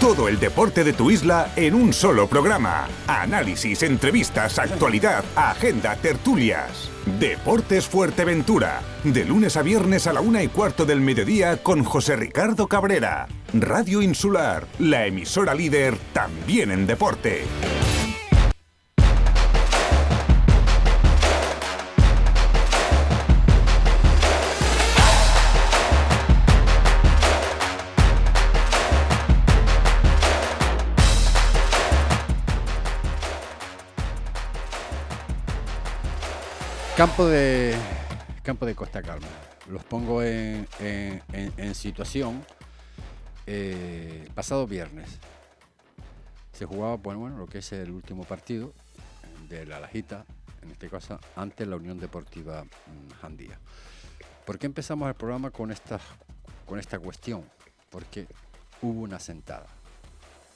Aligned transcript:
Todo 0.00 0.28
el 0.28 0.40
deporte 0.40 0.82
de 0.82 0.94
tu 0.94 1.10
isla 1.10 1.52
en 1.56 1.74
un 1.74 1.92
solo 1.92 2.26
programa. 2.26 2.88
Análisis, 3.06 3.82
entrevistas, 3.82 4.58
actualidad, 4.58 5.22
agenda, 5.36 5.94
tertulias. 5.94 6.90
Deportes 7.18 7.86
Fuerteventura. 7.86 8.80
De 9.04 9.26
lunes 9.26 9.58
a 9.58 9.62
viernes 9.62 10.06
a 10.06 10.14
la 10.14 10.22
una 10.22 10.42
y 10.42 10.48
cuarto 10.48 10.86
del 10.86 11.02
mediodía 11.02 11.62
con 11.62 11.84
José 11.84 12.16
Ricardo 12.16 12.66
Cabrera. 12.66 13.28
Radio 13.52 14.00
Insular, 14.00 14.66
la 14.78 15.04
emisora 15.04 15.54
líder 15.54 15.98
también 16.14 16.70
en 16.70 16.86
deporte. 16.86 17.42
Campo 37.00 37.26
de, 37.26 37.74
campo 38.42 38.66
de 38.66 38.74
Costa 38.74 39.00
Calma. 39.00 39.26
Los 39.70 39.82
pongo 39.84 40.22
en, 40.22 40.68
situación. 41.72 42.44
Eh, 43.46 44.28
pasado 44.34 44.66
viernes 44.66 45.08
se 46.52 46.66
jugaba 46.66 46.96
bueno, 46.96 47.20
bueno, 47.20 47.38
lo 47.38 47.46
que 47.46 47.60
es 47.60 47.72
el 47.72 47.90
último 47.90 48.24
partido 48.24 48.74
de 49.48 49.64
la 49.64 49.80
Lajita, 49.80 50.26
en 50.60 50.72
este 50.72 50.90
caso 50.90 51.18
ante 51.36 51.64
la 51.64 51.76
Unión 51.76 51.98
Deportiva 51.98 52.64
mm, 52.64 53.12
Jandía. 53.22 53.58
¿Por 54.44 54.58
qué 54.58 54.66
empezamos 54.66 55.08
el 55.08 55.14
programa 55.14 55.50
con 55.50 55.70
esta, 55.70 55.98
con 56.66 56.78
esta 56.78 56.98
cuestión? 56.98 57.44
Porque 57.88 58.26
hubo 58.82 59.00
una 59.00 59.18
sentada. 59.18 59.68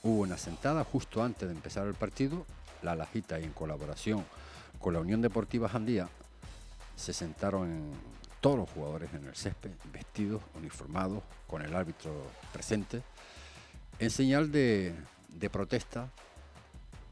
Hubo 0.03 0.21
una 0.21 0.37
sentada 0.37 0.83
justo 0.83 1.23
antes 1.23 1.49
de 1.49 1.55
empezar 1.55 1.87
el 1.87 1.95
partido. 1.95 2.45
La 2.83 2.93
Lajita 2.93 3.39
y 3.39 3.45
en 3.45 3.51
colaboración 3.51 4.23
con 4.77 4.93
la 4.93 4.99
Unión 4.99 5.23
Deportiva 5.23 5.67
Jandía 5.67 6.07
se 6.95 7.13
sentaron 7.13 7.91
todos 8.41 8.57
los 8.57 8.69
jugadores 8.69 9.13
en 9.13 9.25
el 9.25 9.35
césped, 9.35 9.71
vestidos, 9.91 10.41
uniformados, 10.53 11.23
con 11.47 11.61
el 11.61 11.75
árbitro 11.75 12.13
presente, 12.53 13.01
en 13.97 14.11
señal 14.11 14.51
de, 14.51 14.93
protesta 15.51 16.09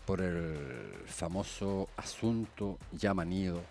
por 0.06 0.22
el 0.22 0.94
famoso 1.06 1.89
asunto 1.98 2.78
ya 2.92 3.14
manido 3.14 3.61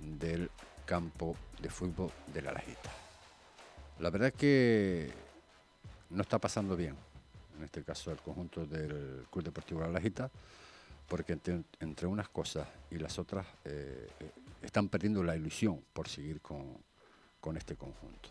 del 0.00 0.50
campo 0.84 1.36
de 1.60 1.70
fútbol 1.70 2.10
de 2.32 2.42
la 2.42 2.52
Lajita. 2.52 2.90
La 3.98 4.10
verdad 4.10 4.28
es 4.28 4.34
que 4.34 5.10
no 6.10 6.22
está 6.22 6.38
pasando 6.38 6.76
bien, 6.76 6.94
en 7.56 7.64
este 7.64 7.82
caso 7.82 8.12
el 8.12 8.18
conjunto 8.18 8.64
del 8.64 9.26
Club 9.30 9.44
Deportivo 9.44 9.80
de 9.80 9.86
la 9.86 9.92
Lajita, 9.94 10.30
porque 11.08 11.38
entre, 11.80 12.06
unas 12.06 12.28
cosas 12.28 12.68
y 12.90 12.98
las 12.98 13.18
otras 13.18 13.46
eh, 13.64 14.08
están 14.66 14.88
perdiendo 14.88 15.22
la 15.22 15.36
ilusión 15.36 15.82
por 15.92 16.08
seguir 16.08 16.40
con, 16.40 16.84
este 17.56 17.76
conjunto. 17.76 18.28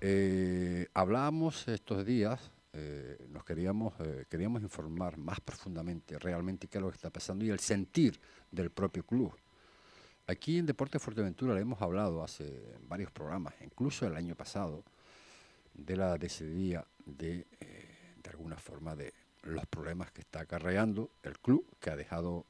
Eh, 0.00 0.88
hablábamos 0.94 1.68
estos 1.68 2.06
días, 2.06 2.50
eh, 2.72 3.26
nos 3.28 3.44
queríamos, 3.44 3.92
eh, 4.00 4.24
queríamos 4.30 4.62
informar 4.62 5.18
más 5.18 5.40
profundamente 5.40 6.18
realmente 6.18 6.68
qué 6.68 6.78
es 6.78 6.82
lo 6.82 6.88
que 6.88 6.96
está 6.96 7.10
pasando 7.10 7.44
y 7.44 7.50
el 7.50 7.60
sentir 7.60 8.18
del 8.50 8.70
propio 8.70 9.04
club. 9.04 9.36
Aquí 10.26 10.58
en 10.58 10.64
Deporte 10.64 10.98
Fuerteventura 10.98 11.54
le 11.54 11.60
hemos 11.60 11.82
hablado 11.82 12.24
hace 12.24 12.78
varios 12.88 13.10
programas, 13.10 13.54
incluso 13.60 14.06
el 14.06 14.16
año 14.16 14.34
pasado, 14.34 14.82
de 15.74 15.96
la 15.96 16.16
decidía 16.16 16.86
de, 17.04 17.46
de 18.22 18.30
alguna 18.30 18.56
forma, 18.56 18.96
de 18.96 19.12
los 19.42 19.66
problemas 19.66 20.10
que 20.12 20.22
está 20.22 20.40
acarreando 20.40 21.10
el 21.22 21.38
club, 21.38 21.66
que 21.78 21.90
ha 21.90 21.96
dejado 21.96 22.46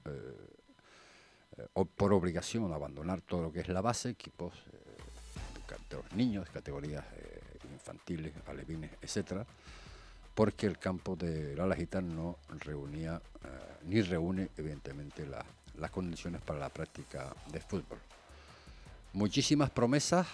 por 1.97 2.13
obligación 2.13 2.73
abandonar 2.73 3.21
todo 3.21 3.43
lo 3.43 3.53
que 3.53 3.61
es 3.61 3.69
la 3.69 3.81
base, 3.81 4.11
equipos 4.11 4.53
eh, 4.55 5.77
de 5.91 5.97
los 5.97 6.13
niños, 6.13 6.49
categorías 6.51 7.05
eh, 7.17 7.41
infantiles, 7.73 8.33
alevines, 8.47 8.91
etcétera, 9.01 9.45
porque 10.35 10.67
el 10.67 10.79
campo 10.79 11.17
de 11.17 11.57
la 11.57 11.67
Lajita 11.67 12.01
no 12.01 12.39
reunía 12.49 13.21
eh, 13.45 13.49
ni 13.85 14.03
reúne 14.03 14.51
evidentemente 14.57 15.27
las 15.27 15.91
condiciones 15.91 16.43
para 16.43 16.59
la 16.59 16.69
práctica 16.69 17.35
de 17.51 17.61
fútbol. 17.61 17.99
Muchísimas 19.13 19.71
promesas, 19.71 20.27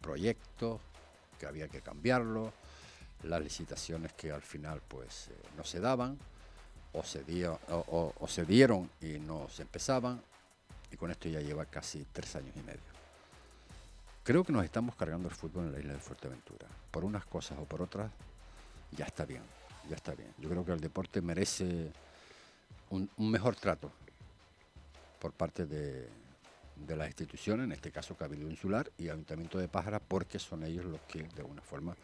proyectos 0.00 0.80
que 1.38 1.46
había 1.46 1.66
que 1.66 1.80
cambiarlo, 1.80 2.52
las 3.24 3.42
licitaciones 3.42 4.12
que 4.12 4.30
al 4.30 4.42
final 4.42 4.80
pues 4.86 5.30
no 5.56 5.64
se 5.64 5.80
daban, 5.80 6.16
o 6.92 7.02
se, 7.04 7.24
o, 7.68 8.26
se 8.28 8.44
dieron 8.44 8.90
y 9.00 9.18
no 9.18 9.48
se 9.48 9.62
empezaban, 9.62 10.22
y 10.90 10.96
con 10.96 11.10
esto 11.10 11.28
ya 11.28 11.40
lleva 11.40 11.64
casi 11.66 12.04
tres 12.12 12.34
años 12.36 12.54
y 12.56 12.62
medio. 12.62 12.80
Creo 14.24 14.44
que 14.44 14.52
nos 14.52 14.64
estamos 14.64 14.94
cargando 14.96 15.28
el 15.28 15.34
fútbol 15.34 15.66
en 15.66 15.72
la 15.72 15.78
isla 15.78 15.92
de 15.94 15.98
Fuerteventura. 15.98 16.66
Por 16.90 17.04
unas 17.04 17.24
cosas 17.24 17.58
o 17.58 17.64
por 17.64 17.80
otras, 17.82 18.10
ya 18.92 19.04
está 19.04 19.24
bien, 19.24 19.42
ya 19.88 19.96
está 19.96 20.14
bien. 20.14 20.32
Yo 20.38 20.48
creo 20.48 20.64
que 20.64 20.72
el 20.72 20.80
deporte 20.80 21.20
merece 21.20 21.92
un, 22.90 23.08
mejor 23.16 23.56
trato 23.56 23.92
por 25.20 25.32
parte 25.32 25.66
de, 25.66 26.08
las 26.88 27.06
instituciones, 27.06 27.64
en 27.64 27.72
este 27.72 27.92
caso 27.92 28.16
Cabildo 28.16 28.48
Insular 28.48 28.90
y 28.98 29.08
Ayuntamiento 29.08 29.58
de 29.58 29.68
Pájara, 29.68 30.00
porque 30.00 30.38
son 30.38 30.64
ellos 30.64 30.84
los 30.86 31.00
que 31.02 31.22
de 31.22 31.40
alguna 31.42 31.62
forma 31.62 31.94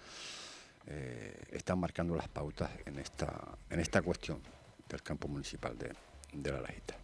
eh, 0.86 1.44
están 1.50 1.78
marcando 1.80 2.14
las 2.14 2.28
pautas 2.28 2.70
en 2.84 2.98
esta, 2.98 3.32
en 3.68 3.80
esta 3.80 4.02
cuestión 4.02 4.40
del 4.88 5.02
campo 5.02 5.28
municipal 5.28 5.76
de, 5.78 6.52
La 6.52 6.60
Lajita. 6.60 6.94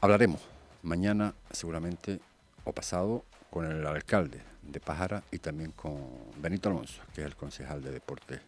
Hablaremos 0.00 0.40
mañana 0.82 1.34
seguramente 1.50 2.20
o 2.64 2.72
pasado 2.72 3.24
con 3.50 3.66
el 3.66 3.86
alcalde 3.86 4.40
de 4.62 4.80
Pájara 4.80 5.22
y 5.30 5.38
también 5.38 5.72
con 5.72 5.96
Benito 6.36 6.68
Alonso, 6.68 7.02
que 7.14 7.22
es 7.22 7.26
el 7.26 7.36
concejal 7.36 7.82
de 7.82 7.90
deporte 7.90 8.40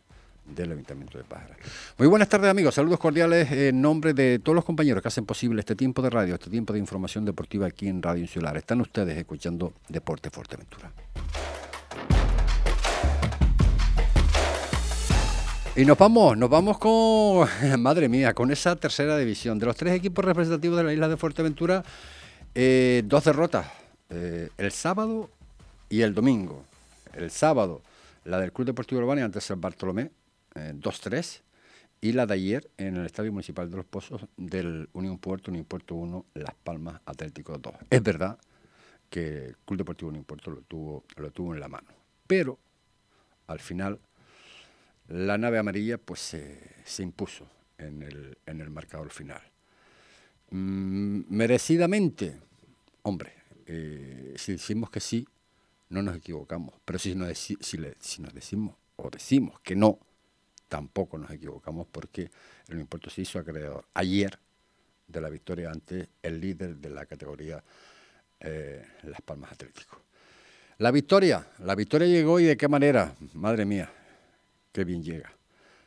del 0.45 0.73
Ayuntamiento 0.73 1.19
de 1.19 1.25
Pájara. 1.25 1.57
Muy 1.99 2.09
buenas 2.09 2.29
tardes 2.29 2.51
amigos, 2.51 2.75
saludos 2.75 2.99
cordiales 2.99 3.51
en 3.51 3.81
nombre 3.81 4.15
de 4.15 4.39
todos 4.39 4.55
los 4.55 4.65
compañeros 4.65 5.03
que 5.03 5.09
hacen 5.09 5.27
posible 5.27 5.61
este 5.61 5.75
tiempo 5.75 6.03
de 6.03 6.11
radio, 6.11 6.35
este 6.35 6.51
tiempo 6.51 6.73
de 6.73 6.79
información 6.79 7.25
deportiva 7.25 7.67
aquí 7.67 7.89
en 7.89 8.03
Radio 8.03 8.23
Insular. 8.23 8.57
Están 8.57 8.81
ustedes 8.81 9.17
escuchando 9.19 9.73
Deporte 9.89 10.31
Fuerteventura. 10.31 10.93
Y 15.79 15.85
nos 15.85 15.99
vamos, 15.99 16.39
nos 16.39 16.49
vamos 16.49 16.79
con, 16.79 17.47
madre 17.83 18.09
mía, 18.09 18.33
con 18.33 18.51
esa 18.51 18.77
tercera 18.77 19.19
división. 19.19 19.59
De 19.59 19.67
los 19.67 19.77
tres 19.77 19.93
equipos 19.93 20.25
representativos 20.25 20.79
de 20.79 20.85
la 20.85 20.93
isla 20.95 21.07
de 21.07 21.19
Fuerteventura, 21.19 21.85
eh, 22.55 23.03
dos 23.05 23.25
derrotas, 23.25 23.67
eh, 24.09 24.49
el 24.57 24.73
sábado 24.73 25.29
y 25.91 26.01
el 26.01 26.15
domingo. 26.15 26.65
El 27.13 27.31
sábado, 27.31 27.83
la 28.25 28.41
del 28.41 28.53
Club 28.53 28.69
Deportivo 28.69 29.03
Urbano 29.03 29.23
ante 29.23 29.39
San 29.43 29.61
Bartolomé, 29.61 30.11
2-3, 30.55 31.37
eh, 31.37 31.43
y 32.01 32.13
la 32.13 32.25
de 32.25 32.33
ayer 32.33 32.71
en 32.79 32.97
el 32.97 33.05
Estadio 33.05 33.31
Municipal 33.31 33.71
de 33.71 33.77
los 33.77 33.85
Pozos 33.85 34.23
del 34.39 34.89
Unión 34.95 35.19
Puerto, 35.19 35.51
Unión 35.51 35.67
Puerto 35.67 35.95
1, 35.95 36.25
Las 36.37 36.55
Palmas 36.55 37.03
Atlético 37.05 37.59
2. 37.59 37.75
Es 37.91 38.03
verdad 38.03 38.39
que 39.11 39.49
el 39.49 39.57
Club 39.67 39.77
Deportivo 39.77 40.09
Unión 40.09 40.25
Puerto 40.25 40.51
lo 40.51 40.63
tuvo, 40.63 41.05
lo 41.17 41.31
tuvo 41.33 41.53
en 41.53 41.61
la 41.61 41.69
mano, 41.69 41.89
pero 42.27 42.59
al 43.47 43.61
final 43.61 43.99
la 45.09 45.39
nave 45.39 45.59
amarilla 45.59 45.99
pues 45.99 46.21
se, 46.21 47.03
impuso 47.03 47.49
en 47.79 48.03
el, 48.03 48.39
en 48.47 48.61
el, 48.61 48.71
marcador 48.71 49.11
final. 49.11 49.43
Mm, 50.51 51.23
merecidamente, 51.29 52.41
hombre, 53.03 53.33
eh, 53.67 54.35
si 54.37 54.53
decimos 54.53 54.91
que 54.91 55.01
sí, 55.01 55.27
no 55.89 56.03
nos 56.03 56.17
equivocamos, 56.17 56.75
pero 56.85 56.99
si 56.99 57.15
nos, 57.15 57.37
si, 57.39 57.57
decimos 58.33 58.75
o 58.97 59.11
decimos 59.11 59.61
que 59.61 59.77
no, 59.77 59.99
tampoco 60.69 61.19
nos 61.19 61.31
equivocamos 61.31 61.87
porque 61.91 62.31
el 62.69 62.81
impuesto 62.81 63.11
se 63.11 63.23
hizo 63.23 63.39
acreedor 63.39 63.87
ayer 63.95 64.39
de 65.07 65.21
la 65.21 65.29
victoria 65.29 65.71
ante 65.71 66.09
el 66.23 66.41
líder 66.41 66.77
de 66.77 66.91
la 66.91 67.07
categoría 67.07 67.63
eh, 68.41 68.85
Las 69.05 69.23
Palmas 69.23 69.53
Atlético. 69.53 70.03
La 70.79 70.91
victoria, 70.91 71.47
la 71.61 71.75
victoria 71.75 72.09
llegó 72.09 72.39
y 72.41 72.45
de 72.45 72.57
qué 72.57 72.69
manera, 72.69 73.15
madre 73.33 73.65
mía, 73.65 73.91
Qué 74.77 74.85
bien 74.85 75.03
llega. 75.03 75.33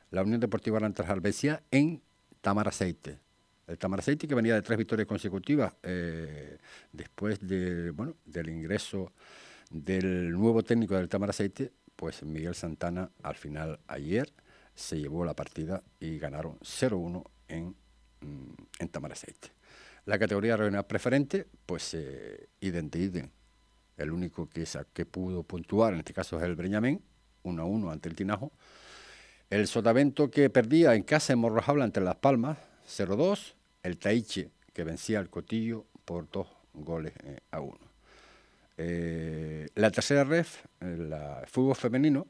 La 0.09 0.24
Unión 0.24 0.39
Deportiva 0.39 0.80
Rantas 0.80 1.07
Albesia 1.07 1.62
en 1.69 2.01
Tamaraceite. 2.41 3.19
El 3.68 3.77
Tamaraceite 3.77 4.27
que 4.27 4.33
venía 4.33 4.56
de 4.56 4.63
tres 4.63 4.80
victorias 4.80 5.07
consecutivas 5.07 5.75
eh, 5.83 6.57
después 6.91 7.38
del 7.39 8.50
ingreso 8.50 9.13
del 9.69 10.31
nuevo 10.31 10.63
técnico 10.63 10.95
del 10.95 11.07
Tamaraceite, 11.07 11.71
pues 11.95 12.24
Miguel 12.24 12.56
Santana 12.56 13.12
al 13.21 13.36
final 13.36 13.80
ayer 13.86 14.33
se 14.74 15.00
llevó 15.00 15.24
la 15.24 15.35
partida 15.35 15.83
y 16.00 16.18
ganaron 16.18 16.57
0-1 16.62 17.24
en, 17.47 17.75
mm, 18.21 18.53
en 18.80 18.89
Tamaraceite. 18.89 19.50
La 20.06 20.18
categoría 20.18 20.57
regional 20.57 20.88
preferente, 20.88 21.45
pues 21.68 21.94
eh, 21.94 22.50
idem 22.59 22.89
El 23.97 24.09
único 24.09 24.50
que, 24.50 25.06
pudo 25.06 25.44
puntuar 25.44 25.94
en 25.94 26.00
este 26.00 26.15
caso 26.15 26.39
es 26.39 26.44
el 26.44 26.56
Breñamén, 26.56 27.03
1 27.44 27.62
a 27.62 27.65
1 27.65 27.92
ante 27.92 28.09
el 28.09 28.15
Tinajo. 28.15 28.51
El 29.49 29.67
Sotavento 29.67 30.29
que 30.29 30.51
perdía 30.51 30.93
en 30.93 31.01
casa 31.01 31.33
en 31.33 31.39
Morrojabla 31.39 31.83
ante 31.83 32.01
Las 32.01 32.17
Palmas 32.17 32.59
0-2. 32.87 33.55
El 33.81 33.97
Taiche 33.97 34.51
que 34.73 34.83
vencía 34.83 35.17
al 35.17 35.31
Cotillo 35.31 35.87
por 36.05 36.29
dos 36.29 36.47
goles 36.73 37.13
eh, 37.23 37.39
a 37.49 37.59
uno. 37.59 37.79
Eh, 38.77 39.67
la 39.73 39.89
tercera 39.89 40.23
ref, 40.23 40.65
el 40.79 41.11
fútbol 41.47 41.75
femenino, 41.75 42.27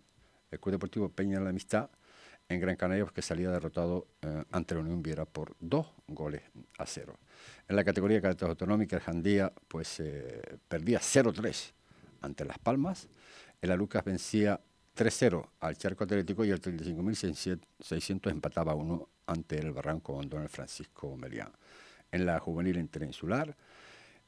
el 0.50 0.62
Club 0.62 0.76
Deportivo 0.76 1.10
Peña 1.10 1.40
de 1.40 1.44
la 1.44 1.50
Amistad, 1.50 1.90
en 2.48 2.62
Gran 2.62 2.78
Canaria, 2.78 3.06
que 3.14 3.22
salía 3.22 3.52
derrotado 3.52 4.08
eh, 4.22 4.44
ante 4.52 4.76
la 4.76 4.82
Unión 4.82 5.04
Viera 5.04 5.26
por 5.26 5.58
dos 5.60 5.88
goles 6.08 6.42
a 6.78 6.86
cero. 6.86 7.20
En 7.68 7.76
la 7.76 7.84
categoría 7.84 8.16
de 8.16 8.22
carácter 8.22 8.48
autonómica, 8.48 8.96
el 8.96 9.02
Jandía 9.02 9.52
pues, 9.68 10.02
perdía 10.70 11.00
0-3 11.00 11.74
ante 12.22 12.46
Las 12.46 12.60
Palmas. 12.60 13.10
El 13.62 13.72
Alucas 13.72 14.06
vencía 14.06 14.62
3-0 15.00 15.48
al 15.62 15.78
Charco 15.78 16.04
Atlético 16.04 16.44
y 16.44 16.50
el 16.50 16.62
35.600 16.62 18.32
empataba 18.32 18.76
uno 18.76 19.08
ante 19.28 19.58
el 19.58 19.72
Barranco 19.72 20.22
Don 20.26 20.50
Francisco 20.50 21.16
Melián. 21.16 21.54
En 22.12 22.26
la 22.26 22.38
juvenil 22.40 22.78
interinsular, 22.78 23.56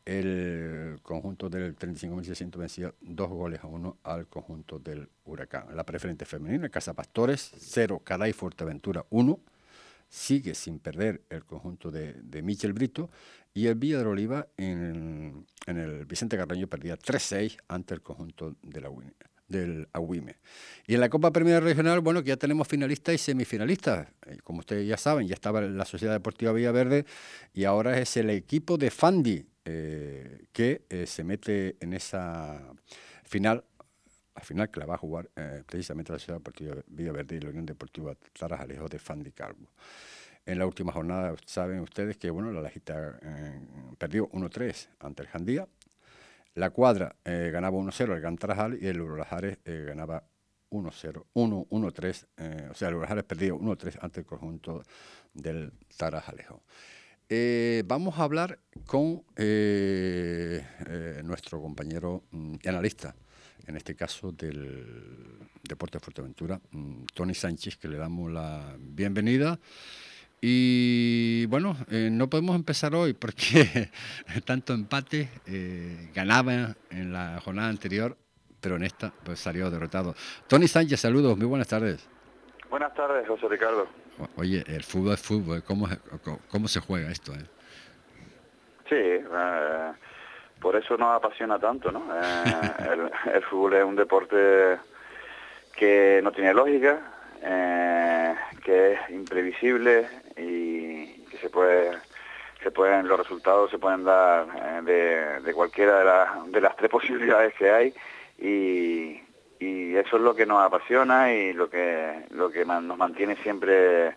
el 0.06 1.00
conjunto 1.04 1.50
del 1.50 1.76
35.600 1.76 2.56
vencía 2.56 2.94
dos 3.02 3.28
goles 3.28 3.62
a 3.62 3.68
uno 3.68 3.98
al 4.04 4.28
conjunto 4.28 4.80
del 4.80 5.10
Huracán. 5.26 5.76
La 5.76 5.84
preferente 5.84 6.24
femenina, 6.24 6.70
Casa 6.70 6.94
Pastores, 6.94 7.52
0, 7.58 8.02
Caday 8.06 8.32
Fuerteventura 8.32 9.06
1. 9.10 9.40
Sigue 10.08 10.56
sin 10.56 10.80
perder 10.80 11.22
el 11.30 11.44
conjunto 11.44 11.92
de, 11.92 12.14
de 12.14 12.42
Michel 12.42 12.72
Brito 12.72 13.10
y 13.54 13.68
el 13.68 13.76
Villa 13.76 14.00
de 14.00 14.06
Oliva 14.06 14.48
en, 14.56 15.46
el 15.66 16.06
Vicente 16.06 16.38
Carreño 16.38 16.68
perdía 16.68 16.98
3-6 16.98 17.58
ante 17.68 17.94
el 17.94 18.02
conjunto 18.02 18.56
de 18.62 18.80
la 18.80 18.90
del 19.52 19.88
Agüime. 19.94 20.38
Y 20.88 20.96
en 20.96 21.02
la 21.02 21.10
Copa 21.10 21.32
Premier 21.32 21.64
Regional, 21.64 22.00
bueno, 22.00 22.24
que 22.24 22.30
ya 22.30 22.38
tenemos 22.38 22.68
finalistas 22.68 23.16
y 23.16 23.18
semifinalistas. 23.18 24.08
Eh, 24.26 24.38
como 24.44 24.60
ustedes 24.60 24.88
ya 24.88 24.98
saben, 24.98 25.28
ya 25.28 25.36
estaba 25.36 25.62
la 25.62 25.86
Sociedad 25.86 26.14
Deportiva 26.14 26.52
Villaverde 26.54 27.06
y 27.54 27.66
ahora 27.66 28.00
es 28.00 28.18
el 28.18 28.30
equipo 28.30 28.78
de 28.78 28.90
Fandi 28.90 29.46
eh, 29.66 30.46
que 30.52 30.86
eh, 30.90 31.06
se 31.06 31.24
mete 31.24 31.76
en 31.80 31.94
esa 31.94 32.74
final, 33.24 33.64
al 34.34 34.44
final 34.44 34.72
que 34.72 34.80
la 34.80 34.86
va 34.86 34.96
a 34.96 34.98
jugar 34.98 35.30
precisamente 35.66 36.12
la 36.12 36.20
Sociedad 36.20 36.40
Deportiva 36.40 36.76
Villaverde 36.88 37.36
y 37.36 37.40
la 37.42 37.50
Unión 37.50 37.66
Deportiva 37.66 38.16
Tarajalejo 38.38 38.88
de 38.88 39.00
Fandi 39.00 39.32
Calvo. 39.32 39.72
En 40.46 40.58
la 40.58 40.66
última 40.66 40.92
jornada 40.92 41.36
saben 41.46 41.82
ustedes 41.82 42.18
que 42.18 42.32
bueno, 42.32 42.52
la 42.52 42.62
Lajita 42.62 43.20
perdió 44.00 44.28
1-3 44.30 44.88
ante 45.00 45.22
el 45.22 45.30
Jandía, 45.30 45.68
la 46.56 46.70
cuadra 46.70 47.16
eh, 47.24 47.50
ganaba 47.52 47.78
1-0 47.78 48.14
el 48.14 48.22
Gran 48.22 48.38
Tarajal 48.38 48.78
y 48.82 48.88
el 48.88 49.02
Urolajares 49.02 49.60
eh, 49.66 49.86
ganaba 49.88 50.24
1-0, 50.70 51.26
1-3, 51.34 52.26
eh, 52.38 52.68
o 52.72 52.74
sea, 52.74 52.90
el 52.90 52.96
Urolajares 52.96 53.24
perdía 53.24 53.54
1-3 53.54 53.98
ante 54.02 54.22
el 54.22 54.26
conjunto 54.26 54.84
del 55.34 55.72
Tarajalejo. 55.98 56.62
vamos 57.86 58.18
a 58.18 58.24
hablar 58.24 58.60
con 58.86 59.24
nuestro 61.24 61.62
compañero 61.62 62.24
mm, 62.32 62.56
analista, 62.66 63.16
en 63.68 63.78
este 63.78 63.96
caso 63.96 64.32
del 64.32 65.40
Deporte 65.64 65.98
de 65.98 66.04
Fuerteventura, 66.04 66.60
mm, 66.72 67.04
Tony 67.14 67.34
Sánchez, 67.34 67.78
que 67.78 67.88
le 67.88 67.98
damos 67.98 68.32
la 68.32 68.76
bienvenida. 68.80 69.60
Y 70.44 71.46
bueno, 71.46 71.78
eh, 71.92 72.10
no 72.12 72.28
podemos 72.28 72.56
empezar 72.56 72.96
hoy 72.96 73.14
porque 73.14 73.92
tanto 74.46 74.74
empate 74.74 75.30
eh, 75.46 76.10
ganaba 76.16 76.74
en 76.90 77.14
la 77.14 77.40
jornada 77.42 77.70
anterior, 77.70 78.18
pero 78.60 78.76
en 78.76 78.84
esta 78.84 79.14
pues 79.24 79.40
salió 79.40 79.70
derrotado. 79.70 80.16
Tony 80.48 80.68
Sánchez, 80.68 81.00
saludos, 81.00 81.38
muy 81.38 81.46
buenas 81.46 81.68
tardes. 81.68 82.10
Buenas 82.72 82.92
tardes, 82.96 83.28
José 83.28 83.48
Ricardo. 83.50 83.88
Oye, 84.36 84.64
el 84.66 84.84
fútbol 84.84 85.14
es 85.14 85.22
fútbol, 85.22 85.64
¿cómo, 85.64 85.88
cómo 86.50 86.68
se 86.68 86.80
juega 86.80 87.12
esto? 87.12 87.34
Eh? 87.34 87.46
Sí, 88.90 89.24
por 90.60 90.76
eso 90.76 90.98
nos 90.98 91.16
apasiona 91.16 91.60
tanto, 91.60 91.92
¿no? 91.92 92.04
el, 92.92 93.12
el 93.34 93.44
fútbol 93.44 93.76
es 93.76 93.84
un 93.84 93.96
deporte 93.96 94.80
que 95.76 96.20
no 96.24 96.32
tiene 96.32 96.54
lógica, 96.54 97.00
que 98.64 98.94
es 98.94 99.10
imprevisible, 99.10 100.08
y 100.42 101.06
que 101.30 101.38
se 101.38 101.50
puede 101.50 101.98
se 102.64 102.72
pueden 102.72 103.08
los 103.08 103.20
resultados 103.20 103.72
se 103.72 103.80
pueden 103.80 104.04
dar 104.04 104.48
eh, 104.88 105.40
de, 105.44 105.54
cualquiera 105.54 106.00
de, 106.46 106.52
de, 106.52 106.62
las 106.62 106.76
tres 106.76 106.90
posibilidades 106.98 107.54
que 107.56 107.72
hay 107.72 107.94
y, 108.40 109.22
y, 109.64 109.96
eso 109.96 110.18
es 110.18 110.22
lo 110.22 110.36
que 110.36 110.46
nos 110.46 110.64
apasiona 110.64 111.34
y 111.34 111.54
lo 111.54 111.70
que 111.70 112.26
lo 112.32 112.50
que 112.52 112.66
nos 112.66 112.98
mantiene 112.98 113.36
siempre 113.38 114.16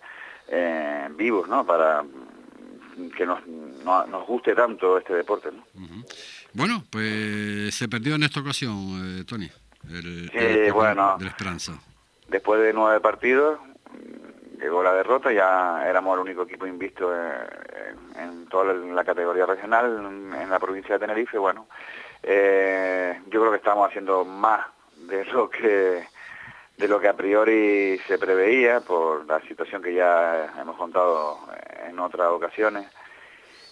eh, 0.49 1.09
vivos 1.17 1.49
¿no? 1.49 1.65
para 1.67 2.05
que 3.17 3.27
nos, 3.27 3.45
nos 3.47 4.27
guste 4.27 4.55
tanto 4.55 4.99
este 4.99 5.15
deporte 5.15 5.51
¿no? 5.53 5.65
bueno 6.53 6.85
pues 6.91 7.75
se 7.75 7.89
perdió 7.89 8.15
en 8.15 8.23
esta 8.23 8.41
ocasión 8.41 9.21
eh, 9.21 9.25
Tony 9.25 9.51
el, 9.91 10.31
sí, 10.33 10.71
bueno, 10.71 11.17
de 11.19 11.25
la 11.25 11.31
esperanza 11.31 11.73
después 12.29 12.61
de 12.61 12.73
nueve 12.73 13.01
partidos 13.01 13.59
llegó 14.65 14.83
la 14.83 14.95
derrota, 14.95 15.31
ya 15.31 15.87
éramos 15.87 16.15
el 16.15 16.21
único 16.21 16.43
equipo 16.45 16.67
invisto 16.67 17.13
en, 17.15 18.47
toda 18.49 18.73
la 18.73 19.05
categoría 19.05 19.45
regional 19.45 20.31
en, 20.41 20.49
la 20.49 20.59
provincia 20.59 20.95
de 20.95 21.01
Tenerife. 21.01 21.37
Bueno, 21.37 21.67
eh, 22.23 23.21
yo 23.27 23.41
creo 23.41 23.51
que 23.51 23.59
estamos 23.59 23.87
haciendo 23.87 24.25
más 24.25 24.67
de 24.97 25.27
lo 25.27 25.51
que 25.51 26.07
de 26.79 26.89
lo 26.89 26.99
que 26.99 27.09
a 27.09 27.13
priori 27.15 27.99
se 28.09 28.19
preveía 28.19 28.81
por 28.81 29.27
la 29.27 29.41
situación 29.43 29.83
que 29.83 29.93
ya 29.93 30.55
hemos 30.59 30.77
contado 30.77 31.41
en 31.87 31.99
otras 31.99 32.29
ocasiones. 32.29 32.87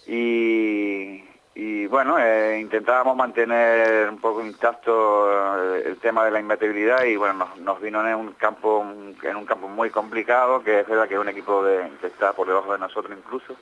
Y, 0.05 1.23
y 1.55 1.85
bueno, 1.85 2.17
eh, 2.17 2.59
intentábamos 2.59 3.15
mantener 3.15 4.09
un 4.09 4.17
poco 4.19 4.43
intacto 4.43 5.75
eh, 5.75 5.83
el 5.85 5.97
tema 5.97 6.25
de 6.25 6.31
la 6.31 6.39
imbatibilidad 6.39 7.03
y 7.03 7.15
bueno, 7.15 7.47
nos, 7.57 7.79
vino 7.79 8.07
en 8.07 8.15
un 8.15 8.31
campo 8.33 8.83
en 9.21 9.35
un 9.35 9.45
campo 9.45 9.67
muy 9.67 9.91
complicado, 9.91 10.63
que 10.63 10.79
es 10.79 10.87
verdad 10.87 11.07
que 11.07 11.13
es 11.13 11.19
un 11.19 11.29
equipo 11.29 11.63
que 11.63 12.07
está 12.07 12.33
por 12.33 12.47
debajo 12.47 12.73
de 12.73 12.79
nosotros 12.79 13.15
incluso, 13.15 13.55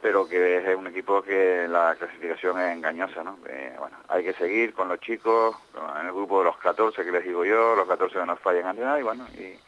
pero 0.00 0.28
que 0.28 0.58
es 0.58 0.76
un 0.76 0.86
equipo 0.86 1.20
que 1.20 1.66
la 1.68 1.96
clasificación 1.96 2.60
es 2.60 2.76
engañosa, 2.76 3.24
¿no? 3.24 3.38
Eh, 3.48 3.74
bueno, 3.76 3.96
hay 4.06 4.22
que 4.22 4.32
seguir 4.34 4.72
con 4.72 4.88
los 4.88 5.00
chicos, 5.00 5.56
en 6.00 6.06
el 6.06 6.12
grupo 6.12 6.38
de 6.38 6.44
los 6.44 6.56
14 6.58 7.04
que 7.04 7.10
les 7.10 7.24
digo 7.24 7.44
yo, 7.44 7.74
los 7.74 7.88
14 7.88 8.20
que 8.20 8.26
nos 8.26 8.38
fallan 8.38 8.66
ante 8.66 8.82
nada 8.82 9.00
y 9.00 9.02
bueno, 9.02 9.26
y, 9.34 9.58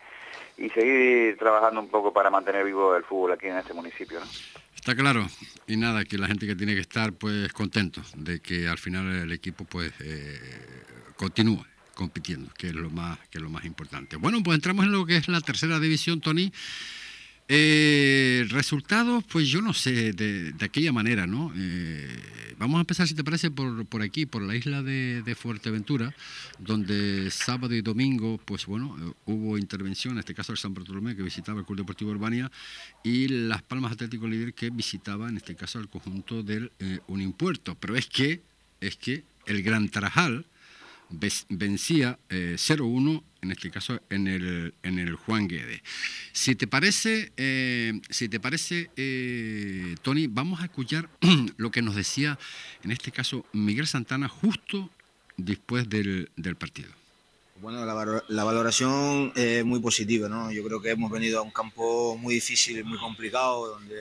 seguir 0.71 1.39
trabajando 1.39 1.81
un 1.81 1.89
poco 1.89 2.13
para 2.13 2.31
mantener 2.31 2.65
vivo 2.65 2.95
el 2.95 3.03
fútbol 3.03 3.33
aquí 3.33 3.49
en 3.49 3.57
este 3.57 3.75
municipio. 3.75 4.21
Está 4.89 5.03
claro. 5.03 5.29
Y 5.67 5.77
nada, 5.77 6.03
que 6.07 6.17
la 6.17 6.29
gente 6.29 6.47
que 6.47 6.57
tiene 6.57 6.75
que 6.75 6.81
estar 6.81 7.13
pues 7.13 7.53
contento 7.53 8.03
de 8.17 8.41
que 8.41 8.69
al 8.69 8.79
final 8.79 9.07
el 9.17 9.33
equipo 9.33 9.67
pues 9.67 9.93
eh, 10.01 10.41
continúe 11.15 11.63
compitiendo, 11.93 12.51
que 12.57 12.69
es 12.69 12.75
lo 12.75 12.89
más 12.89 13.19
que 13.29 13.37
es 13.37 13.43
lo 13.43 13.51
más 13.51 13.67
importante. 13.67 14.17
Bueno, 14.17 14.43
pues 14.43 14.55
entramos 14.55 14.87
en 14.87 14.93
lo 14.93 15.05
que 15.05 15.19
es 15.19 15.29
la 15.29 15.43
tercera 15.43 15.79
división, 15.79 16.23
Tony. 16.23 16.51
Eh, 17.51 18.47
resultados, 18.51 19.25
pues 19.25 19.49
yo 19.49 19.63
no 19.63 19.73
sé, 19.73 20.13
de, 20.13 20.55
aquella 20.61 20.93
manera, 20.93 21.27
¿no? 21.27 21.51
Eh, 21.57 22.55
vamos 22.59 22.77
a 22.77 22.81
empezar, 22.81 23.09
si 23.09 23.15
te 23.15 23.25
parece, 23.25 23.51
por, 23.51 23.87
por 23.87 24.03
aquí, 24.03 24.27
por 24.27 24.43
la 24.43 24.55
isla 24.55 24.83
de, 24.83 25.35
Fuerteventura, 25.35 26.15
donde 26.59 27.31
sábado 27.31 27.75
y 27.75 27.81
domingo, 27.81 28.39
pues 28.45 28.67
bueno, 28.67 28.97
eh, 29.01 29.13
hubo 29.25 29.57
intervención, 29.57 30.15
en 30.15 30.19
este 30.19 30.35
caso 30.35 30.53
el 30.53 30.59
San 30.59 30.75
Bartolomé, 30.75 31.17
que 31.17 31.23
visitaba 31.23 31.61
el 31.61 31.67
Club 31.67 31.79
Deportivo 31.79 32.11
Urbania, 32.11 32.51
y 33.03 33.29
Las 33.29 33.63
Palmas 33.63 33.93
Atlético 33.93 34.27
Líder, 34.27 34.53
que 34.53 34.69
visitaba, 34.69 35.31
en 35.31 35.39
este 35.39 35.55
caso, 35.55 35.79
el 35.81 35.89
conjunto 35.89 36.43
del 36.43 36.71
eh, 36.81 36.99
Unimpuerto. 37.07 37.77
Pero 37.77 37.97
es 37.97 38.09
que, 38.09 38.43
es 38.81 38.97
que 38.97 39.25
el 39.47 39.63
Gran 39.63 39.89
Tarajal, 39.89 40.45
vencía 41.11 42.19
0-1, 42.29 43.19
eh, 43.19 43.23
en 43.43 43.51
este 43.53 43.71
caso 43.71 44.01
en 44.11 44.27
el, 44.27 44.75
en 44.83 44.99
el 44.99 45.15
Juan 45.15 45.49
Guede. 45.49 45.83
Si 46.33 46.55
te 46.55 46.67
parece, 46.67 47.33
eh, 47.37 48.01
si 48.11 48.29
te 48.29 48.41
parece 48.41 48.91
eh, 48.97 49.95
Tony, 50.03 50.27
vamos 50.27 50.61
a 50.61 50.65
escuchar 50.65 51.09
lo 51.57 51.71
que 51.71 51.83
nos 51.83 51.95
decía, 51.95 52.39
en 52.83 52.91
este 52.91 53.13
caso, 53.13 53.45
Miguel 53.53 53.87
Santana, 53.87 54.29
justo 54.29 54.91
después 55.37 55.89
del, 55.89 56.31
partido. 56.59 56.91
Bueno, 57.61 57.85
la, 57.85 58.45
valoración 58.45 59.33
es 59.35 59.65
muy 59.65 59.81
positiva, 59.81 60.29
¿no? 60.29 60.51
Yo 60.53 60.65
creo 60.65 60.81
que 60.81 60.91
hemos 60.91 61.11
venido 61.11 61.41
a 61.41 61.43
un 61.43 61.51
campo 61.51 62.17
muy 62.17 62.35
difícil, 62.35 62.85
muy 62.85 62.99
complicado, 62.99 63.69
donde 63.69 63.97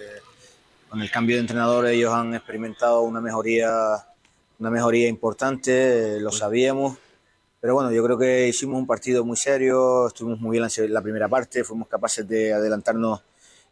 con 0.89 1.01
el 1.01 1.11
cambio 1.11 1.35
de 1.35 1.41
entrenador 1.41 1.87
ellos 1.87 2.13
han 2.13 2.33
experimentado 2.33 3.01
una 3.01 3.19
mejoría 3.19 3.69
una 4.59 4.69
mejoría 4.69 5.07
importante, 5.07 6.19
lo 6.19 6.31
sabíamos. 6.31 6.97
Pero 7.59 7.73
bueno, 7.73 7.91
yo 7.91 8.03
creo 8.03 8.17
que 8.17 8.47
hicimos 8.47 8.77
un 8.77 8.87
partido 8.87 9.25
muy 9.25 9.37
serio, 9.37 10.07
estuvimos 10.07 10.39
muy 10.39 10.57
bien 10.57 10.69
en 10.75 10.93
la 10.93 11.01
primera 11.01 11.27
parte, 11.27 11.63
fuimos 11.63 11.87
capaces 11.87 12.27
de 12.27 12.53
adelantarnos 12.53 13.23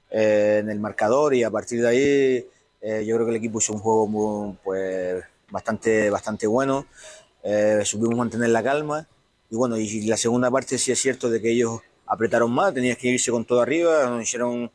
eh, 0.09 0.57
en 0.61 0.69
el 0.69 0.79
marcador 0.79 1.33
y 1.35 1.43
a 1.43 1.51
partir 1.51 1.81
de 1.81 1.87
ahí 1.87 2.49
eh, 2.81 3.05
yo 3.05 3.15
creo 3.15 3.25
que 3.25 3.31
el 3.31 3.37
equipo 3.37 3.59
hizo 3.59 3.73
un 3.73 3.79
juego 3.79 4.57
pues, 4.63 5.23
bastante, 5.51 6.09
bastante 6.09 6.47
bueno. 6.47 6.87
Eh, 7.43 7.81
supimos 7.85 8.17
mantener 8.17 8.49
la 8.49 8.63
calma 8.63 9.07
y 9.49 9.55
bueno, 9.55 9.77
y 9.77 10.07
la 10.07 10.17
segunda 10.17 10.49
parte 10.49 10.77
sí 10.79 10.91
es 10.91 10.99
cierto 10.99 11.29
de 11.29 11.41
que 11.41 11.51
ellos 11.51 11.81
apretaron 12.07 12.51
más, 12.51 12.73
tenías 12.73 12.97
que 12.97 13.07
irse 13.07 13.31
con 13.31 13.45
todo 13.45 13.61
arriba, 13.61 14.09
nos 14.09 14.23
hicieron 14.23 14.71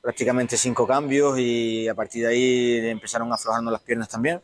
prácticamente 0.00 0.56
cinco 0.56 0.86
cambios 0.86 1.38
y 1.38 1.88
a 1.88 1.94
partir 1.94 2.22
de 2.22 2.28
ahí 2.28 2.88
empezaron 2.88 3.30
a 3.32 3.34
aflojarnos 3.34 3.72
las 3.72 3.82
piernas 3.82 4.08
también. 4.08 4.40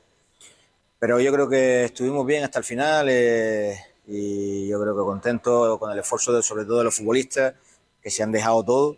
Pero 1.02 1.18
yo 1.18 1.32
creo 1.32 1.49
que 1.49 1.87
estuvimos 1.87 2.25
bien 2.25 2.44
hasta 2.44 2.61
el 2.61 2.64
final 2.64 3.09
eh, 3.11 3.76
y 4.06 4.68
yo 4.68 4.80
creo 4.80 4.94
que 4.94 5.02
contento 5.02 5.76
con 5.76 5.90
el 5.90 5.99
esfuerzo 5.99 6.32
de, 6.32 6.44
sobre 6.44 6.64
todo 6.64 6.78
de 6.78 6.85
los 6.85 6.94
futbolistas 6.94 7.54
que 8.00 8.09
se 8.09 8.23
han 8.23 8.30
dejado 8.30 8.62
todo 8.62 8.97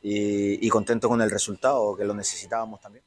y, 0.00 0.66
y 0.66 0.70
contento 0.70 1.10
con 1.10 1.20
el 1.20 1.30
resultado 1.30 1.94
que 1.94 2.06
lo 2.06 2.14
necesitábamos 2.14 2.80
también. 2.80 3.04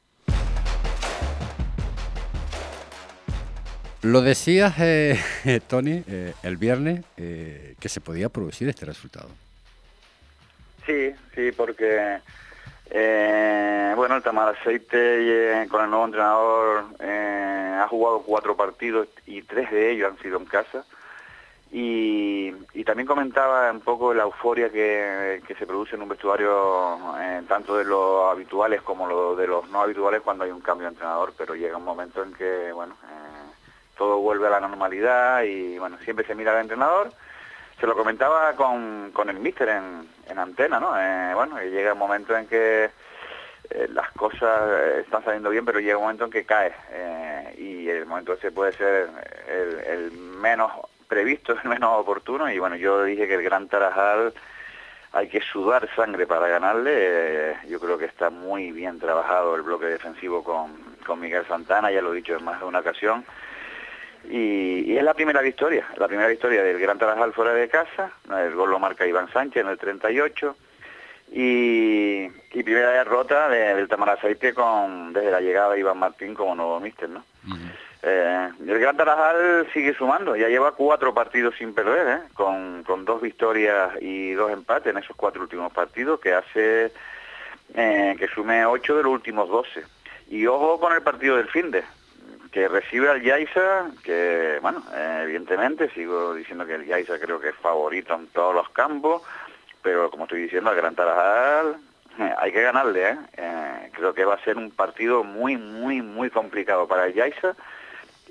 Lo 4.04 4.22
decías, 4.22 4.76
eh, 4.78 5.20
Tony, 5.68 6.04
eh, 6.08 6.34
el 6.44 6.58
viernes, 6.58 7.04
eh, 7.18 7.74
que 7.80 7.90
se 7.90 8.00
podía 8.00 8.30
producir 8.30 8.70
este 8.70 8.86
resultado. 8.86 9.30
Sí, 10.86 11.14
sí, 11.34 11.52
porque 11.52 12.20
eh, 12.92 13.94
bueno, 13.96 14.16
el 14.16 14.24
Tamaraceite 14.24 15.68
con 15.70 15.84
el 15.84 15.90
nuevo 15.90 16.06
entrenador 16.06 16.86
ha 17.00 17.88
jugado 17.88 18.22
cuatro 18.22 18.56
partidos 18.56 19.08
y 19.26 19.42
tres 19.42 19.72
de 19.72 19.92
ellos 19.92 20.12
han 20.12 20.20
sido 20.20 20.38
en 20.38 20.46
casa. 20.46 20.86
Y, 21.72 22.52
también 22.84 23.06
comentaba 23.06 23.72
un 23.72 23.82
poco 23.82 24.16
la 24.16 24.24
euforia 24.24 24.72
que, 24.72 25.44
se 25.48 25.68
produce 25.68 25.96
en 25.96 26.02
un 26.02 26.10
vestuario, 26.10 26.98
tanto 27.48 27.78
de 27.78 27.86
los 27.86 28.32
habituales 28.32 28.82
como 28.82 29.08
lo 29.08 29.36
de 29.36 29.46
los 29.46 29.70
no 29.70 29.82
habituales 29.82 30.22
cuando 30.22 30.44
hay 30.44 30.50
un 30.50 30.62
cambio 30.62 30.88
de 30.88 30.94
entrenador, 30.94 31.34
pero 31.38 31.54
llega 31.54 31.78
un 31.78 31.84
momento 31.84 32.24
en 32.24 32.34
que, 32.34 32.72
bueno, 32.72 32.96
todo 33.96 34.18
vuelve 34.18 34.48
a 34.48 34.52
la 34.52 34.60
normalidad 34.60 35.44
y 35.44 35.78
bueno, 35.78 35.98
siempre 36.04 36.26
se 36.26 36.34
mira 36.34 36.54
al 36.54 36.62
entrenador. 36.62 37.12
Se 37.80 37.88
lo 37.88 37.96
comentaba 37.96 38.54
con, 38.56 39.12
con 39.14 39.30
el 39.30 39.40
míster 39.40 39.70
en, 39.70 40.08
en 40.28 40.40
antena, 40.40 40.80
¿no? 40.80 41.00
Eh, 41.00 41.34
bueno, 41.34 41.62
llega 41.62 41.94
un 41.94 42.00
momento 42.00 42.36
en 42.36 42.46
que 42.46 42.90
eh, 43.70 43.88
las 43.94 44.12
cosas 44.12 44.98
están 44.98 45.24
saliendo 45.24 45.50
bien, 45.50 45.64
pero 45.64 45.80
llega 45.80 45.98
un 45.98 46.04
momento 46.04 46.26
en 46.26 46.32
que 46.32 46.46
cae. 46.46 46.74
Eh, 46.92 47.56
y 47.58 47.90
el 47.90 48.06
momento 48.06 48.34
ese 48.34 48.52
puede 48.52 48.74
ser 48.74 49.10
el, 49.48 50.12
menos 50.12 50.72
previsto, 51.08 51.54
el 51.64 51.70
menos 51.70 51.92
oportuno. 52.00 52.52
Y 52.52 52.60
bueno, 52.60 52.76
yo 52.76 53.04
dije 53.04 53.28
que 53.28 53.36
el 53.36 53.44
Gran 53.44 53.70
Tarajal 53.70 54.34
hay 55.14 55.30
que 55.30 55.40
sudar 55.40 55.90
sangre 55.96 56.28
para 56.28 56.50
ganarle. 56.50 57.56
yo 57.70 57.80
creo 57.80 57.98
que 57.98 58.06
está 58.06 58.30
muy 58.30 58.72
bien 58.72 59.00
trabajado 59.00 59.56
el 59.56 59.62
bloque 59.62 59.86
defensivo 59.86 60.44
con, 60.44 60.74
con 61.06 61.20
Miguel 61.22 61.46
Santana, 61.48 61.92
ya 61.92 62.02
lo 62.02 62.12
he 62.12 62.18
dicho 62.18 62.36
en 62.36 62.44
más 62.44 62.60
de 62.60 62.66
una 62.66 62.80
ocasión. 62.80 63.24
Y, 64.30 64.98
es 64.98 65.04
la 65.04 65.14
primera 65.14 65.42
victoria, 65.42 65.88
la 65.98 66.08
primera 66.08 66.28
victoria 66.28 66.64
del 66.64 66.80
Gran 66.80 66.98
Tarajal 66.98 67.34
fuera 67.34 67.54
de 67.54 67.70
casa, 67.70 68.12
el 68.38 68.54
gol 68.54 68.72
lo 68.72 68.80
marca 68.80 69.08
Iván 69.08 69.32
Sánchez 69.32 69.64
en 69.64 69.70
el 69.70 69.78
38, 69.78 70.56
y, 71.32 72.28
primera 72.64 72.92
derrota 72.92 73.50
del 73.50 73.88
Tamaraceite 73.88 74.54
con, 74.54 75.14
desde 75.14 75.32
la 75.32 75.42
llegada 75.42 75.74
de 75.74 75.80
Iván 75.80 75.98
Martín 75.98 76.34
como 76.34 76.56
nuevo 76.56 76.80
míster, 76.80 77.10
¿no? 77.10 77.24
Eh, 78.02 78.50
el 78.66 78.80
Gran 78.80 78.96
Tarajal 78.96 79.68
sigue 79.74 79.94
sumando, 79.94 80.36
ya 80.36 80.48
lleva 80.48 80.72
cuatro 80.72 81.14
partidos 81.14 81.56
sin 81.58 81.74
perder, 81.74 82.08
¿eh? 82.08 82.22
con, 82.34 82.84
dos 83.06 83.22
victorias 83.22 83.92
y 84.00 84.32
dos 84.32 84.52
empates 84.52 84.92
en 84.94 85.00
esos 85.00 85.16
cuatro 85.16 85.42
últimos 85.42 85.72
partidos, 85.74 86.20
que 86.20 86.34
hace 86.34 86.92
eh, 87.74 88.16
que 88.18 88.28
sume 88.34 88.66
ocho 88.66 88.96
de 88.96 89.04
los 89.04 89.12
últimos 89.12 89.50
doce. 89.50 89.84
Y 90.30 90.46
ojo 90.46 90.80
con 90.80 90.94
el 90.94 91.02
partido 91.02 91.36
del 91.36 91.50
Finde, 91.50 91.84
que 92.52 92.68
recibe 92.68 93.10
al 93.10 93.22
Yaiza, 93.22 93.92
que, 94.04 94.58
bueno, 94.62 94.84
evidentemente 95.22 95.90
sigo 95.92 96.34
diciendo 96.34 96.66
que 96.66 96.76
el 96.76 96.86
Yaiza 96.86 97.20
creo 97.20 97.40
que 97.40 97.50
es 97.50 97.56
favorito 97.56 98.16
en 98.16 98.28
todos 98.28 98.56
los 98.56 98.70
campos, 98.70 99.22
pero 99.82 100.10
como 100.10 100.24
estoy 100.24 100.42
diciendo, 100.44 100.70
al 100.70 100.76
Gran 100.76 100.96
Tarajal 100.96 101.78
eh, 102.20 102.34
hay 102.38 102.52
que 102.52 102.62
ganarle, 102.62 103.10
¿eh? 103.10 103.18
¿eh? 103.38 103.92
Creo 103.94 104.14
que 104.14 104.26
va 104.26 104.36
a 104.36 104.44
ser 104.44 104.58
un 104.58 104.72
partido 104.72 105.24
muy, 105.24 105.58
muy, 105.58 106.02
muy 106.02 106.30
complicado 106.30 106.88
para 106.88 107.06
el 107.06 107.14
Yaiza, 107.14 107.56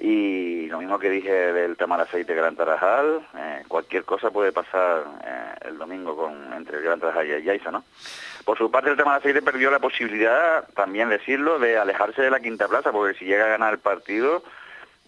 y 0.01 0.67
lo 0.67 0.79
mismo 0.79 0.99
que 0.99 1.11
dije 1.11 1.53
del 1.53 1.77
Tamaraceite 1.77 2.35
Gran 2.35 2.55
Tarajal, 2.55 3.21
eh, 3.37 3.63
cualquier 3.67 4.05
cosa 4.05 4.31
puede 4.31 4.53
pasar 4.53 5.05
el 5.67 5.77
domingo 5.77 6.17
con 6.17 6.53
entre 6.53 6.81
Gran 6.81 7.01
Tarajal 7.01 7.27
y 7.27 7.43
Yaiza, 7.43 7.71
¿no? 7.71 7.85
Por 8.45 8.57
su 8.57 8.71
parte, 8.71 8.91
el 8.91 8.97
tema 8.97 9.13
de 9.13 9.19
aceite 9.19 9.43
perdió 9.43 9.71
la 9.71 9.79
posibilidad, 9.79 10.67
también 10.75 11.11
decirlo, 11.11 11.59
de 11.59 11.77
alejarse 11.77 12.23
de 12.23 12.31
la 12.31 12.41
quinta 12.41 12.67
plaza, 12.69 12.93
porque 12.93 13.19
si 13.19 13.27
llega 13.27 13.45
a 13.45 13.49
ganar 13.49 13.75
el 13.75 13.79
partido, 13.79 14.43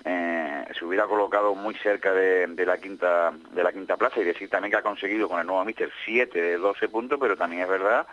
eh, 0.04 0.64
se 0.78 0.84
hubiera 0.84 1.06
colocado 1.06 1.54
muy 1.54 1.74
cerca 1.76 2.12
de, 2.12 2.46
la 2.66 2.78
quinta 2.78 3.32
de 3.52 3.62
la 3.62 3.72
quinta 3.72 3.96
plaza 3.96 4.20
y 4.20 4.24
decir 4.24 4.50
también 4.50 4.70
que 4.70 4.78
ha 4.78 4.82
conseguido 4.82 5.28
con 5.28 5.40
el 5.40 5.46
nuevo 5.46 5.64
míster 5.64 5.90
7 6.04 6.38
de 6.38 6.56
12 6.58 6.88
puntos, 6.88 7.18
pero 7.20 7.36
también 7.36 7.62
es 7.62 7.68
verdad 7.68 8.06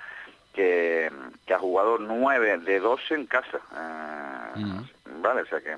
que, 0.54 1.12
ha 1.54 1.60
jugado 1.60 1.98
9 1.98 2.60
de 2.60 2.80
12 2.80 3.14
en 3.14 3.26
casa. 3.26 3.60
Eh, 3.76 4.60
mm. 4.60 5.22
Vale, 5.22 5.42
o 5.42 5.46
sea 5.46 5.60
que 5.60 5.76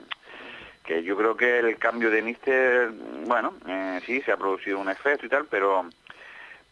que 0.90 1.04
yo 1.04 1.16
creo 1.16 1.38
que 1.38 1.60
el 1.60 1.78
cambio 1.78 2.10
de 2.10 2.24
míster, 2.24 2.90
bueno, 3.28 3.54
eh, 3.68 4.02
sí, 4.08 4.22
se 4.22 4.32
ha 4.32 4.38
producido 4.38 4.80
un 4.80 4.90
efecto 4.90 5.28
y 5.28 5.30
tal, 5.30 5.46
pero 5.46 5.88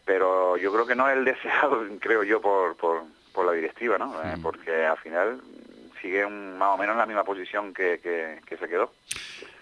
pero 0.04 0.56
yo 0.56 0.72
creo 0.72 0.86
que 0.86 0.96
no 0.96 1.08
es 1.08 1.16
el 1.16 1.24
deseado, 1.32 1.86
creo 2.00 2.24
yo, 2.24 2.40
por, 2.40 2.76
por, 2.76 3.46
la 3.46 3.52
directiva, 3.52 3.96
¿no? 3.96 4.20
Eh, 4.20 4.34
porque 4.42 4.84
al 4.84 4.98
final 4.98 5.40
sigue 6.02 6.26
más 6.26 6.74
o 6.74 6.76
menos 6.76 6.94
en 6.94 6.98
la 6.98 7.06
misma 7.06 7.22
posición 7.22 7.72
que, 7.72 8.00
que, 8.02 8.56
se 8.56 8.68
quedó. 8.68 8.92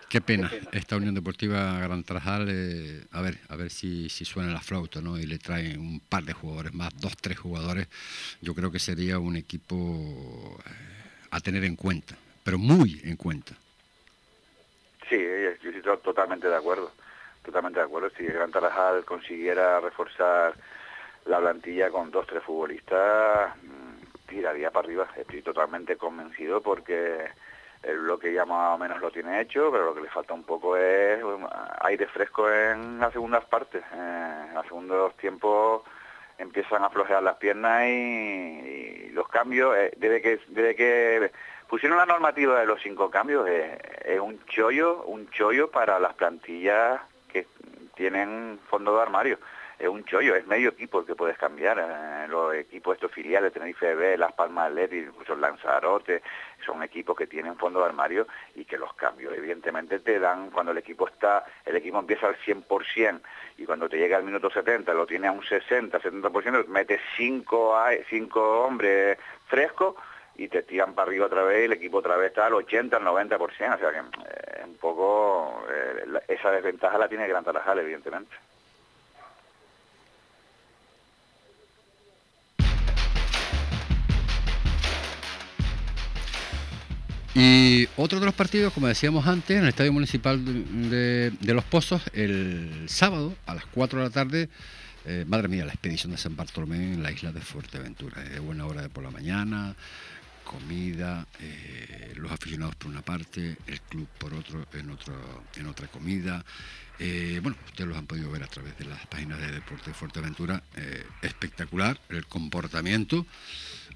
Qué 0.09 0.23
pena, 0.23 0.51
esta 0.73 0.97
Unión 0.97 1.15
Deportiva 1.15 1.79
Gran 1.81 2.03
Trajal, 2.03 2.49
eh, 2.49 3.05
a 3.13 3.21
ver, 3.21 3.37
a 3.51 3.57
ver 3.57 3.69
si, 3.69 4.09
si 4.09 4.25
suena 4.25 4.51
la 4.51 4.63
flauta, 4.63 5.03
¿no? 5.03 5.19
Y 5.19 5.27
le 5.27 5.39
traen 5.39 5.79
un 5.79 6.01
par 6.01 6.23
de 6.23 6.33
jugadores 6.33 6.73
más, 6.73 6.99
dos, 6.99 7.15
tres 7.19 7.39
jugadores. 7.39 7.89
Yo 8.41 8.55
creo 8.55 8.73
que 8.73 8.79
sería 8.79 9.19
un 9.19 9.37
equipo 9.37 10.57
eh, 10.65 10.71
a 11.31 11.41
tener 11.41 11.65
en 11.65 11.77
cuenta, 11.77 12.17
pero 12.43 12.57
muy 12.57 13.03
en 13.05 13.17
cuenta. 13.17 13.55
Sí, 15.09 15.17
yo 15.19 15.71
estoy 15.71 15.99
totalmente 16.03 16.49
de 16.49 16.57
acuerdo 16.57 16.91
totalmente 17.47 17.79
de 17.79 17.87
acuerdo. 17.87 18.11
Si 18.11 18.25
Gran 18.25 18.51
Tarajal 18.51 19.05
consiguiera 19.05 19.81
reforzar 19.81 20.55
la 21.25 21.39
plantilla 21.39 21.91
con 21.91 22.11
dos, 22.11 22.27
tres 22.27 22.43
futbolistas, 22.43 23.57
mm, 23.63 24.27
tiraría 24.29 24.71
para 24.71 24.87
arriba. 24.87 25.09
Estoy 25.17 25.43
totalmente 25.43 25.97
convencido 25.97 26.61
porque 26.61 27.31
el 27.83 27.99
bloque 28.01 28.33
ya 28.33 28.45
más 28.45 28.75
o 28.75 28.79
menos 28.79 29.01
lo 29.01 29.11
tiene 29.11 29.41
hecho, 29.41 29.71
pero 29.71 29.87
lo 29.87 29.95
que 29.95 30.03
le 30.03 30.09
falta 30.09 30.35
un 30.35 30.43
poco 30.43 30.77
es 30.77 31.23
aire 31.81 32.07
fresco 32.09 32.51
en 32.51 32.99
las 32.99 33.13
segundas 33.13 33.45
partes. 33.45 33.83
Eh, 33.93 34.45
en 34.49 34.55
los 34.55 34.67
segundos 34.67 35.17
tiempos 35.17 35.83
empiezan 36.39 36.85
a 36.85 36.91
flojear 36.91 37.23
las 37.23 37.37
piernas 37.37 37.85
y, 37.87 39.11
los 39.13 39.29
cambios, 39.29 39.75
eh, 39.77 39.93
desde 39.97 40.21
que 40.21 40.41
desde 40.49 40.75
que 40.77 41.33
pusieron 41.69 41.99
la 41.99 42.07
normativa 42.07 42.61
de 42.61 42.67
los 42.67 42.81
cinco 42.83 43.11
cambios, 43.11 43.49
es 43.49 44.21
un 44.21 44.45
chollo, 44.47 45.03
un 45.05 45.29
chollo 45.31 45.71
para 45.71 45.99
las 45.99 46.15
plantillas 46.15 47.01
tienen 47.97 48.61
fondo 48.69 48.95
de 48.95 49.03
armario. 49.03 49.39
Es 49.79 49.89
un 49.89 50.05
chollo, 50.05 50.35
es 50.35 50.47
medio 50.47 50.71
equipo 50.71 51.05
que 51.05 51.15
puedes 51.15 51.37
cambiar. 51.37 51.79
Eh, 51.79 52.29
los 52.29 52.55
equipos 52.55 52.95
estos 52.95 53.13
filiales, 53.13 53.53
Tenerife 53.53 53.95
B, 53.95 54.17
Las 54.17 54.33
Palmas 54.33 54.73
Leti, 54.73 54.99
incluso 54.99 55.37
Lanzarote, 55.37 56.23
son 56.65 56.83
equipos 56.83 57.17
que 57.17 57.27
tienen 57.27 57.57
fondo 57.57 57.81
de 57.81 57.87
armario 57.87 58.27
y 58.55 58.65
que 58.65 58.79
los 58.79 58.95
cambios 58.95 59.35
evidentemente 59.35 59.99
te 59.99 60.19
dan 60.19 60.51
cuando 60.51 60.73
el 60.73 60.79
equipo 60.79 61.09
está, 61.09 61.45
el 61.65 61.77
equipo 61.77 61.99
empieza 61.99 62.29
al 62.29 62.37
100% 62.39 63.21
y 63.59 63.67
cuando 63.67 63.89
te 63.89 63.99
llega 63.99 64.17
al 64.17 64.25
minuto 64.25 64.51
70 64.51 64.95
lo 64.95 65.07
tiene 65.07 65.29
a 65.29 65.33
un 65.33 65.45
60, 65.45 66.01
70%, 66.01 66.67
metes 66.69 67.01
cinco, 67.17 67.77
cinco 68.09 68.61
hombres 68.65 69.19
frescos 69.47 69.95
y 70.39 70.49
te 70.49 70.63
tiran 70.63 70.95
para 70.95 71.09
arriba 71.09 71.27
otra 71.27 71.43
vez 71.43 71.63
y 71.63 71.65
el 71.65 71.73
equipo 71.73 71.99
otra 71.99 72.17
vez 72.17 72.29
está 72.29 72.47
al 72.47 72.55
80, 72.55 72.97
al 72.97 73.05
90%, 73.05 73.41
o 73.41 73.51
sea 73.51 73.77
que 73.79 73.99
eh, 73.99 74.65
un 74.65 74.77
poco 74.77 75.65
eh, 75.71 76.21
esa 76.29 76.51
desventaja 76.51 76.99
la 76.99 77.09
tiene 77.09 77.29
Gran 77.29 77.45
Tarajal, 77.45 77.79
evidentemente. 77.79 78.35
Y 87.39 87.87
otro 87.99 88.19
de 88.19 88.25
los 88.25 88.35
partidos, 88.35 88.73
como 88.73 88.87
decíamos 88.87 89.27
antes, 89.27 89.59
en 89.59 89.65
el 89.65 89.69
Estadio 89.69 89.93
Municipal 89.93 90.43
de, 90.43 91.33
Los 91.43 91.65
Pozos, 91.65 92.01
el 92.15 92.87
sábado 92.89 93.35
a 93.45 93.55
las 93.55 93.67
4 93.67 93.99
de 93.99 94.05
la 94.07 94.11
tarde, 94.11 94.49
eh, 95.05 95.27
madre 95.29 95.49
mía, 95.49 95.67
la 95.67 95.73
expedición 95.73 96.13
de 96.13 96.19
San 96.19 96.35
Bartolomé 96.35 96.95
en 96.95 97.03
la 97.03 97.13
isla 97.13 97.33
de 97.33 97.43
Fuerteventura. 97.43 98.25
Es 98.25 98.41
buena 98.41 98.65
hora 98.65 98.81
de 98.81 98.89
por 98.89 99.05
la 99.05 99.11
mañana, 99.11 99.77
comida, 100.47 101.27
eh, 101.41 102.15
los 102.17 102.31
aficionados 102.31 102.77
por 102.77 102.91
una 102.91 103.03
parte, 103.03 103.59
el 103.67 103.81
club 103.83 104.09
por 104.19 104.33
otro, 104.33 104.67
en, 104.73 104.91
otro, 104.91 105.45
en 105.57 105.67
otra 105.67 105.89
comida. 105.89 106.43
Eh, 106.99 107.41
bueno, 107.43 107.59
ustedes 107.67 107.89
los 107.89 107.99
han 107.99 108.07
podido 108.07 108.31
ver 108.31 108.45
a 108.45 108.47
través 108.47 108.79
de 108.79 108.87
las 108.87 109.05
páginas 109.07 109.39
de 109.41 109.53
Deporte 109.53 109.91
de 109.91 109.95
Fuerteventura. 109.95 110.63
Eh, 110.77 111.05
espectacular 111.21 112.01
el 112.09 112.27
comportamiento. 112.27 113.27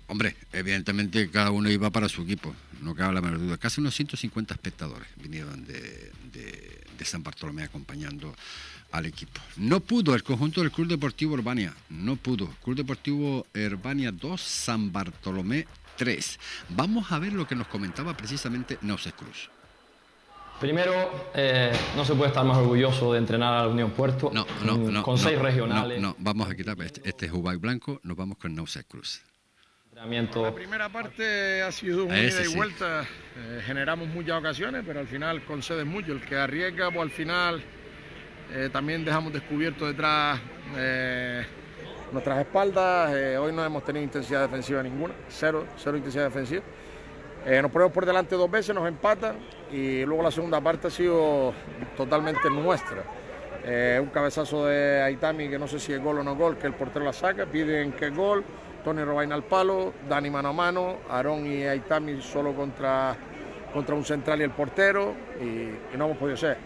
Hombre, 0.08 0.36
evidentemente 0.52 1.30
cada 1.30 1.52
uno 1.52 1.70
iba 1.70 1.88
para 1.90 2.08
su 2.08 2.22
equipo, 2.22 2.54
no 2.82 2.94
cabe 2.94 3.14
la 3.14 3.20
menor 3.20 3.38
duda. 3.38 3.56
Casi 3.56 3.80
unos 3.80 3.94
150 3.94 4.52
espectadores 4.52 5.08
vinieron 5.16 5.64
de, 5.64 6.10
de 6.32 7.04
San 7.04 7.22
Bartolomé 7.22 7.62
acompañando 7.62 8.34
al 8.92 9.06
equipo. 9.06 9.40
No 9.56 9.80
pudo 9.80 10.14
el 10.14 10.22
conjunto 10.22 10.60
del 10.60 10.72
Club 10.72 10.88
Deportivo 10.88 11.34
Urbania, 11.34 11.74
no 11.88 12.16
pudo. 12.16 12.48
Club 12.62 12.76
Deportivo 12.76 13.46
Urbania 13.54 14.12
2, 14.12 14.40
San 14.40 14.92
Bartolomé 14.92 15.66
3. 16.00 16.40
Vamos 16.70 17.12
a 17.12 17.18
ver 17.18 17.34
lo 17.34 17.46
que 17.46 17.54
nos 17.54 17.66
comentaba 17.66 18.16
precisamente 18.16 18.78
Nauses 18.80 19.12
Cruz. 19.12 19.50
Primero, 20.58 21.30
eh, 21.34 21.72
no 21.94 22.06
se 22.06 22.14
puede 22.14 22.28
estar 22.28 22.42
más 22.42 22.56
orgulloso 22.56 23.12
de 23.12 23.18
entrenar 23.18 23.52
a 23.52 23.62
la 23.64 23.68
Unión 23.68 23.90
Puerto 23.90 24.30
no, 24.32 24.46
no, 24.64 24.78
no, 24.78 25.02
con 25.02 25.18
seis 25.18 25.38
regionales. 25.38 26.00
No, 26.00 26.16
vamos 26.18 26.48
a 26.48 26.54
quitar 26.54 26.80
este, 26.80 27.06
este 27.06 27.26
es 27.26 27.32
Blanco, 27.60 28.00
nos 28.02 28.16
vamos 28.16 28.38
con 28.38 28.54
Nauses 28.54 28.86
Cruz. 28.86 29.20
La 29.94 30.54
primera 30.54 30.88
parte 30.88 31.60
ha 31.60 31.70
sido 31.70 32.06
un 32.06 32.16
ida 32.16 32.42
y 32.46 32.54
vuelta, 32.54 33.06
eh, 33.36 33.60
generamos 33.62 34.08
muchas 34.08 34.38
ocasiones, 34.38 34.82
pero 34.86 35.00
al 35.00 35.06
final 35.06 35.44
concedes 35.44 35.84
mucho. 35.84 36.12
El 36.12 36.22
que 36.22 36.34
arriesga, 36.34 36.90
pues 36.90 37.02
al 37.02 37.10
final 37.10 37.62
eh, 38.50 38.70
también 38.72 39.04
dejamos 39.04 39.34
descubierto 39.34 39.86
detrás 39.86 40.40
nuestras 42.12 42.38
espaldas. 42.38 43.12
hoy 43.38 43.52
no 43.52 43.64
hemos 43.64 43.84
tenido 43.84 44.04
intensidad 44.04 44.42
defensiva 44.42 44.82
ninguna, 44.82 45.14
cero, 45.28 45.66
cero 45.76 45.96
intensidad 45.96 46.24
defensiva. 46.24 46.62
nos 47.62 47.70
ponemos 47.70 47.92
por 47.92 48.06
delante 48.06 48.34
dos 48.36 48.50
veces, 48.50 48.74
nos 48.74 48.86
empatan 48.86 49.36
y 49.70 50.04
luego 50.04 50.22
la 50.22 50.30
segunda 50.30 50.60
parte 50.60 50.88
ha 50.88 50.90
sido 50.90 51.52
totalmente 51.96 52.50
nuestra. 52.50 53.02
Eh, 53.62 53.98
un 54.00 54.08
cabezazo 54.08 54.66
de 54.66 55.02
Aitami 55.02 55.48
que 55.48 55.58
no 55.58 55.68
sé 55.68 55.78
si 55.78 55.92
es 55.92 56.02
gol 56.02 56.18
o 56.18 56.22
no 56.22 56.34
gol, 56.34 56.56
que 56.56 56.66
el 56.66 56.72
portero 56.72 57.04
la 57.04 57.12
saca, 57.12 57.44
piden 57.44 57.92
que 57.92 58.06
es 58.06 58.16
gol, 58.16 58.42
Tony 58.82 59.04
Robaina 59.04 59.34
al 59.34 59.42
palo, 59.42 59.92
Dani 60.08 60.30
mano 60.30 60.48
a 60.48 60.52
mano, 60.52 60.96
Aarón 61.10 61.46
y 61.46 61.64
Aitami 61.64 62.22
solo 62.22 62.54
contra, 62.54 63.14
contra 63.72 63.94
un 63.94 64.04
central 64.04 64.40
y 64.40 64.44
el 64.44 64.50
portero 64.50 65.14
y, 65.40 65.96
no 65.96 66.06
hemos 66.06 66.16
podido 66.16 66.36
ser. 66.36 66.56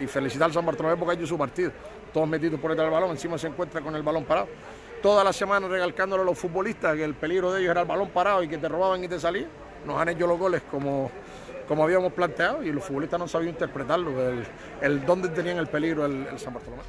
Y 0.00 0.06
felicitar 0.06 0.46
al 0.46 0.52
San 0.52 0.64
Bartolomé 0.64 0.96
porque 0.96 1.12
ha 1.12 1.14
hecho 1.14 1.26
su 1.26 1.36
partido, 1.36 1.72
todos 2.12 2.28
metidos 2.28 2.60
por 2.60 2.70
detrás 2.70 2.86
del 2.86 2.94
balón, 2.94 3.10
encima 3.10 3.36
se 3.36 3.48
encuentra 3.48 3.80
con 3.80 3.94
el 3.96 4.02
balón 4.02 4.24
parado. 4.24 4.48
Toda 5.04 5.22
la 5.22 5.34
semana 5.34 5.68
recalcándole 5.68 6.22
a 6.22 6.24
los 6.24 6.38
futbolistas 6.38 6.96
que 6.96 7.04
el 7.04 7.12
peligro 7.12 7.52
de 7.52 7.60
ellos 7.60 7.72
era 7.72 7.82
el 7.82 7.86
balón 7.86 8.08
parado 8.08 8.42
y 8.42 8.48
que 8.48 8.56
te 8.56 8.70
robaban 8.70 9.04
y 9.04 9.08
te 9.08 9.20
salían. 9.20 9.50
Nos 9.84 10.00
han 10.00 10.08
hecho 10.08 10.26
los 10.26 10.38
goles 10.38 10.62
como, 10.70 11.10
como 11.68 11.84
habíamos 11.84 12.10
planteado 12.14 12.62
y 12.62 12.72
los 12.72 12.82
futbolistas 12.82 13.18
no 13.20 13.28
sabían 13.28 13.50
interpretarlo, 13.50 14.14
el, 14.80 15.04
dónde 15.04 15.28
tenían 15.28 15.58
el 15.58 15.66
peligro 15.66 16.06
el, 16.06 16.26
San 16.38 16.54
Bartolomé. 16.54 16.82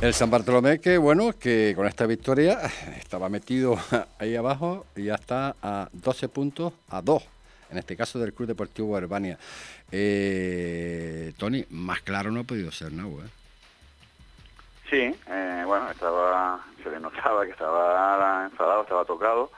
El 0.00 0.14
San 0.14 0.30
Bartolomé 0.30 0.80
que 0.80 0.96
bueno, 0.96 1.34
que 1.38 1.74
con 1.76 1.86
esta 1.86 2.06
victoria 2.06 2.58
estaba 2.98 3.28
metido 3.28 3.76
ahí 4.18 4.34
abajo 4.34 4.86
y 4.96 5.04
ya 5.04 5.16
está 5.16 5.56
a 5.62 5.90
12 5.92 6.28
puntos 6.30 6.72
a 6.88 7.02
2, 7.02 7.22
en 7.72 7.76
este 7.76 7.98
caso 7.98 8.18
del 8.18 8.32
Club 8.32 8.48
Deportivo 8.48 8.96
Herbania. 8.96 9.38
Eh, 9.92 11.34
Tony, 11.36 11.66
más 11.68 12.00
claro 12.00 12.30
no 12.30 12.40
ha 12.40 12.44
podido 12.44 12.72
ser, 12.72 12.92
¿no? 12.92 13.10
Sí, 14.90 15.14
eh, 15.28 15.62
bueno, 15.64 15.88
estaba, 15.88 16.60
se 16.82 16.90
le 16.90 16.98
notaba 16.98 17.44
que 17.44 17.52
estaba 17.52 18.46
enfadado, 18.50 18.82
estaba 18.82 19.04
tocado 19.04 19.52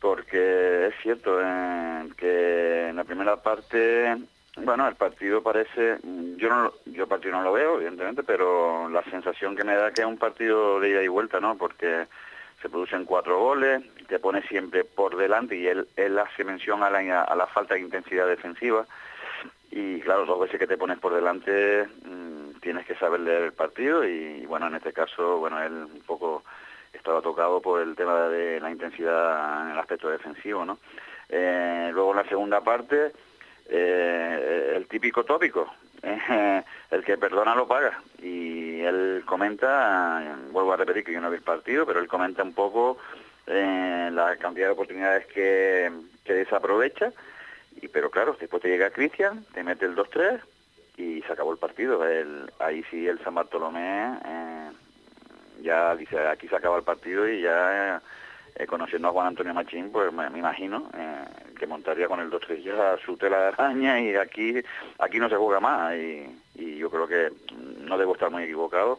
porque 0.00 0.88
es 0.88 0.94
cierto 1.00 1.40
eh, 1.40 2.08
que 2.16 2.88
en 2.88 2.96
la 2.96 3.04
primera 3.04 3.36
parte, 3.36 4.16
bueno, 4.56 4.88
el 4.88 4.96
partido 4.96 5.42
parece, 5.44 5.98
yo 6.36 6.48
no, 6.48 6.72
yo 6.86 7.04
el 7.04 7.08
partido 7.08 7.36
no 7.36 7.42
lo 7.42 7.52
veo, 7.52 7.76
evidentemente, 7.76 8.24
pero 8.24 8.88
la 8.88 9.04
sensación 9.04 9.54
que 9.54 9.62
me 9.62 9.76
da 9.76 9.92
que 9.92 10.02
es 10.02 10.06
un 10.06 10.18
partido 10.18 10.80
de 10.80 10.90
ida 10.90 11.02
y 11.04 11.08
vuelta, 11.08 11.38
¿no? 11.38 11.56
Porque 11.56 12.06
se 12.60 12.68
producen 12.68 13.04
cuatro 13.04 13.38
goles, 13.38 13.82
te 14.08 14.18
pone 14.18 14.42
siempre 14.42 14.82
por 14.82 15.16
delante 15.16 15.56
y 15.56 15.68
él, 15.68 15.86
hace 16.18 16.42
mención 16.42 16.82
a 16.82 16.90
la, 16.90 17.22
a 17.22 17.36
la 17.36 17.46
falta 17.46 17.74
de 17.74 17.80
intensidad 17.80 18.26
defensiva 18.26 18.84
y 19.70 20.00
claro, 20.00 20.24
dos 20.24 20.40
veces 20.40 20.58
que 20.58 20.66
te 20.66 20.78
pones 20.78 20.98
por 20.98 21.14
delante 21.14 21.86
mm, 22.04 22.37
tienes 22.60 22.86
que 22.86 22.94
saber 22.96 23.20
leer 23.20 23.42
el 23.42 23.52
partido 23.52 24.04
y 24.04 24.44
bueno, 24.46 24.66
en 24.66 24.74
este 24.74 24.92
caso, 24.92 25.38
bueno, 25.38 25.62
él 25.62 25.72
un 25.72 26.02
poco 26.06 26.42
estaba 26.92 27.22
tocado 27.22 27.60
por 27.60 27.80
el 27.80 27.94
tema 27.94 28.28
de 28.28 28.60
la 28.60 28.70
intensidad 28.70 29.66
en 29.66 29.72
el 29.72 29.78
aspecto 29.78 30.08
defensivo, 30.08 30.64
¿no? 30.64 30.78
Eh, 31.28 31.90
luego 31.92 32.10
en 32.12 32.16
la 32.16 32.28
segunda 32.28 32.60
parte, 32.62 33.12
eh, 33.68 34.72
el 34.76 34.86
típico 34.86 35.24
tópico, 35.24 35.72
eh, 36.02 36.62
el 36.90 37.04
que 37.04 37.18
perdona 37.18 37.54
lo 37.54 37.68
paga. 37.68 38.00
Y 38.22 38.80
él 38.80 39.22
comenta, 39.26 40.36
vuelvo 40.50 40.72
a 40.72 40.76
repetir 40.76 41.04
que 41.04 41.12
yo 41.12 41.20
no 41.20 41.30
vi 41.30 41.36
el 41.36 41.42
partido, 41.42 41.86
pero 41.86 42.00
él 42.00 42.08
comenta 42.08 42.42
un 42.42 42.54
poco 42.54 42.98
la 43.46 44.36
cantidad 44.38 44.66
de 44.66 44.72
oportunidades 44.72 45.26
que, 45.26 45.90
desaprovecha. 46.26 47.12
Y, 47.80 47.88
pero 47.88 48.10
claro, 48.10 48.36
después 48.38 48.62
te 48.62 48.68
llega 48.68 48.90
Cristian, 48.90 49.44
te 49.54 49.62
mete 49.62 49.86
el 49.86 49.96
2-3 49.96 50.40
y 50.98 51.22
se 51.22 51.32
acabó 51.32 51.52
el 51.52 51.58
partido. 51.58 52.02
ahí 52.58 52.82
sí 52.90 53.06
el 53.06 53.22
San 53.22 53.34
Bartolomé 53.34 54.18
ya 55.62 55.94
dice, 55.96 56.18
aquí 56.26 56.48
se 56.48 56.56
acaba 56.56 56.76
el 56.76 56.84
partido 56.84 57.28
y 57.28 57.42
ya 57.42 58.00
eh, 58.54 58.66
conociendo 58.66 59.08
a 59.08 59.12
Juan 59.12 59.28
Antonio 59.28 59.54
Machín, 59.54 59.90
pues 59.90 60.12
me, 60.12 60.26
imagino 60.26 60.90
eh, 60.94 61.24
que 61.58 61.66
montaría 61.66 62.08
con 62.08 62.20
el 62.20 62.30
2-3 62.30 62.62
ya 62.62 62.96
su 63.04 63.16
tela 63.16 63.38
de 63.38 63.46
araña 63.48 64.00
y 64.00 64.14
aquí 64.16 64.54
aquí 64.98 65.18
no 65.18 65.28
se 65.28 65.36
juega 65.36 65.60
más 65.60 65.94
y, 65.94 66.44
yo 66.56 66.90
creo 66.90 67.06
que 67.06 67.30
no 67.82 67.96
debo 67.98 68.14
estar 68.14 68.30
muy 68.30 68.42
equivocado. 68.42 68.98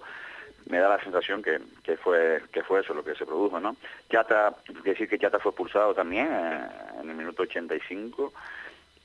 Me 0.69 0.79
da 0.79 0.87
la 0.89 1.03
sensación 1.03 1.41
que, 1.41 1.59
que 1.83 1.97
fue 1.97 2.41
que 2.53 2.63
fue 2.63 2.81
eso 2.81 2.93
lo 2.93 3.03
que 3.03 3.15
se 3.15 3.25
produjo, 3.25 3.59
¿no? 3.59 3.75
Chata, 4.09 4.55
decir 4.83 5.09
que 5.09 5.19
Chata 5.19 5.39
fue 5.39 5.51
expulsado 5.51 5.93
también 5.93 6.27
eh, 6.31 6.67
en 7.01 7.09
el 7.09 7.15
minuto 7.15 7.43
85 7.43 8.31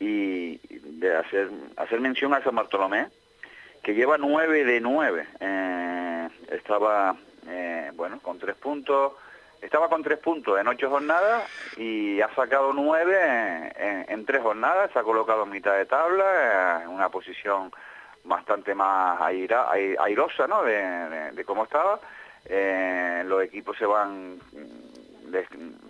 y 0.00 0.58
de 0.98 1.16
hacer 1.16 1.50
hacer 1.76 2.00
mención 2.00 2.34
a 2.34 2.42
San 2.42 2.54
Bartolomé 2.54 3.08
que 3.82 3.94
lleva 3.94 4.16
9 4.18 4.64
de 4.64 4.80
9. 4.80 5.26
estaba 6.50 7.16
eh, 7.46 7.90
bueno, 7.94 8.18
con 8.20 8.38
tres 8.38 8.56
puntos, 8.56 9.12
estaba 9.60 9.88
con 9.88 10.02
tres 10.02 10.18
puntos 10.18 10.58
en 10.58 10.68
ocho 10.68 10.88
jornadas 10.88 11.44
y 11.76 12.20
ha 12.20 12.34
sacado 12.34 12.72
nueve 12.72 13.16
en, 14.08 14.24
tres 14.24 14.42
jornadas, 14.42 14.90
se 14.92 14.98
ha 14.98 15.02
colocado 15.02 15.44
en 15.44 15.50
mitad 15.50 15.76
de 15.76 15.86
tabla, 15.86 16.82
en 16.82 16.88
una 16.88 17.08
posición 17.10 17.70
bastante 18.24 18.74
más 18.74 19.20
airosa 19.20 20.46
¿no? 20.46 20.62
de, 20.62 21.44
cómo 21.44 21.64
estaba. 21.64 22.00
Eh, 22.46 23.22
los 23.26 23.42
equipos 23.42 23.76
se 23.76 23.86
van 23.86 24.38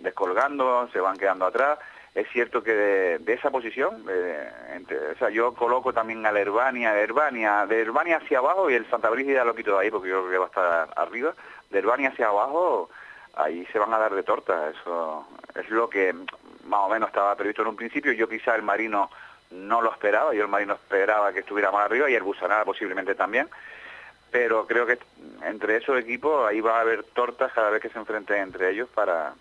descolgando, 0.01 0.89
se 0.91 0.99
van 0.99 1.17
quedando 1.17 1.45
atrás. 1.45 1.79
Es 2.15 2.29
cierto 2.29 2.63
que 2.63 2.71
de, 2.73 3.33
esa 3.33 3.51
posición, 3.51 4.05
o 4.07 5.17
sea, 5.19 5.29
yo 5.29 5.53
coloco 5.53 5.91
también 5.91 6.25
a 6.25 6.31
la 6.31 6.39
Herbania, 6.39 6.97
Herbania, 6.97 7.65
de 7.65 7.81
Herbania 7.81 8.17
hacia 8.17 8.37
abajo 8.37 8.69
y 8.69 8.73
el 8.73 8.89
Santa 8.89 9.09
Brígida 9.09 9.43
lo 9.43 9.53
quito 9.53 9.73
de 9.73 9.83
ahí 9.83 9.91
porque 9.91 10.07
yo 10.07 10.21
creo 10.21 10.31
que 10.31 10.37
va 10.37 10.45
a 10.45 10.47
estar 10.47 10.93
arriba. 10.95 11.33
De 11.69 11.79
Herbania 11.79 12.09
hacia 12.09 12.27
abajo, 12.27 12.89
ahí 13.35 13.65
se 13.65 13.79
van 13.79 13.93
a 13.93 13.99
dar 13.99 14.15
de 14.15 14.23
torta. 14.23 14.69
Eso 14.69 15.27
es 15.55 15.69
lo 15.69 15.89
que 15.89 16.15
más 16.63 16.79
o 16.83 16.89
menos 16.89 17.09
estaba 17.09 17.35
previsto 17.35 17.63
en 17.63 17.67
un 17.67 17.75
principio. 17.75 18.13
Yo 18.13 18.29
quizá 18.29 18.55
el 18.55 18.63
Marino 18.63 19.09
no 19.51 19.81
lo 19.81 19.91
esperaba, 19.91 20.33
yo 20.33 20.43
el 20.43 20.47
Marino 20.47 20.75
esperaba 20.75 21.33
que 21.33 21.39
estuviera 21.39 21.69
más 21.69 21.85
arriba 21.85 22.09
y 22.09 22.15
el 22.15 22.23
Busanada 22.23 22.63
posiblemente 22.63 23.15
también. 23.15 23.49
Pero 24.31 24.65
creo 24.67 24.85
que 24.85 24.99
entre 25.43 25.75
esos 25.75 25.99
equipos 25.99 26.47
ahí 26.47 26.61
va 26.61 26.77
a 26.77 26.81
haber 26.81 27.03
tortas 27.03 27.51
cada 27.51 27.71
vez 27.71 27.81
que 27.81 27.89
se 27.89 27.99
enfrenten 27.99 28.37
entre 28.37 28.69
ellos 28.71 28.87
para, 28.95 29.33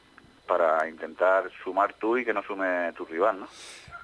para 0.47 0.89
intentar 0.89 1.51
sumar 1.63 1.95
tú 1.95 2.17
y 2.19 2.25
que 2.25 2.35
no 2.35 2.43
sume 2.43 2.93
tu 2.95 3.05
rival, 3.05 3.41
¿no? 3.41 3.49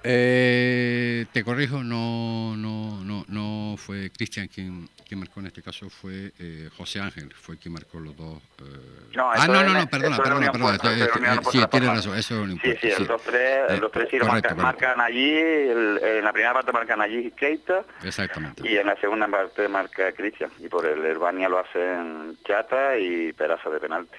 Eh, 0.02 1.26
te 1.30 1.44
corrijo, 1.44 1.82
no, 1.84 2.56
no, 2.56 3.04
no, 3.04 3.24
no 3.28 3.76
fue 3.76 4.10
Cristian 4.10 4.48
quien, 4.48 4.88
quien 5.06 5.20
marcó 5.20 5.40
en 5.40 5.46
este 5.46 5.62
caso, 5.62 5.90
fue 5.90 6.32
eh, 6.38 6.70
José 6.74 7.00
Ángel, 7.00 7.34
fue 7.34 7.58
quien 7.58 7.74
marcó 7.74 8.00
los 8.00 8.16
dos. 8.16 8.38
Eh... 8.60 9.10
No, 9.14 9.30
ah, 9.30 9.46
no, 9.46 9.62
no, 9.62 9.74
no, 9.74 9.86
perdona, 9.88 10.16
perdona, 10.16 10.52
perdona. 10.52 11.42
sí, 11.50 11.60
tienes 11.70 11.90
razón, 11.90 12.16
eso 12.16 12.46
no 12.46 12.52
importa. 12.52 12.80
Sí, 12.80 12.90
sí, 12.92 13.04
2-3, 13.04 13.78
los 13.78 13.92
tres 13.92 14.08
sí 14.10 14.18
lo 14.18 14.24
marcan, 14.24 14.56
marcan, 14.56 15.00
allí, 15.02 15.36
el, 15.36 16.00
en 16.02 16.24
la 16.24 16.32
primera 16.32 16.54
parte 16.54 16.72
marcan 16.72 17.02
allí 17.02 17.30
Keita. 17.32 17.84
Exactamente. 18.02 18.66
Y 18.66 18.78
en 18.78 18.86
la 18.86 18.96
segunda 18.96 19.28
parte 19.28 19.68
marca 19.68 20.12
Cristian. 20.12 20.50
Y 20.60 20.68
por 20.68 20.86
el 20.86 21.04
Herbania 21.04 21.50
lo 21.50 21.58
hacen 21.58 22.38
Chata 22.46 22.96
y 22.96 23.34
Peraza 23.34 23.68
de 23.68 23.80
penalti. 23.80 24.16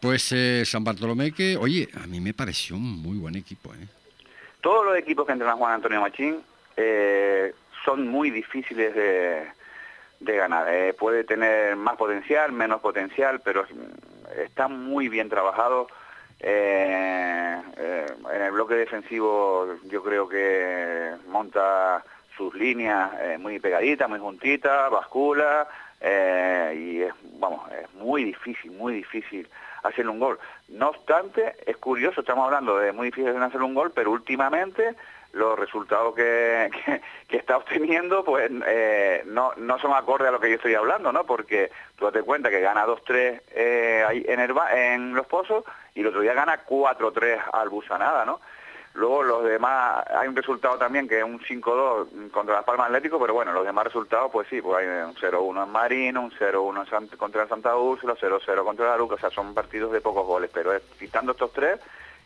Pues 0.00 0.30
eh, 0.32 0.62
San 0.66 0.84
Bartolomé 0.84 1.32
que, 1.32 1.56
oye, 1.56 1.88
a 1.94 2.06
mí 2.06 2.20
me 2.20 2.34
pareció 2.34 2.76
un 2.76 3.00
muy 3.00 3.16
buen 3.16 3.34
equipo. 3.34 3.72
¿eh? 3.72 3.88
Todos 4.60 4.84
los 4.84 4.96
equipos 4.98 5.26
que 5.26 5.32
entrena 5.32 5.54
Juan 5.54 5.72
Antonio 5.72 6.00
Machín 6.00 6.42
eh, 6.76 7.54
son 7.84 8.06
muy 8.06 8.30
difíciles 8.30 8.94
de, 8.94 9.46
ganar. 10.20 10.66
Eh. 10.68 10.92
puede 10.92 11.24
tener 11.24 11.76
más 11.76 11.96
potencial, 11.96 12.52
menos 12.52 12.80
potencial, 12.80 13.40
pero 13.42 13.64
está 14.36 14.68
muy 14.68 15.08
bien 15.08 15.30
trabajado. 15.30 15.86
en 16.40 17.62
el 18.42 18.52
bloque 18.52 18.74
defensivo 18.74 19.66
yo 19.84 20.02
creo 20.02 20.28
que 20.28 21.14
monta 21.28 22.04
sus 22.36 22.54
líneas 22.54 23.38
muy 23.38 23.58
pegaditas, 23.60 24.10
muy 24.10 24.18
juntitas, 24.18 24.90
bascula, 24.90 25.66
y 26.02 27.00
es, 27.00 27.14
vamos, 27.40 27.62
es 27.72 27.90
muy 27.94 28.24
difícil, 28.24 28.72
muy 28.72 28.92
difícil 28.92 29.48
hacer 29.86 30.08
un 30.08 30.18
gol. 30.18 30.38
No 30.68 30.90
obstante, 30.90 31.54
es 31.66 31.76
curioso, 31.76 32.20
estamos 32.20 32.44
hablando 32.44 32.78
de 32.78 32.92
muy 32.92 33.06
difícil 33.06 33.36
hacer 33.42 33.62
un 33.62 33.74
gol, 33.74 33.92
pero 33.94 34.10
últimamente 34.10 34.94
los 35.32 35.58
resultados 35.58 36.14
que, 36.16 36.70
está 37.30 37.58
obteniendo 37.58 38.24
pues 38.24 38.50
eh, 38.66 39.22
no, 39.26 39.52
no 39.56 39.78
son 39.78 39.92
acordes 39.92 40.28
a 40.28 40.32
lo 40.32 40.40
que 40.40 40.48
yo 40.48 40.56
estoy 40.56 40.74
hablando, 40.74 41.12
¿no? 41.12 41.24
Porque 41.24 41.70
tú 41.96 42.10
te 42.10 42.22
cuenta 42.22 42.50
que 42.50 42.60
gana 42.60 42.86
2-3 42.86 43.42
eh, 43.54 44.24
en 44.26 45.14
los 45.14 45.26
pozos 45.26 45.64
y 45.94 46.00
el 46.00 46.08
otro 46.08 46.20
día 46.20 46.34
gana 46.34 46.64
4-3 46.64 47.40
al 47.52 47.68
Busanada, 47.68 48.24
¿no? 48.24 48.40
Luego 48.96 49.22
los 49.22 49.44
demás, 49.44 50.04
hay 50.08 50.26
un 50.26 50.34
resultado 50.34 50.78
también 50.78 51.06
que 51.06 51.18
es 51.18 51.24
un 51.24 51.38
5-2 51.38 52.30
contra 52.30 52.56
Las 52.56 52.64
Palmas 52.64 52.86
Atlético, 52.86 53.20
pero 53.20 53.34
bueno, 53.34 53.52
los 53.52 53.64
demás 53.64 53.84
resultados, 53.84 54.30
pues 54.32 54.48
sí, 54.48 54.62
pues 54.62 54.78
hay 54.78 54.86
un 54.86 55.14
0-1 55.14 55.64
en 55.64 55.70
Marino, 55.70 56.22
un 56.22 56.30
0-1 56.30 57.16
contra 57.18 57.42
el 57.42 57.48
Santa 57.48 57.76
Úrsula, 57.76 58.14
0-0 58.14 58.64
contra 58.64 58.88
la 58.88 58.96
Luca, 58.96 59.16
o 59.16 59.18
sea, 59.18 59.28
son 59.30 59.52
partidos 59.52 59.92
de 59.92 60.00
pocos 60.00 60.26
goles, 60.26 60.50
pero 60.52 60.72
quitando 60.98 61.32
estos 61.32 61.52
tres, 61.52 61.78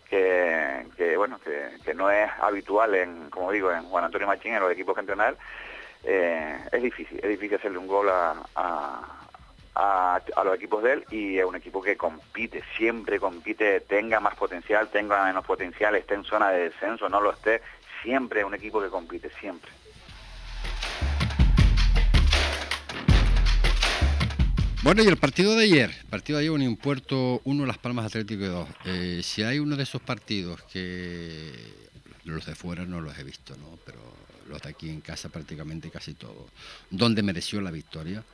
que, 0.09 1.15
bueno, 1.17 1.41
que, 1.41 1.95
no 1.95 2.09
es 2.09 2.31
habitual 2.41 2.95
en, 2.95 3.31
como 3.31 3.51
digo, 3.51 3.73
en 3.73 3.83
Juan 3.85 4.05
Antonio 4.05 4.29
Machín, 4.29 4.55
en 4.55 4.61
los 4.61 4.73
equipos 4.73 4.97
que 4.97 5.05
eh, 6.05 6.57
es 6.71 6.83
difícil, 6.83 7.19
es 7.19 7.29
difícil 7.29 7.59
hacerle 7.59 7.79
un 7.79 7.87
gol 7.87 8.09
a, 8.09 8.35
los 9.75 10.55
equipos 10.55 10.83
de 10.83 10.93
él 10.93 11.05
y 11.11 11.39
es 11.39 11.45
un 11.45 11.57
equipo 11.57 11.83
que 11.83 11.97
compite, 11.97 12.63
siempre 12.77 13.21
compite, 13.21 13.81
tenga 13.81 14.21
más 14.21 14.35
potencial, 14.35 14.89
tenga 14.89 15.25
menos 15.25 15.45
potencial, 15.45 15.95
esté 15.95 16.15
en 16.15 16.25
zona 16.25 16.51
de 16.51 16.71
descenso, 16.71 17.09
no 17.09 17.21
lo 17.21 17.33
esté, 17.33 17.63
siempre 18.03 18.41
es 18.41 18.47
un 18.47 18.55
equipo 18.55 18.81
que 18.81 18.89
compite, 18.89 19.31
siempre. 19.41 19.71
Bueno, 24.83 25.03
y 25.03 25.09
el 25.09 25.19
partido 25.19 25.55
de 25.57 25.65
ayer, 25.65 25.95
partido 26.09 26.39
de 26.39 26.47
ayer 26.47 26.53
un 26.53 26.77
Puerto 26.77 27.43
1, 27.45 27.67
Las 27.67 27.77
Palmas 27.77 28.07
Atlético 28.07 28.47
2. 28.47 28.69
Eh, 28.87 29.21
si 29.23 29.43
hay 29.43 29.59
uno 29.59 29.77
de 29.77 29.83
esos 29.83 30.01
partidos 30.01 30.63
que 30.73 31.53
los 32.25 32.47
de 32.47 32.55
fuera 32.55 32.87
no 32.87 33.03
los 33.03 33.19
he 33.19 33.25
visto, 33.25 33.55
¿no? 33.59 33.79
Pero 33.85 33.99
los 34.49 34.63
de 34.63 34.71
aquí 34.71 34.89
en 34.89 35.03
casa 35.03 35.29
prácticamente 35.29 35.91
casi 35.91 36.15
todos, 36.15 36.51
donde 36.89 37.23
mereció 37.23 37.61
la 37.61 37.71
victoria, 37.71 38.25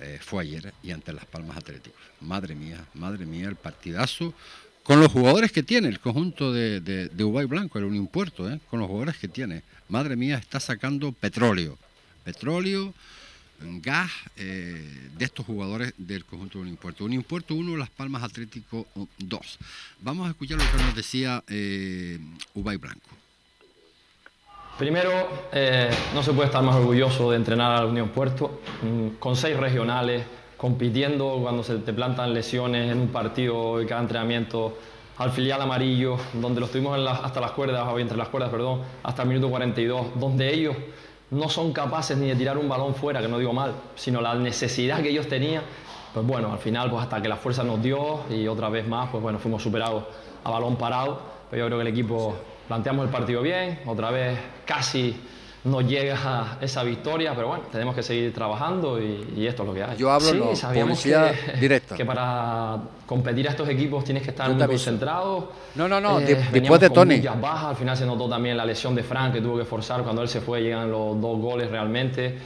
eh, 0.00 0.18
fue 0.20 0.42
ayer 0.42 0.74
y 0.82 0.90
ante 0.90 1.12
Las 1.12 1.24
Palmas 1.26 1.56
Atléticos. 1.56 2.00
Madre 2.20 2.54
mía, 2.54 2.84
madre 2.94 3.26
mía, 3.26 3.48
el 3.48 3.56
partidazo 3.56 4.34
con 4.82 5.00
los 5.00 5.10
jugadores 5.10 5.50
que 5.50 5.62
tiene 5.62 5.88
el 5.88 5.98
conjunto 5.98 6.52
de, 6.52 6.80
de, 6.80 7.24
Ubay 7.24 7.46
Blanco, 7.46 7.78
el 7.78 7.84
Unión 7.84 8.06
Puerto, 8.06 8.50
¿eh? 8.50 8.60
con 8.68 8.80
los 8.80 8.88
jugadores 8.88 9.16
que 9.16 9.28
tiene. 9.28 9.62
Madre 9.88 10.14
mía, 10.14 10.36
está 10.36 10.60
sacando 10.60 11.12
petróleo, 11.12 11.78
petróleo, 12.22 12.92
gas 13.80 14.10
eh, 14.36 15.08
de 15.16 15.24
estos 15.24 15.46
jugadores 15.46 15.94
del 15.96 16.26
conjunto 16.26 16.58
de 16.58 16.62
Unión 16.62 16.76
Puerto. 16.76 17.04
Unión 17.06 17.22
Puerto 17.22 17.54
1, 17.54 17.76
Las 17.78 17.88
Palmas 17.88 18.22
Atlético 18.22 18.86
2. 19.18 19.58
Vamos 20.00 20.26
a 20.26 20.30
escuchar 20.32 20.58
lo 20.58 20.70
que 20.70 20.84
nos 20.84 20.94
decía 20.94 21.42
Ubay 22.52 22.76
Blanco. 22.76 23.23
Primero, 24.78 25.12
eh, 25.52 25.88
no 26.16 26.22
se 26.24 26.32
puede 26.32 26.46
estar 26.46 26.60
más 26.60 26.74
orgulloso 26.74 27.30
de 27.30 27.36
entrenar 27.36 27.76
a 27.76 27.80
la 27.82 27.86
Unión 27.86 28.08
Puerto, 28.08 28.58
mm, 28.82 29.20
con 29.20 29.36
seis 29.36 29.56
regionales, 29.56 30.24
compitiendo 30.56 31.38
cuando 31.40 31.62
se 31.62 31.76
te 31.76 31.92
plantan 31.92 32.34
lesiones 32.34 32.90
en 32.90 32.98
un 32.98 33.08
partido 33.08 33.80
y 33.80 33.86
cada 33.86 34.00
entrenamiento, 34.00 34.76
al 35.18 35.30
filial 35.30 35.62
amarillo, 35.62 36.16
donde 36.32 36.60
los 36.60 36.72
tuvimos 36.72 36.98
hasta 37.08 37.40
las 37.40 37.52
cuerdas, 37.52 37.86
o 37.88 38.00
entre 38.00 38.16
las 38.16 38.28
cuerdas, 38.28 38.50
perdón, 38.50 38.80
hasta 39.04 39.22
el 39.22 39.28
minuto 39.28 39.48
42, 39.48 40.06
donde 40.16 40.52
ellos 40.52 40.74
no 41.30 41.48
son 41.48 41.72
capaces 41.72 42.18
ni 42.18 42.26
de 42.26 42.34
tirar 42.34 42.58
un 42.58 42.68
balón 42.68 42.96
fuera, 42.96 43.20
que 43.20 43.28
no 43.28 43.38
digo 43.38 43.52
mal, 43.52 43.74
sino 43.94 44.20
la 44.20 44.34
necesidad 44.34 45.00
que 45.02 45.10
ellos 45.10 45.28
tenían, 45.28 45.62
pues 46.12 46.26
bueno, 46.26 46.52
al 46.52 46.58
final, 46.58 46.90
pues 46.90 47.04
hasta 47.04 47.22
que 47.22 47.28
la 47.28 47.36
fuerza 47.36 47.62
nos 47.62 47.80
dio 47.80 48.22
y 48.28 48.48
otra 48.48 48.70
vez 48.70 48.88
más, 48.88 49.08
pues 49.10 49.22
bueno, 49.22 49.38
fuimos 49.38 49.62
superados 49.62 50.02
a 50.42 50.50
balón 50.50 50.74
parado, 50.74 51.20
pero 51.48 51.62
yo 51.62 51.66
creo 51.66 51.78
que 51.78 51.82
el 51.82 51.94
equipo 51.94 52.34
planteamos 52.68 53.04
el 53.06 53.10
partido 53.10 53.42
bien, 53.42 53.80
otra 53.86 54.10
vez 54.10 54.38
casi 54.64 55.16
nos 55.64 55.86
llega 55.86 56.58
esa 56.60 56.82
victoria, 56.82 57.32
pero 57.34 57.48
bueno, 57.48 57.64
tenemos 57.72 57.94
que 57.94 58.02
seguir 58.02 58.34
trabajando 58.34 59.00
y, 59.00 59.46
esto 59.46 59.62
es 59.62 59.68
lo 59.68 59.74
que 59.74 59.82
hay. 59.82 59.96
Yo 59.96 60.10
hablo 60.10 60.28
sí, 60.28 60.38
no, 60.38 60.54
sabíamos 60.54 61.02
que, 61.02 61.34
directa. 61.58 61.96
que 61.96 62.04
para 62.04 62.78
competir 63.06 63.48
a 63.48 63.52
estos 63.52 63.68
equipos 63.70 64.04
tienes 64.04 64.22
que 64.22 64.30
estar 64.30 64.50
muy 64.50 64.66
concentrado. 64.66 65.52
No, 65.74 65.88
no, 65.88 66.00
no, 66.00 66.20
eh, 66.20 66.48
después 66.52 66.80
de 66.80 66.90
Tony. 66.90 67.20
bajas, 67.20 67.64
al 67.70 67.76
final 67.76 67.96
se 67.96 68.04
notó 68.04 68.28
también 68.28 68.58
la 68.58 68.66
lesión 68.66 68.94
de 68.94 69.02
Frank 69.02 69.32
que 69.32 69.40
tuvo 69.40 69.56
que 69.56 69.64
forzar 69.64 70.02
cuando 70.02 70.20
él 70.20 70.28
se 70.28 70.42
fue, 70.42 70.60
llegan 70.60 70.90
los 70.90 71.18
dos 71.18 71.38
goles 71.38 71.70
realmente. 71.70 72.38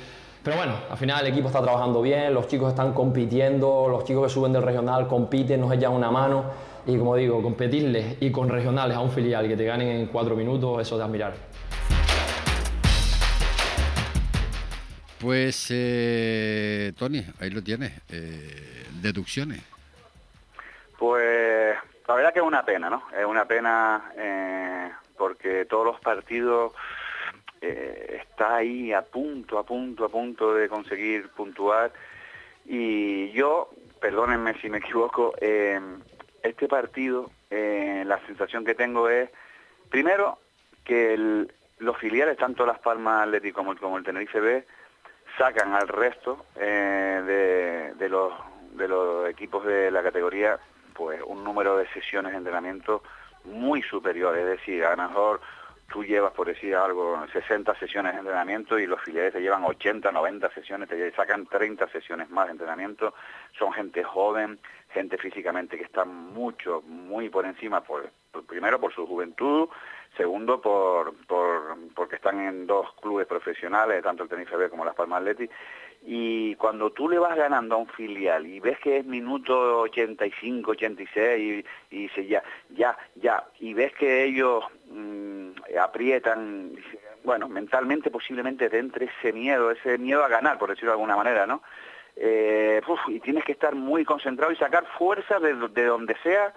Pero 0.45 0.57
bueno, 0.57 0.75
al 0.89 0.97
final 0.97 1.27
el 1.27 1.33
equipo 1.33 1.49
está 1.49 1.61
trabajando 1.61 2.01
bien, 2.01 2.33
los 2.33 2.47
chicos 2.47 2.69
están 2.71 2.93
compitiendo, 2.93 3.89
los 3.91 4.05
chicos 4.05 4.29
que 4.29 4.33
suben 4.33 4.53
del 4.53 4.63
regional 4.63 5.09
compiten, 5.09 5.61
nos 5.61 5.73
echan 5.73 5.93
una 5.93 6.11
mano. 6.13 6.45
Y 6.89 6.97
como 6.97 7.17
digo, 7.17 7.43
competirles 7.43 8.17
y 8.19 8.33
con 8.33 8.49
regionales 8.49 8.97
a 8.97 9.01
un 9.01 9.13
filial 9.13 9.47
que 9.47 9.59
te 9.59 9.65
ganen 9.65 9.89
en 9.89 10.07
cuatro 10.07 10.35
minutos, 10.35 10.81
eso 10.81 10.95
es 10.95 10.99
de 10.99 11.05
admirar. 11.05 11.35
Pues, 15.21 15.67
eh, 15.71 16.95
Tony, 16.97 17.23
ahí 17.41 17.51
lo 17.51 17.63
tienes. 17.63 17.93
Eh, 18.09 18.87
deducciones. 19.03 19.61
Pues, 20.99 21.77
la 22.09 22.15
verdad 22.15 22.33
que 22.33 22.39
es 22.39 22.45
una 22.47 22.65
pena, 22.65 22.89
¿no? 22.89 23.03
Es 23.15 23.27
una 23.27 23.45
pena 23.45 24.11
eh, 24.17 24.91
porque 25.19 25.67
todos 25.67 25.85
los 25.85 26.01
partidos 26.01 26.73
eh, 27.61 28.23
está 28.23 28.57
ahí 28.57 28.95
a 28.95 29.03
punto, 29.03 29.59
a 29.59 29.63
punto, 29.63 30.07
a 30.07 30.09
punto 30.09 30.55
de 30.55 30.71
conseguir 30.71 31.29
puntuar. 31.29 31.93
Y 32.65 33.31
yo, 33.33 33.69
perdónenme 34.01 34.59
si 34.59 34.71
me 34.71 34.79
equivoco, 34.79 35.35
este 36.43 36.69
partido, 36.69 37.31
eh, 37.51 38.03
la 38.07 38.25
sensación 38.27 38.65
que 38.65 38.75
tengo 38.75 39.09
es, 39.09 39.31
primero, 39.91 40.39
que 40.85 41.47
los 41.79 41.97
filiales, 41.99 42.37
tanto 42.37 42.67
Las 42.67 42.79
Palmas 42.79 43.27
Atlético 43.27 43.65
como, 43.79 43.99
el 43.99 44.05
Tenerife 44.05 44.41
B, 44.41 44.67
sacan 45.37 45.75
al 45.75 45.89
resto 45.89 46.47
eh, 46.57 47.93
de, 47.99 48.09
los, 48.09 48.33
de 48.73 48.89
los 48.89 49.29
equipos 49.29 49.65
de 49.65 49.91
la 49.91 50.03
categoría 50.03 50.59
pues 50.95 51.23
un 51.25 51.45
número 51.45 51.77
de 51.77 51.87
sesiones 51.91 52.33
de 52.33 52.39
entrenamiento 52.39 53.05
muy 53.45 53.83
superior, 53.83 54.37
es 54.37 54.45
decir, 54.45 54.85
a 54.85 54.97
lo 54.97 55.09
mejor 55.09 55.41
tú 55.93 56.05
llevas, 56.05 56.33
por 56.33 56.49
decir 56.49 56.75
algo, 56.75 57.25
60 57.33 57.75
sesiones 57.79 58.13
de 58.13 58.19
entrenamiento 58.19 58.79
y 58.79 58.87
los 58.87 59.01
filiales 59.03 59.33
te 59.33 59.41
llevan 59.41 59.65
80, 59.65 60.11
90 60.11 60.51
sesiones, 60.53 60.89
te 60.89 61.13
sacan 61.13 61.47
30 61.47 61.89
sesiones 61.89 62.29
más 62.31 62.47
de 62.47 62.53
entrenamiento, 62.53 63.15
son 63.57 63.73
gente 63.73 64.03
joven, 64.03 64.59
gente 64.91 65.19
físicamente 65.19 65.77
que 65.77 65.85
está 65.85 66.05
mucho, 66.05 66.83
muy 66.83 67.29
por 67.29 67.45
encima, 67.45 67.83
por, 67.83 68.11
primero 68.47 68.81
por 68.81 68.93
su 68.95 69.07
juventud, 69.07 69.69
segundo 70.17 70.61
por, 70.61 71.15
por, 71.27 71.77
porque 71.95 72.17
están 72.17 72.41
en 72.41 72.67
dos 72.67 72.93
clubes 73.01 73.27
profesionales, 73.27 74.03
tanto 74.03 74.23
el 74.23 74.29
Tenerife 74.29 74.57
B 74.57 74.71
como 74.71 74.85
Las 74.85 74.95
Palmas 74.95 75.21
Athletic, 75.21 75.51
y 76.03 76.55
cuando 76.55 76.91
tú 76.91 77.09
le 77.09 77.19
vas 77.19 77.37
ganando 77.37 77.75
a 77.75 77.79
un 77.79 77.89
filial 77.89 78.47
y 78.47 78.61
ves 78.61 78.79
que 78.79 78.99
es 78.99 79.05
minuto 79.05 79.81
85, 79.81 80.71
86 80.71 81.65
y, 81.91 81.95
y 81.95 82.03
dices 82.03 82.29
ya, 82.29 82.43
ya, 82.71 82.97
ya, 83.17 83.45
y 83.59 83.75
ves 83.75 83.93
que 83.95 84.25
ellos 84.25 84.65
mm, 84.91 85.51
aprietan, 85.81 86.73
bueno, 87.25 87.49
mentalmente 87.49 88.11
posiblemente 88.11 88.71
te 88.71 88.79
entre 88.79 89.07
ese 89.07 89.33
miedo, 89.33 89.71
ese 89.71 89.99
miedo 89.99 90.25
a 90.25 90.29
ganar, 90.29 90.59
por 90.59 90.71
decirlo 90.71 90.91
de 90.91 90.95
alguna 90.95 91.17
manera, 91.17 91.47
¿no? 91.47 91.63
Eh, 92.21 92.83
y 93.09 93.21
tienes 93.21 93.45
que 93.45 93.53
estar 93.53 93.75
muy 93.75 94.05
concentrado 94.05 94.51
y 94.53 94.57
sacar 94.57 94.85
fuerza 94.99 95.39
de, 95.39 95.55
donde 95.55 96.17
sea 96.23 96.53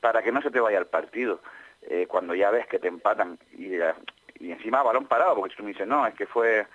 para 0.00 0.22
que 0.22 0.30
no 0.30 0.42
se 0.42 0.50
te 0.50 0.60
vaya 0.60 0.78
el 0.78 0.86
partido. 0.86 1.40
Eh, 1.82 2.06
cuando 2.06 2.34
ya 2.34 2.50
ves 2.50 2.66
que 2.66 2.78
te 2.78 2.88
empatan 2.88 3.38
y, 3.52 3.76
y 4.40 4.52
encima 4.52 4.82
balón 4.82 5.06
parado, 5.06 5.36
porque 5.36 5.56
tú 5.56 5.62
me 5.62 5.70
dices, 5.70 5.86
no, 5.86 6.06
es 6.06 6.14
que 6.14 6.26
fue 6.26 6.66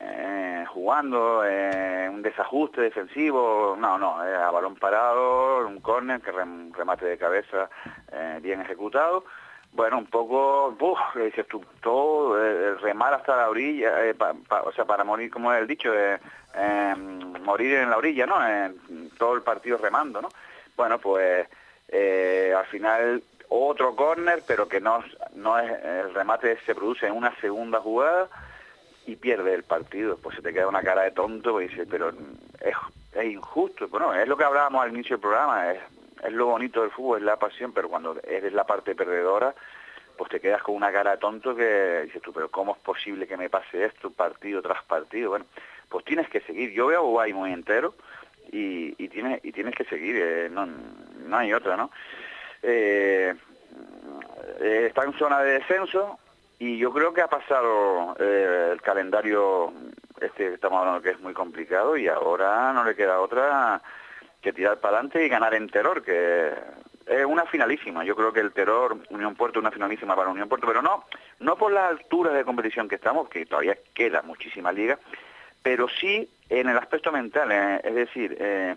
eh, 0.00 0.64
jugando, 0.68 1.44
eh, 1.44 2.08
un 2.08 2.22
desajuste 2.22 2.80
defensivo, 2.80 3.76
no, 3.78 3.98
no, 3.98 4.24
eh, 4.24 4.34
a 4.34 4.50
balón 4.50 4.76
parado, 4.76 5.66
un 5.66 5.80
córner, 5.80 6.20
que 6.20 6.32
remate 6.32 7.06
de 7.06 7.18
cabeza 7.18 7.68
eh, 8.10 8.38
bien 8.40 8.60
ejecutado. 8.60 9.24
Bueno, 9.72 9.98
un 9.98 10.06
poco, 10.06 10.76
uf, 10.78 10.98
dices 11.16 11.46
tú, 11.48 11.64
todo, 11.80 12.36
remar 12.76 13.14
hasta 13.14 13.36
la 13.36 13.48
orilla, 13.48 13.94
o 14.64 14.72
sea, 14.72 14.84
para 14.84 15.02
morir, 15.02 15.30
como 15.30 15.50
es 15.50 15.60
el 15.60 15.66
dicho, 15.66 15.90
morir 17.40 17.74
en 17.76 17.90
la 17.90 17.96
orilla, 17.96 18.26
¿no? 18.26 18.36
todo 19.18 19.34
el 19.34 19.42
partido 19.42 19.78
remando, 19.78 20.20
¿no? 20.20 20.28
Bueno, 20.76 20.98
pues 20.98 21.46
al 21.92 22.66
final 22.66 23.22
otro 23.48 23.94
córner, 23.94 24.42
pero 24.46 24.66
que 24.68 24.80
no, 24.80 25.04
no 25.34 25.58
es, 25.58 25.70
el 25.84 26.14
remate 26.14 26.58
se 26.64 26.74
produce 26.74 27.06
en 27.06 27.12
una 27.12 27.34
segunda 27.40 27.80
jugada, 27.80 28.28
y 29.06 29.16
pierde 29.16 29.54
el 29.54 29.64
partido, 29.64 30.16
pues 30.16 30.36
se 30.36 30.42
te 30.42 30.52
queda 30.52 30.68
una 30.68 30.82
cara 30.82 31.02
de 31.02 31.10
tonto 31.10 31.60
y 31.60 31.68
dices, 31.68 31.86
pero 31.90 32.10
es, 32.60 33.24
injusto. 33.24 33.88
Bueno, 33.88 34.14
es 34.14 34.28
lo 34.28 34.36
que 34.36 34.44
hablábamos 34.44 34.82
al 34.82 34.92
inicio 34.92 35.16
del 35.16 35.22
programa, 35.22 35.72
es, 35.72 35.80
es 36.22 36.32
lo 36.32 36.46
bonito 36.46 36.82
del 36.82 36.90
fútbol, 36.90 37.18
es 37.18 37.24
la 37.24 37.36
pasión, 37.36 37.72
pero 37.72 37.88
cuando 37.88 38.16
eres 38.22 38.52
la 38.52 38.64
parte 38.64 38.94
perdedora, 38.94 39.54
pues 40.16 40.30
te 40.30 40.40
quedas 40.40 40.62
con 40.62 40.76
una 40.76 40.92
cara 40.92 41.12
de 41.12 41.16
tonto 41.18 41.54
que 41.54 42.02
dices 42.04 42.22
tú, 42.22 42.32
pero 42.32 42.48
¿cómo 42.50 42.72
es 42.74 42.78
posible 42.78 43.26
que 43.26 43.36
me 43.36 43.50
pase 43.50 43.84
esto 43.84 44.10
partido 44.10 44.62
tras 44.62 44.82
partido? 44.84 45.30
Bueno, 45.30 45.46
pues 45.92 46.04
tienes 46.06 46.28
que 46.28 46.40
seguir. 46.40 46.72
Yo 46.72 46.86
veo 46.86 47.00
a 47.00 47.02
Uruguay 47.02 47.32
muy 47.34 47.52
entero 47.52 47.94
y, 48.50 49.08
tienes, 49.08 49.74
que 49.74 49.84
seguir, 49.84 50.16
eh, 50.18 50.48
no, 50.50 50.66
no 50.66 51.36
hay 51.36 51.52
otra, 51.52 51.76
¿no? 51.76 51.90
Eh, 52.62 53.34
eh, 54.60 54.84
está 54.88 55.04
en 55.04 55.12
zona 55.18 55.40
de 55.40 55.58
descenso, 55.58 56.18
y 56.58 56.78
yo 56.78 56.92
creo 56.92 57.12
que 57.12 57.20
ha 57.20 57.28
pasado 57.28 58.16
el 58.18 58.80
calendario 58.80 59.72
este 60.20 60.48
que 60.48 60.54
estamos 60.54 60.78
hablando 60.78 61.02
que 61.02 61.10
es 61.10 61.20
muy 61.20 61.34
complicado 61.34 61.96
y 61.96 62.06
ahora 62.06 62.72
no 62.72 62.84
le 62.84 62.94
queda 62.94 63.20
otra 63.20 63.82
que 64.40 64.52
tirar 64.52 64.78
para 64.78 64.98
adelante 64.98 65.26
y 65.26 65.28
ganar 65.28 65.54
en 65.54 65.68
Terror, 65.68 66.02
que 66.02 66.52
es 67.06 67.24
una 67.24 67.46
finalísima. 67.46 68.04
Yo 68.04 68.14
creo 68.14 68.32
que 68.32 68.40
el 68.40 68.52
Terror, 68.52 68.96
Unión 69.10 69.34
Puerto, 69.34 69.58
es 69.58 69.62
una 69.62 69.72
finalísima 69.72 70.14
para 70.14 70.30
Unión 70.30 70.48
Puerto, 70.48 70.66
pero 70.66 70.82
no, 70.82 71.04
no 71.40 71.56
por 71.56 71.72
la 71.72 71.88
altura 71.88 72.32
de 72.32 72.44
competición 72.44 72.88
que 72.88 72.96
estamos, 72.96 73.28
que 73.28 73.46
todavía 73.46 73.76
queda 73.94 74.22
muchísima 74.22 74.70
liga, 74.70 74.98
pero 75.62 75.88
sí 75.88 76.28
en 76.48 76.68
el 76.68 76.76
aspecto 76.76 77.10
mental, 77.12 77.50
eh, 77.50 77.80
es 77.82 77.94
decir, 77.94 78.36
eh, 78.38 78.76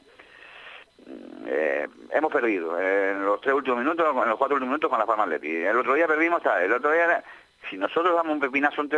eh, 1.48 1.88
hemos 2.12 2.32
perdido 2.32 2.80
en 2.80 3.26
los 3.26 3.42
tres 3.42 3.54
últimos 3.54 3.80
minutos, 3.80 4.06
en 4.10 4.30
los 4.30 4.38
cuatro 4.38 4.56
últimos 4.56 4.72
minutos 4.72 4.90
con 4.90 5.00
la 5.00 5.06
Palma 5.06 5.24
Atleti. 5.24 5.56
El 5.56 5.78
otro 5.78 5.94
día 5.94 6.08
perdimos, 6.08 6.42
el 6.62 6.72
otro 6.72 6.92
día, 6.92 7.24
si 7.70 7.78
nosotros 7.78 8.16
damos 8.16 8.34
un 8.34 8.40
pepinazo 8.40 8.82
en 8.82 8.90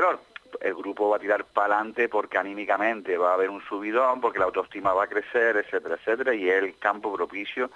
el 0.62 0.73
grupo 0.76 1.10
va 1.10 1.17
a 1.17 1.19
tirar 1.19 1.43
para 1.45 1.76
adelante 1.76 2.08
porque 2.08 2.38
anímicamente 2.38 3.17
va 3.17 3.32
a 3.32 3.34
haber 3.34 3.50
un 3.50 3.62
subidón, 3.67 4.21
porque 4.21 4.39
la 4.39 4.45
autoestima 4.45 4.93
va 4.93 5.04
a 5.04 5.08
crecer, 5.08 5.58
etcétera, 5.58 5.95
etcétera, 5.95 6.34
y 6.34 6.50
es 6.50 6.63
el 6.63 6.78
campo 6.78 7.13
propicio 7.13 7.69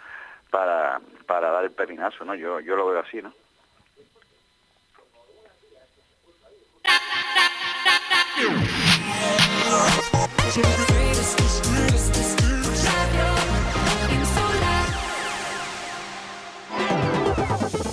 para, 0.50 1.02
para 1.26 1.52
dar 1.52 1.66
el 1.66 1.72
pepinazo, 1.72 2.24
¿no? 2.26 2.36
Yo, 2.36 2.60
yo 2.60 2.76
lo 2.76 2.88
veo 2.88 3.00
así, 3.00 3.22
¿no? 3.22 3.34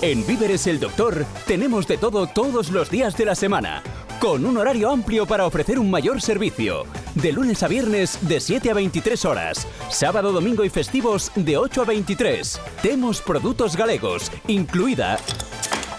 En 0.01 0.27
Víveres 0.27 0.67
el 0.67 0.81
Doctor 0.81 1.27
tenemos 1.47 1.87
de 1.87 1.99
todo 1.99 2.27
todos 2.27 2.71
los 2.71 2.89
días 2.89 3.17
de 3.17 3.27
la 3.27 3.35
semana, 3.35 3.83
con 4.21 4.47
un 4.47 4.57
horario 4.57 4.91
amplio 4.91 5.27
para 5.27 5.45
ofrecer 5.45 5.79
un 5.79 5.91
mayor 5.91 6.23
servicio. 6.23 6.85
De 7.15 7.31
lunes 7.33 7.63
a 7.63 7.69
viernes 7.69 8.19
de 8.23 8.41
7 8.41 8.71
a 8.71 8.75
23 8.75 9.25
horas, 9.25 9.67
sábado, 9.91 10.33
domingo 10.33 10.65
y 10.65 10.71
festivos 10.71 11.31
de 11.35 11.59
8 11.59 11.83
a 11.83 11.85
23. 11.85 12.61
Temos 12.81 13.21
productos 13.21 13.77
galegos, 13.77 14.33
incluida 14.47 15.19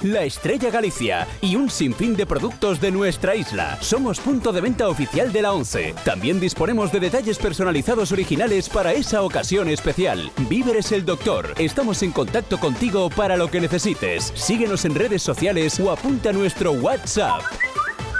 la 0.01 0.23
Estrella 0.23 0.69
Galicia 0.69 1.27
y 1.41 1.55
un 1.55 1.69
sinfín 1.69 2.15
de 2.15 2.25
productos 2.25 2.79
de 2.79 2.91
nuestra 2.91 3.35
isla. 3.35 3.77
Somos 3.81 4.19
punto 4.19 4.51
de 4.51 4.62
venta 4.62 4.88
oficial 4.88 5.31
de 5.31 5.41
la 5.41 5.53
11. 5.53 5.95
También 6.05 6.39
disponemos 6.39 6.91
de 6.91 6.99
detalles 6.99 7.38
personalizados 7.38 8.12
originales 8.12 8.69
para 8.69 8.93
esa 8.93 9.21
ocasión 9.21 9.69
especial. 9.69 10.31
Víveres 10.49 10.91
el 10.91 11.05
Doctor. 11.05 11.53
Estamos 11.57 12.03
en 12.03 12.12
contacto 12.12 12.59
contigo 12.59 13.09
para 13.09 13.38
lo 13.38 13.49
que 13.49 13.62
necesites. 13.62 14.31
Síguenos 14.35 14.85
en 14.85 14.95
redes 14.95 15.21
sociales 15.21 15.79
o 15.79 15.91
apunta 15.91 16.29
a 16.29 16.33
nuestro 16.33 16.71
WhatsApp. 16.73 17.41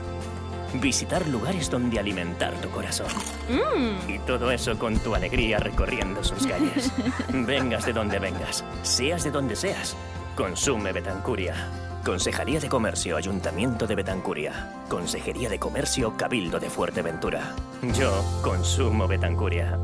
Visitar 0.82 1.28
lugares 1.28 1.70
donde 1.70 2.00
alimentar 2.00 2.54
tu 2.62 2.70
corazón. 2.70 3.08
Mm. 3.48 4.10
Y 4.10 4.20
todo 4.20 4.50
eso 4.50 4.78
con 4.80 4.98
tu 5.00 5.14
alegría 5.14 5.60
recorriendo 5.60 6.24
sus 6.24 6.48
calles. 6.48 6.92
vengas 7.30 7.86
de 7.86 7.94
donde 7.94 8.18
vengas, 8.18 8.66
seas 8.82 9.24
de 9.24 9.30
donde 9.30 9.56
seas. 9.56 9.96
Consume 10.36 10.92
Betancuria. 10.92 11.85
Consejería 12.06 12.60
de 12.60 12.70
Comercio, 12.70 13.18
Ayuntamiento 13.18 13.88
de 13.88 13.96
Betancuria. 13.96 14.70
Consejería 14.88 15.50
de 15.50 15.58
Comercio, 15.58 16.16
Cabildo 16.16 16.60
de 16.60 16.70
Fuerteventura. 16.70 17.56
Yo 17.82 18.24
consumo 18.44 19.08
Betancuria. 19.08 19.76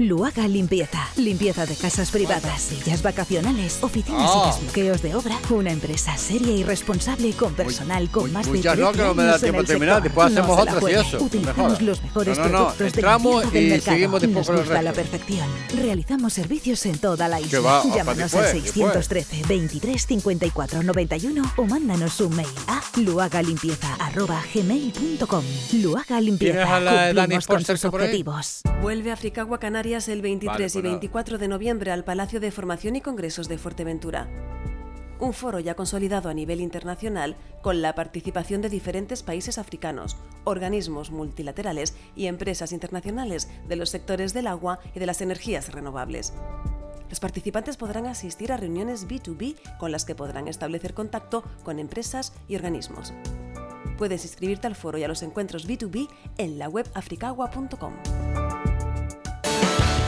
Luaga 0.00 0.48
Limpieza. 0.48 1.06
Limpieza 1.16 1.64
de 1.66 1.76
casas 1.76 2.10
privadas, 2.10 2.62
sillas 2.62 3.02
vacacionales, 3.02 3.78
oficinas 3.82 4.22
y 4.22 4.34
ah. 4.34 4.46
desbloqueos 4.46 5.02
de 5.02 5.14
obra. 5.14 5.38
Una 5.50 5.72
empresa 5.72 6.16
seria 6.16 6.52
y 6.52 6.64
responsable 6.64 7.34
con 7.34 7.52
personal 7.52 8.10
con 8.10 8.32
más 8.32 8.50
de 8.50 8.60
30 8.60 8.76
no, 8.76 8.92
que 8.92 9.02
no 9.02 9.12
me 9.14 9.24
da 9.24 9.38
tiempo 9.38 9.62
terminar. 9.62 10.02
Después 10.02 10.28
hacemos 10.28 10.58
otras 10.58 10.82
y 10.82 10.92
eso. 10.92 11.22
Utilizamos 11.22 11.82
los 11.82 12.02
mejores 12.02 12.38
no, 12.38 12.44
no, 12.44 12.50
productos 12.50 12.80
Entramos 12.80 13.52
de 13.52 13.62
y 13.62 13.78
seguimos 13.82 14.22
después 14.22 14.46
con 14.46 14.56
el 14.56 14.66
resto. 14.66 14.82
la 14.82 14.94
perfección. 14.94 15.46
Realizamos 15.76 16.32
servicios 16.32 16.86
en 16.86 16.96
toda 16.96 17.28
la 17.28 17.38
isla. 17.38 17.60
Va, 17.60 17.84
Llámanos 17.94 18.34
al 18.34 18.52
613 18.52 19.42
23 19.46 20.06
54 20.06 20.82
91 20.82 21.52
o 21.56 21.66
mándanos 21.66 22.18
un 22.22 22.36
mail 22.36 22.48
a 22.68 22.80
luagalimpieza.gmail.com 22.98 25.44
Luaga 25.74 26.22
Limpieza. 26.22 27.12
Cumplimos 27.12 27.46
con 27.46 27.62
sus 27.66 27.84
objetivos. 27.84 28.62
Vuelve 28.80 29.12
a 29.12 29.16
Fricagua 29.16 29.58
El 29.90 30.22
23 30.22 30.76
y 30.76 30.82
24 30.82 31.36
de 31.36 31.48
noviembre 31.48 31.90
al 31.90 32.04
Palacio 32.04 32.38
de 32.38 32.52
Formación 32.52 32.94
y 32.94 33.00
Congresos 33.00 33.48
de 33.48 33.58
Fuerteventura. 33.58 34.28
Un 35.18 35.32
foro 35.32 35.58
ya 35.58 35.74
consolidado 35.74 36.28
a 36.28 36.34
nivel 36.34 36.60
internacional 36.60 37.36
con 37.60 37.82
la 37.82 37.96
participación 37.96 38.62
de 38.62 38.68
diferentes 38.68 39.24
países 39.24 39.58
africanos, 39.58 40.16
organismos 40.44 41.10
multilaterales 41.10 41.96
y 42.14 42.26
empresas 42.26 42.70
internacionales 42.70 43.50
de 43.68 43.74
los 43.74 43.90
sectores 43.90 44.32
del 44.32 44.46
agua 44.46 44.78
y 44.94 45.00
de 45.00 45.06
las 45.06 45.22
energías 45.22 45.72
renovables. 45.72 46.34
Los 47.08 47.18
participantes 47.18 47.76
podrán 47.76 48.06
asistir 48.06 48.52
a 48.52 48.56
reuniones 48.56 49.08
B2B 49.08 49.56
con 49.76 49.90
las 49.90 50.04
que 50.04 50.14
podrán 50.14 50.46
establecer 50.46 50.94
contacto 50.94 51.42
con 51.64 51.80
empresas 51.80 52.32
y 52.46 52.54
organismos. 52.54 53.12
Puedes 53.98 54.24
inscribirte 54.24 54.68
al 54.68 54.76
foro 54.76 54.98
y 54.98 55.02
a 55.02 55.08
los 55.08 55.24
encuentros 55.24 55.68
B2B 55.68 56.08
en 56.38 56.60
la 56.60 56.68
web 56.68 56.88
africagua.com. 56.94 58.69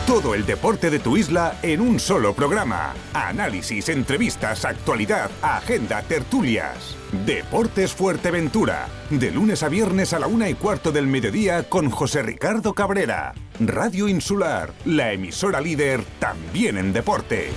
Todo 0.06 0.34
el 0.34 0.44
deporte 0.44 0.90
de 0.90 0.98
tu 0.98 1.16
isla 1.16 1.58
en 1.62 1.80
un 1.80 1.98
solo 1.98 2.34
programa. 2.34 2.92
Análisis, 3.14 3.88
entrevistas, 3.88 4.64
actualidad, 4.66 5.30
agenda, 5.40 6.02
tertulias. 6.02 6.96
Deportes 7.24 7.92
Fuerteventura. 7.92 8.88
De 9.08 9.30
lunes 9.30 9.62
a 9.62 9.70
viernes 9.70 10.12
a 10.12 10.18
la 10.18 10.26
una 10.26 10.50
y 10.50 10.54
cuarto 10.54 10.92
del 10.92 11.06
mediodía 11.06 11.62
con 11.62 11.88
José 11.88 12.22
Ricardo 12.22 12.74
Cabrera. 12.74 13.32
Radio 13.58 14.06
Insular, 14.06 14.74
la 14.84 15.12
emisora 15.12 15.60
líder 15.62 16.04
también 16.18 16.76
en 16.76 16.92
deporte. 16.92 17.50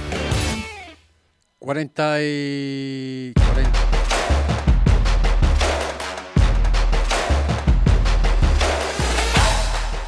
40 1.60 2.18
y... 2.22 3.34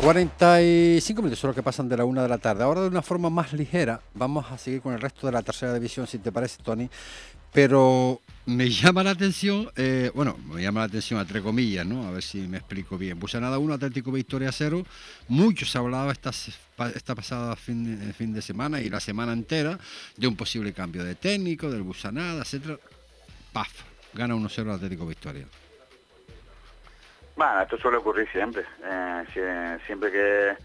45 0.01 1.21
minutos 1.23 1.39
son 1.39 1.47
los 1.49 1.55
que 1.55 1.63
pasan 1.63 1.89
de 1.89 1.97
la 1.97 2.05
una 2.05 2.21
de 2.21 2.29
la 2.29 2.37
tarde. 2.37 2.63
Ahora 2.63 2.81
de 2.81 2.87
una 2.87 3.01
forma 3.01 3.31
más 3.31 3.51
ligera 3.53 3.99
vamos 4.13 4.45
a 4.51 4.57
seguir 4.57 4.79
con 4.81 4.93
el 4.93 5.01
resto 5.01 5.25
de 5.25 5.33
la 5.33 5.41
tercera 5.41 5.73
división, 5.73 6.05
si 6.05 6.19
te 6.19 6.31
parece, 6.31 6.61
Tony. 6.61 6.87
Pero 7.51 8.21
me 8.45 8.69
llama 8.69 9.03
la 9.03 9.11
atención, 9.11 9.71
eh, 9.75 10.11
bueno, 10.13 10.37
me 10.53 10.61
llama 10.61 10.81
la 10.81 10.85
atención 10.85 11.19
entre 11.19 11.41
comillas, 11.41 11.85
¿no? 11.85 12.07
A 12.07 12.11
ver 12.11 12.21
si 12.21 12.39
me 12.39 12.57
explico 12.57 12.97
bien. 12.97 13.19
nada 13.41 13.57
1, 13.57 13.73
Atlético 13.73 14.11
Victoria 14.11 14.51
0. 14.51 14.85
Mucho 15.29 15.65
se 15.65 15.77
hablaba 15.79 16.11
esta, 16.11 16.29
esta 16.93 17.15
pasada 17.15 17.55
fin 17.55 17.99
de, 17.99 18.13
fin 18.13 18.33
de 18.33 18.43
semana 18.43 18.79
y 18.79 18.89
la 18.89 18.99
semana 18.99 19.33
entera 19.33 19.79
de 20.15 20.27
un 20.27 20.35
posible 20.35 20.73
cambio 20.73 21.03
de 21.03 21.15
técnico, 21.15 21.71
del 21.71 21.81
Busanada, 21.81 22.41
etcétera. 22.43 22.77
Paf, 23.51 23.71
gana 24.13 24.35
1-0 24.35 24.75
Atlético 24.75 25.07
Victoria. 25.07 25.47
Bueno, 27.37 27.61
esto 27.61 27.77
suele 27.77 27.97
ocurrir 27.97 28.27
siempre. 28.31 28.65
Eh, 28.83 29.77
siempre 29.85 30.11
que, 30.11 30.57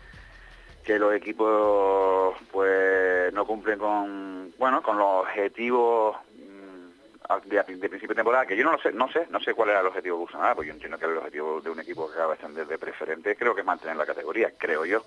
que 0.82 0.98
los 0.98 1.14
equipos 1.14 2.34
pues 2.50 3.30
no 3.34 3.44
cumplen 3.44 3.78
con 3.78 4.54
bueno 4.56 4.82
con 4.82 4.96
los 4.96 5.20
objetivos 5.20 6.16
mm, 6.34 7.46
de, 7.46 7.62
principio 7.62 8.08
de 8.08 8.14
temporada, 8.14 8.46
que 8.46 8.56
yo 8.56 8.64
no 8.64 8.72
lo 8.72 8.78
sé, 8.78 8.90
no 8.90 9.12
sé, 9.12 9.26
no 9.28 9.38
sé 9.40 9.52
cuál 9.52 9.68
era 9.68 9.80
el 9.80 9.86
objetivo 9.86 10.16
de 10.16 10.20
Busanada, 10.22 10.54
pues 10.54 10.66
yo 10.66 10.72
entiendo 10.72 10.98
que 10.98 11.04
el 11.04 11.18
objetivo 11.18 11.60
de 11.60 11.68
un 11.68 11.80
equipo 11.80 12.08
que 12.08 12.14
acaba 12.14 12.36
de 12.36 12.64
de 12.64 12.78
preferente, 12.78 13.36
creo 13.36 13.54
que 13.54 13.60
es 13.60 13.66
mantener 13.66 13.96
la 13.96 14.06
categoría, 14.06 14.52
creo 14.56 14.86
yo. 14.86 15.04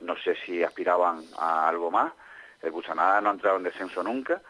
No 0.00 0.16
sé 0.16 0.34
si 0.44 0.62
aspiraban 0.62 1.22
a 1.38 1.66
algo 1.66 1.90
más. 1.90 2.12
El 2.60 2.72
Busanada 2.72 3.22
no 3.22 3.30
ha 3.30 3.32
entrado 3.32 3.56
en 3.56 3.62
descenso 3.62 4.02
nunca 4.02 4.42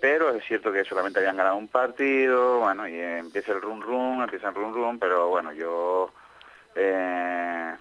pero 0.00 0.30
es 0.30 0.44
cierto 0.44 0.72
que 0.72 0.84
solamente 0.84 1.18
habían 1.18 1.36
ganado 1.36 1.56
un 1.56 1.68
partido, 1.68 2.60
bueno, 2.60 2.86
y 2.86 2.98
empieza 2.98 3.52
el 3.52 3.62
run 3.62 3.80
run, 3.80 4.22
empieza 4.22 4.48
el 4.48 4.54
run 4.54 4.74
run, 4.74 4.98
pero 4.98 5.28
bueno, 5.28 5.52
yo 5.52 6.12
eh, 6.74 7.74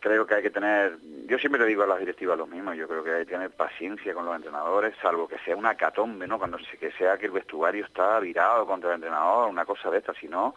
creo 0.00 0.26
que 0.26 0.34
hay 0.36 0.42
que 0.42 0.50
tener, 0.50 0.98
yo 1.26 1.38
siempre 1.38 1.60
le 1.60 1.66
digo 1.66 1.82
a 1.82 1.86
las 1.86 1.98
directivas 1.98 2.38
lo 2.38 2.46
mismo, 2.46 2.72
yo 2.74 2.86
creo 2.86 3.02
que 3.02 3.12
hay 3.12 3.26
que 3.26 3.32
tener 3.32 3.50
paciencia 3.50 4.14
con 4.14 4.24
los 4.24 4.36
entrenadores, 4.36 4.94
salvo 5.02 5.26
que 5.26 5.38
sea 5.40 5.56
una 5.56 5.74
catombe, 5.74 6.26
¿no? 6.26 6.38
Cuando 6.38 6.58
que 6.58 6.92
sea 6.92 7.18
que 7.18 7.26
el 7.26 7.32
vestuario 7.32 7.84
está 7.84 8.20
virado 8.20 8.66
contra 8.66 8.90
el 8.90 8.96
entrenador, 8.96 9.48
una 9.48 9.64
cosa 9.64 9.90
de 9.90 9.98
esta, 9.98 10.14
si 10.14 10.28
no, 10.28 10.54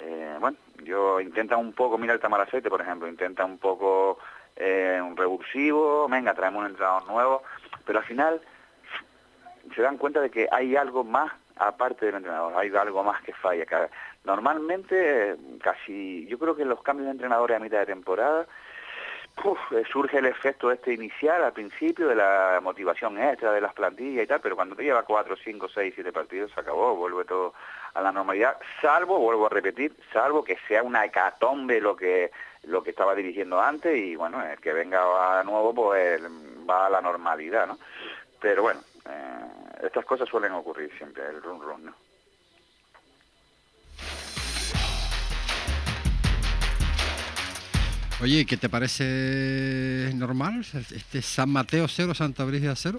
eh, 0.00 0.36
bueno, 0.38 0.56
yo 0.84 1.20
intenta 1.20 1.56
un 1.56 1.72
poco, 1.72 1.98
mira 1.98 2.14
el 2.14 2.20
Tamaracete, 2.20 2.70
por 2.70 2.80
ejemplo, 2.80 3.08
intenta 3.08 3.44
un 3.44 3.58
poco 3.58 4.18
eh, 4.54 5.00
un 5.02 5.16
revulsivo, 5.16 6.08
venga, 6.08 6.34
traemos 6.34 6.60
un 6.60 6.70
entrenador 6.70 7.06
nuevo, 7.08 7.42
pero 7.84 7.98
al 7.98 8.04
final 8.04 8.40
se 9.74 9.82
dan 9.82 9.98
cuenta 9.98 10.20
de 10.20 10.30
que 10.30 10.48
hay 10.50 10.76
algo 10.76 11.04
más 11.04 11.32
aparte 11.56 12.06
del 12.06 12.16
entrenador, 12.16 12.54
hay 12.56 12.74
algo 12.74 13.02
más 13.02 13.20
que 13.22 13.32
falla. 13.32 13.64
Normalmente, 14.24 15.36
casi, 15.60 16.26
yo 16.26 16.38
creo 16.38 16.54
que 16.54 16.64
los 16.64 16.82
cambios 16.82 17.06
de 17.06 17.12
entrenadores 17.12 17.56
a 17.56 17.60
mitad 17.60 17.80
de 17.80 17.86
temporada, 17.86 18.46
eh, 19.70 19.84
surge 19.92 20.18
el 20.18 20.26
efecto 20.26 20.72
este 20.72 20.92
inicial 20.92 21.44
al 21.44 21.52
principio 21.52 22.08
de 22.08 22.16
la 22.16 22.58
motivación 22.60 23.18
extra 23.22 23.52
de 23.52 23.60
las 23.60 23.72
plantillas 23.72 24.24
y 24.24 24.26
tal, 24.26 24.40
pero 24.40 24.56
cuando 24.56 24.74
te 24.74 24.82
lleva 24.82 25.04
cuatro, 25.04 25.36
cinco, 25.36 25.68
seis, 25.68 25.92
siete 25.94 26.12
partidos 26.12 26.50
se 26.52 26.60
acabó, 26.60 26.96
vuelve 26.96 27.24
todo 27.24 27.54
a 27.94 28.02
la 28.02 28.10
normalidad, 28.10 28.56
salvo, 28.82 29.18
vuelvo 29.18 29.46
a 29.46 29.50
repetir, 29.50 29.94
salvo 30.12 30.42
que 30.42 30.58
sea 30.66 30.82
una 30.82 31.04
hecatombe 31.04 31.80
lo 31.80 31.94
que 31.94 32.32
lo 32.64 32.82
que 32.82 32.90
estaba 32.90 33.14
dirigiendo 33.14 33.60
antes 33.60 33.96
y 33.96 34.16
bueno, 34.16 34.44
el 34.44 34.58
que 34.58 34.72
venga 34.72 35.38
a 35.38 35.44
nuevo 35.44 35.72
pues 35.72 36.20
va 36.68 36.86
a 36.86 36.90
la 36.90 37.00
normalidad, 37.00 37.68
¿no? 37.68 37.78
Pero 38.40 38.62
bueno, 38.62 38.80
eh, 39.06 39.84
estas 39.84 40.04
cosas 40.04 40.28
suelen 40.28 40.52
ocurrir 40.52 40.90
siempre, 40.96 41.22
el 41.28 41.42
run 41.42 41.60
run, 41.60 41.84
¿no? 41.86 41.94
Oye, 48.20 48.44
¿qué 48.46 48.56
te 48.56 48.68
parece 48.68 50.10
normal 50.14 50.60
este 50.60 51.22
San 51.22 51.50
Mateo 51.50 51.86
0, 51.86 52.14
Santa 52.14 52.44
Brígida 52.44 52.74
0? 52.74 52.98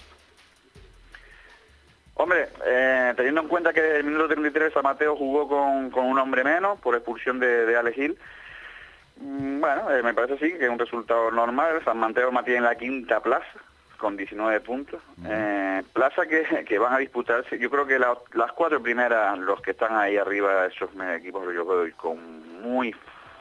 Hombre, 2.14 2.48
eh, 2.66 3.14
teniendo 3.18 3.42
en 3.42 3.48
cuenta 3.50 3.74
que 3.74 3.98
el 3.98 4.06
minuto 4.06 4.30
33 4.30 4.72
San 4.74 4.84
Mateo 4.84 5.18
jugó 5.18 5.48
con, 5.48 5.90
con 5.90 6.06
un 6.06 6.18
hombre 6.18 6.46
menos 6.46 6.80
por 6.80 6.96
expulsión 6.96 7.40
de, 7.40 7.66
de 7.66 7.76
Ale 7.76 7.92
Gil, 7.92 8.18
mm, 9.18 9.60
bueno, 9.60 9.92
eh, 9.92 10.04
me 10.04 10.14
parece 10.14 10.38
sí 10.38 10.58
que 10.58 10.66
es 10.66 10.70
un 10.70 10.80
resultado 10.80 11.32
normal. 11.32 11.82
San 11.84 11.98
Mateo 11.98 12.32
mantiene 12.32 12.62
la 12.62 12.76
quinta 12.76 13.22
plaza 13.22 13.46
con 14.00 14.18
19 14.18 14.62
puntos. 14.62 15.02
Eh, 15.26 15.84
plaza 15.94 16.24
que, 16.26 16.80
van 16.80 16.94
a 16.94 16.98
disputarse, 16.98 17.60
yo 17.60 17.70
creo 17.70 17.86
que 17.86 18.00
las 18.00 18.52
cuatro 18.56 18.82
primeras, 18.82 19.38
los 19.38 19.62
que 19.62 19.72
están 19.72 19.96
ahí 19.96 20.18
arriba, 20.18 20.66
esos 20.66 20.90
equipos 21.16 21.44
yo 21.54 21.66
veo 21.66 21.96
con 21.98 22.62
muy 22.64 22.96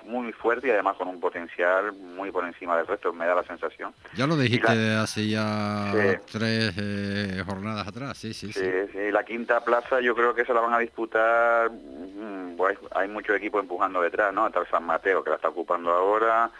muy 0.05 0.33
fuerte 0.33 0.69
y 0.69 0.71
además 0.71 0.97
con 0.97 1.07
un 1.09 1.21
potencial 1.21 1.93
muy 1.93 2.31
por 2.31 2.43
encima 2.47 2.79
del 2.79 2.87
resto, 2.87 3.13
me 3.13 3.27
da 3.27 3.35
la 3.35 3.45
sensación. 3.45 3.93
Ya 4.17 4.27
lo 4.27 4.39
dijiste 4.39 4.95
hace 4.95 5.29
ya 5.29 5.93
tres 6.33 6.73
eh, 6.79 7.43
jornadas 7.47 7.87
atrás, 7.87 8.17
sí, 8.17 8.33
sí, 8.33 8.51
sí, 8.51 8.71
sí. 8.91 9.11
La 9.11 9.23
quinta 9.23 9.63
plaza 9.63 10.01
yo 10.01 10.15
creo 10.15 10.35
que 10.35 10.47
se 10.47 10.55
la 10.55 10.61
van 10.61 10.73
a 10.73 10.79
disputar, 10.79 11.71
mm, 11.71 12.57
pues, 12.57 12.79
hay 12.95 13.09
muchos 13.09 13.37
equipos 13.37 13.61
empujando 13.61 14.01
detrás, 14.01 14.33
¿no? 14.33 14.47
Está 14.47 14.61
el 14.61 14.69
San 14.69 14.85
Mateo 14.85 15.23
que 15.23 15.29
la 15.29 15.37
está 15.37 15.51
ocupando 15.51 15.93
ahora 15.93 16.51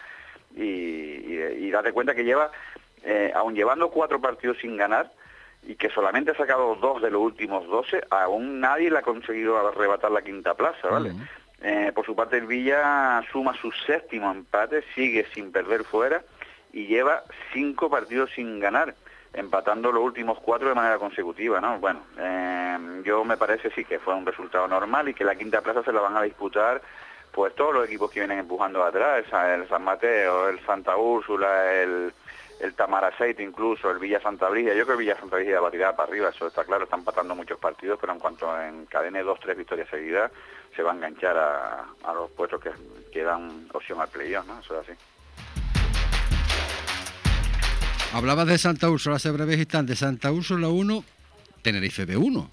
y, 0.55 0.61
y 0.61 1.71
date 1.71 1.91
cuenta 1.91 2.13
que 2.13 2.23
lleva 2.23 2.51
eh, 3.03 3.31
aún 3.35 3.55
llevando 3.55 3.89
cuatro 3.89 4.19
partidos 4.19 4.57
sin 4.61 4.77
ganar 4.77 5.11
y 5.63 5.75
que 5.75 5.89
solamente 5.89 6.31
ha 6.31 6.35
sacado 6.35 6.75
dos 6.75 7.01
de 7.01 7.11
los 7.11 7.21
últimos 7.21 7.67
doce, 7.67 8.01
aún 8.09 8.59
nadie 8.59 8.89
le 8.89 8.99
ha 8.99 9.01
conseguido 9.01 9.57
arrebatar 9.57 10.11
la 10.11 10.21
quinta 10.21 10.53
plaza, 10.53 10.87
¿vale? 10.89 11.13
Eh, 11.61 11.91
por 11.93 12.05
su 12.05 12.15
parte 12.15 12.37
el 12.37 12.47
Villa 12.47 13.21
suma 13.31 13.53
su 13.59 13.71
séptimo 13.71 14.31
empate, 14.31 14.83
sigue 14.95 15.25
sin 15.33 15.51
perder 15.51 15.83
fuera 15.83 16.23
y 16.71 16.87
lleva 16.87 17.23
cinco 17.51 17.89
partidos 17.89 18.29
sin 18.33 18.59
ganar, 18.59 18.95
empatando 19.33 19.91
los 19.91 20.03
últimos 20.03 20.39
cuatro 20.39 20.69
de 20.69 20.75
manera 20.75 20.97
consecutiva, 20.97 21.59
¿no? 21.59 21.77
Bueno, 21.79 22.01
eh, 22.17 23.01
yo 23.03 23.25
me 23.25 23.35
parece 23.35 23.69
sí 23.71 23.83
que 23.83 23.99
fue 23.99 24.15
un 24.15 24.25
resultado 24.25 24.67
normal 24.67 25.09
y 25.09 25.13
que 25.13 25.25
la 25.25 25.35
quinta 25.35 25.61
plaza 25.61 25.83
se 25.83 25.91
la 25.91 25.99
van 26.01 26.15
a 26.15 26.21
disputar 26.21 26.81
pues 27.31 27.53
todos 27.55 27.73
los 27.73 27.85
equipos 27.85 28.09
que 28.09 28.21
vienen 28.21 28.39
empujando 28.39 28.83
atrás, 28.83 29.23
el 29.47 29.67
San 29.67 29.83
Mateo, 29.83 30.49
el 30.49 30.59
Santa 30.65 30.97
Úrsula, 30.97 31.73
el 31.73 32.11
el 32.59 32.73
Tamaraceite 32.73 33.41
incluso, 33.41 33.89
el 33.89 33.99
Villa 33.99 34.21
Santa 34.21 34.49
Brigida. 34.49 34.73
Yo 34.73 34.85
creo 34.85 34.97
que 34.97 35.03
Villa 35.03 35.17
Santa 35.17 35.37
Brigida 35.37 35.61
va 35.61 35.69
a 35.69 35.71
tirar 35.71 35.95
para 35.95 36.09
arriba, 36.09 36.29
eso 36.29 36.47
está 36.47 36.63
claro, 36.65 36.83
están 36.83 37.03
patando 37.03 37.35
muchos 37.35 37.57
partidos, 37.57 37.97
pero 37.99 38.13
en 38.13 38.19
cuanto 38.19 38.61
encadene 38.61 39.23
dos, 39.23 39.39
tres 39.39 39.57
victorias 39.57 39.87
seguidas, 39.89 40.31
se 40.75 40.83
va 40.83 40.91
a 40.91 40.95
enganchar 40.95 41.37
a, 41.37 42.13
los 42.13 42.29
puestos 42.31 42.61
que, 43.11 43.23
dan 43.23 43.67
opción 43.73 43.99
al 44.01 44.09
playoff, 44.09 44.45
¿no? 44.45 44.59
Eso 44.59 44.79
es 44.79 44.89
así. 44.89 44.99
Hablabas 48.13 48.47
de 48.47 48.57
Santa 48.57 48.89
Úrsula 48.89 49.17
hace 49.17 49.29
breves 49.31 49.57
instantes. 49.57 49.99
Santa 49.99 50.31
Úrsula 50.31 50.67
1, 50.67 51.03
Tenerife 51.61 52.07
B1. 52.07 52.49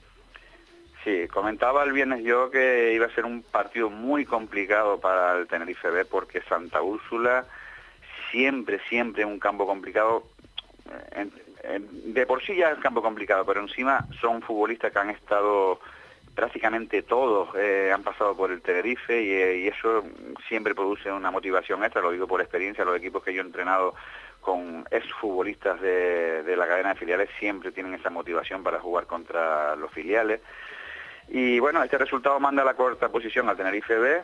Sí, 1.03 1.29
comentaba 1.29 1.85
el 1.85 1.93
viernes 1.93 2.25
yo 2.25 2.51
que 2.51 2.93
iba 2.93 3.07
a 3.07 3.15
ser 3.15 3.25
un 3.25 3.43
partido 3.43 3.89
muy 3.89 4.25
complicado 4.25 5.01
para 5.01 5.39
el 5.39 5.47
Tenerife 5.47 5.89
B 5.89 6.05
porque 6.05 6.43
Santa 6.43 6.83
Úrsula 6.83 7.47
siempre, 8.37 8.81
siempre 8.91 9.25
un 9.25 9.39
campo 9.39 9.67
complicado. 9.67 10.25
Eh, 11.13 11.81
de 11.81 12.27
por 12.27 12.45
sí 12.45 12.55
ya 12.55 12.71
es 12.71 12.79
campo 12.79 13.01
complicado, 13.01 13.47
pero 13.47 13.61
encima 13.61 14.07
son 14.21 14.43
futbolistas 14.43 14.93
que 14.93 14.99
han 14.99 15.11
estado 15.11 15.81
prácticamente 16.35 17.01
todos 17.03 17.49
eh, 17.57 17.91
han 17.95 18.03
pasado 18.03 18.37
por 18.37 18.53
el 18.53 18.61
Tenerife 18.61 19.15
eh, 19.19 19.57
y, 19.61 19.69
eso 19.69 20.05
siempre 20.47 20.75
produce 20.75 21.11
una 21.11 21.31
motivación 21.31 21.83
extra, 21.83 22.03
lo 22.03 22.13
digo 22.13 22.27
por 22.27 22.43
experiencia, 22.43 22.85
los 22.85 22.99
equipos 22.99 23.25
que 23.25 23.33
yo 23.33 23.41
he 23.41 23.47
entrenado 23.47 23.95
con 24.43 24.87
exfutbolistas 24.91 25.81
de, 25.81 26.43
de 26.43 26.57
la 26.57 26.67
cadena 26.69 26.91
de 26.91 27.01
filiales 27.01 27.31
siempre 27.39 27.73
tienen 27.73 27.95
esa 27.95 28.11
motivación 28.11 28.63
para 28.63 28.81
jugar 28.81 29.07
contra 29.07 29.75
los 29.77 29.91
filiales. 29.91 30.43
Y 31.29 31.59
bueno, 31.59 31.83
este 31.83 31.97
resultado 31.97 32.39
manda 32.39 32.61
a 32.63 32.67
la 32.67 32.75
cuarta 32.75 33.09
posición 33.09 33.49
al 33.49 33.57
Tenerife 33.57 33.99
B, 33.99 34.23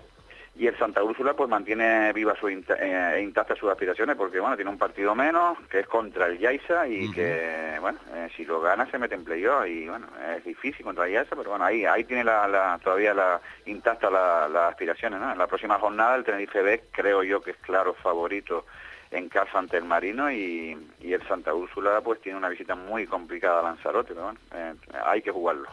y 0.55 0.67
el 0.67 0.77
Santa 0.79 1.03
Úrsula 1.03 1.35
pues 1.35 1.49
mantiene 1.49 2.13
viva 2.13 2.37
su 2.39 2.49
eh, 2.49 3.21
intactas 3.23 3.59
sus 3.59 3.71
aspiraciones 3.71 4.17
porque 4.17 4.39
bueno 4.39 4.55
tiene 4.55 4.71
un 4.71 4.77
partido 4.77 5.15
menos 5.15 5.59
que 5.71 5.81
es 5.81 5.87
contra 5.87 6.27
el 6.27 6.39
Yaiza 6.39 6.87
y 6.87 7.11
que 7.11 7.79
bueno 7.81 7.99
eh, 8.15 8.29
si 8.37 8.45
lo 8.45 8.61
gana 8.61 8.91
se 8.91 8.99
mete 8.99 9.15
en 9.15 9.25
playoff 9.25 9.67
y 9.67 9.89
bueno 9.89 10.07
es 10.37 10.45
difícil 10.45 10.85
contra 10.85 11.07
el 11.07 11.13
Yaiza 11.13 11.37
pero 11.37 11.51
bueno 11.51 11.65
ahí 11.65 11.87
ahí 11.87 12.05
tiene 12.05 12.25
la, 12.25 12.79
todavía 12.85 13.15
la 13.15 13.41
intacta 13.65 14.11
las 14.11 14.71
aspiraciones 14.71 15.21
¿no? 15.21 15.33
en 15.33 15.39
la 15.39 15.47
próxima 15.47 15.79
jornada 15.79 16.17
el 16.17 16.25
Tenerife 16.25 16.61
B 16.61 16.85
creo 16.93 17.23
yo 17.23 17.41
que 17.41 17.53
es 17.53 17.57
claro 17.59 17.95
favorito 17.95 18.67
en 19.11 19.29
casa 19.29 19.59
ante 19.59 19.79
el 19.79 19.85
Marino 19.85 20.31
y, 20.31 20.77
el 21.01 21.29
Santa 21.29 21.55
Úrsula 21.55 22.01
pues 22.03 22.21
tiene 22.21 22.39
una 22.39 22.49
visita 22.49 22.75
muy 22.75 23.07
complicada 23.07 23.61
a 23.61 23.63
Lanzarote 23.63 24.13
pero 24.13 24.25
bueno 24.25 24.41
eh, 24.55 24.75
hay 25.03 25.23
que 25.23 25.31
jugarlo 25.31 25.69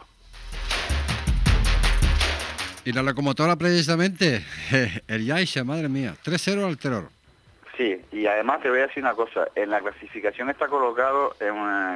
y 2.84 2.92
la 2.92 3.02
locomotora 3.02 3.56
precisamente, 3.56 4.44
el 5.08 5.24
Yaisha, 5.24 5.64
madre 5.64 5.88
mía, 5.88 6.14
3-0 6.24 6.66
al 6.66 6.78
terror. 6.78 7.08
Sí, 7.76 7.98
y 8.12 8.26
además 8.26 8.60
te 8.60 8.68
voy 8.68 8.80
a 8.80 8.88
decir 8.88 9.02
una 9.02 9.14
cosa, 9.14 9.48
en 9.54 9.70
la 9.70 9.80
clasificación 9.80 10.50
está 10.50 10.68
colocado 10.68 11.34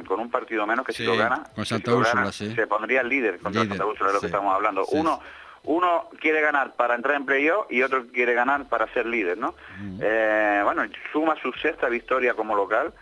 con 0.07 0.19
un 0.19 0.31
partido 0.31 0.65
menos 0.65 0.85
que 0.85 0.93
si 0.93 1.03
lo 1.03 1.15
gana, 1.15 1.43
con 1.53 1.65
Santa 1.65 1.93
Úrsula, 1.93 2.31
sí. 2.31 2.55
se 2.55 2.65
pondría 2.65 3.01
el 3.01 3.09
líder 3.09 3.37
contra 3.39 3.65
Santa 3.65 3.85
Úrsula, 3.85 4.07
de 4.07 4.13
lo 4.15 4.19
que 4.19 4.25
estamos 4.25 4.53
hablando. 4.53 4.85
Uno 4.87 5.21
uno 5.65 6.09
quiere 6.19 6.41
ganar 6.41 6.75
para 6.75 6.95
entrar 6.95 7.15
en 7.15 7.25
playoff 7.25 7.71
y 7.71 7.81
otro 7.81 8.05
quiere 8.07 8.33
ganar 8.33 8.67
para 8.67 8.91
ser 8.93 9.05
líder, 9.05 9.37
¿no? 9.37 9.55
Eh, 9.99 10.61
bueno, 10.63 10.83
suma 11.11 11.35
su 11.41 11.51
sexta 11.53 11.89
victoria 11.89 12.33
como 12.33 12.55
local. 12.55 12.93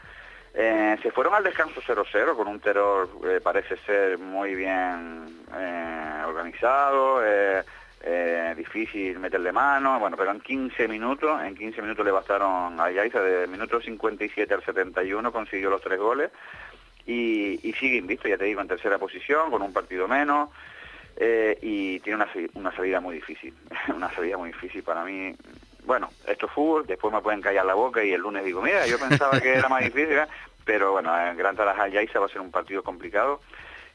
Eh, 0.53 0.97
se 1.01 1.11
fueron 1.11 1.33
al 1.33 1.43
descanso 1.43 1.81
0-0 1.81 2.35
con 2.35 2.47
un 2.47 2.59
terror, 2.59 3.09
eh, 3.25 3.39
parece 3.41 3.75
ser 3.77 4.19
muy 4.19 4.53
bien 4.53 5.39
organizado, 6.25 7.21
eh, 7.23 8.53
difícil 8.55 9.17
meterle 9.17 9.51
mano, 9.51 9.99
bueno, 9.99 10.17
pero 10.17 10.31
en 10.31 10.41
15 10.41 10.87
minutos, 10.87 11.41
en 11.41 11.55
15 11.55 11.81
minutos 11.81 12.05
le 12.05 12.11
bastaron 12.11 12.79
a 12.79 12.91
Yaiza, 12.91 13.21
de 13.21 13.47
minuto 13.47 13.79
57 13.79 14.53
al 14.53 14.63
71 14.63 15.31
consiguió 15.31 15.69
los 15.69 15.81
tres 15.81 15.99
goles. 15.99 16.29
Y, 17.05 17.73
sigue 17.79 17.97
invicto, 17.97 18.27
ya 18.27 18.37
te 18.37 18.45
digo, 18.45 18.61
en 18.61 18.67
tercera 18.67 18.97
posición, 18.97 19.51
con 19.51 19.61
un 19.61 19.73
partido 19.73 20.07
menos, 20.07 20.49
eh, 21.17 21.57
y 21.61 21.99
tiene 21.99 22.23
una, 22.23 22.29
una 22.53 22.75
salida 22.75 22.99
muy 22.99 23.15
difícil, 23.15 23.53
una 23.95 24.11
salida 24.13 24.37
muy 24.37 24.51
difícil 24.51 24.83
para 24.83 25.03
mí. 25.03 25.35
Bueno, 25.85 26.09
esto 26.27 26.45
es 26.45 26.51
fútbol, 26.51 26.85
después 26.85 27.13
me 27.13 27.21
pueden 27.21 27.41
callar 27.41 27.65
la 27.65 27.73
boca 27.73 28.03
y 28.03 28.11
el 28.11 28.21
lunes 28.21 28.43
digo, 28.43 28.61
mira, 28.61 28.85
yo 28.87 28.99
pensaba 28.99 29.39
que 29.39 29.53
era 29.53 29.69
más 29.69 29.83
difícil, 29.83 30.17
¿eh? 30.17 30.27
pero 30.65 30.91
bueno, 30.91 31.17
en 31.27 31.37
Gran 31.37 31.55
Tarajal 31.55 31.91
Yaiza 31.91 32.19
va 32.19 32.27
a 32.27 32.29
ser 32.29 32.41
un 32.41 32.51
partido 32.51 32.83
complicado. 32.83 33.41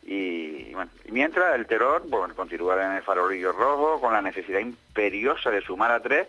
Y, 0.03 0.73
bueno, 0.73 0.91
mientras 1.11 1.55
el 1.55 1.67
terror, 1.67 2.03
bueno, 2.07 2.35
continuar 2.35 2.79
en 2.81 2.93
el 2.93 3.03
farolillo 3.03 3.53
rojo 3.53 4.01
con 4.01 4.13
la 4.13 4.23
necesidad 4.23 4.61
imperiosa 4.61 5.51
de 5.51 5.61
sumar 5.61 5.91
a 5.91 6.01
tres 6.01 6.29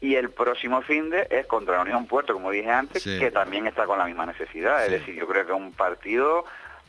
y 0.00 0.16
el 0.16 0.30
próximo 0.30 0.82
fin 0.82 1.10
de 1.10 1.28
es 1.30 1.46
contra 1.46 1.76
la 1.76 1.82
Unión 1.82 2.06
Puerto, 2.06 2.32
como 2.32 2.50
dije 2.50 2.70
antes, 2.70 3.04
que 3.04 3.30
también 3.30 3.68
está 3.68 3.86
con 3.86 3.98
la 3.98 4.06
misma 4.06 4.26
necesidad. 4.26 4.84
Es 4.84 4.90
decir, 4.90 5.14
yo 5.14 5.28
creo 5.28 5.46
que 5.46 5.52
es 5.52 5.58
un 5.58 5.72
partido 5.72 6.44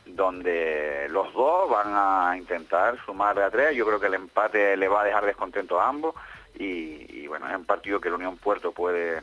donde 0.06 1.06
los 1.10 1.32
dos 1.32 1.70
van 1.70 1.92
a 1.94 2.36
intentar 2.36 2.98
sumar 3.04 3.38
a 3.38 3.50
tres. 3.50 3.76
Yo 3.76 3.86
creo 3.86 4.00
que 4.00 4.08
el 4.08 4.14
empate 4.14 4.76
le 4.76 4.88
va 4.88 5.02
a 5.02 5.04
dejar 5.04 5.24
descontento 5.24 5.80
a 5.80 5.88
ambos 5.88 6.16
y, 6.58 7.26
bueno, 7.26 7.48
es 7.48 7.56
un 7.56 7.64
partido 7.64 8.00
que 8.00 8.10
la 8.10 8.16
Unión 8.16 8.36
Puerto 8.36 8.72
puede, 8.72 9.18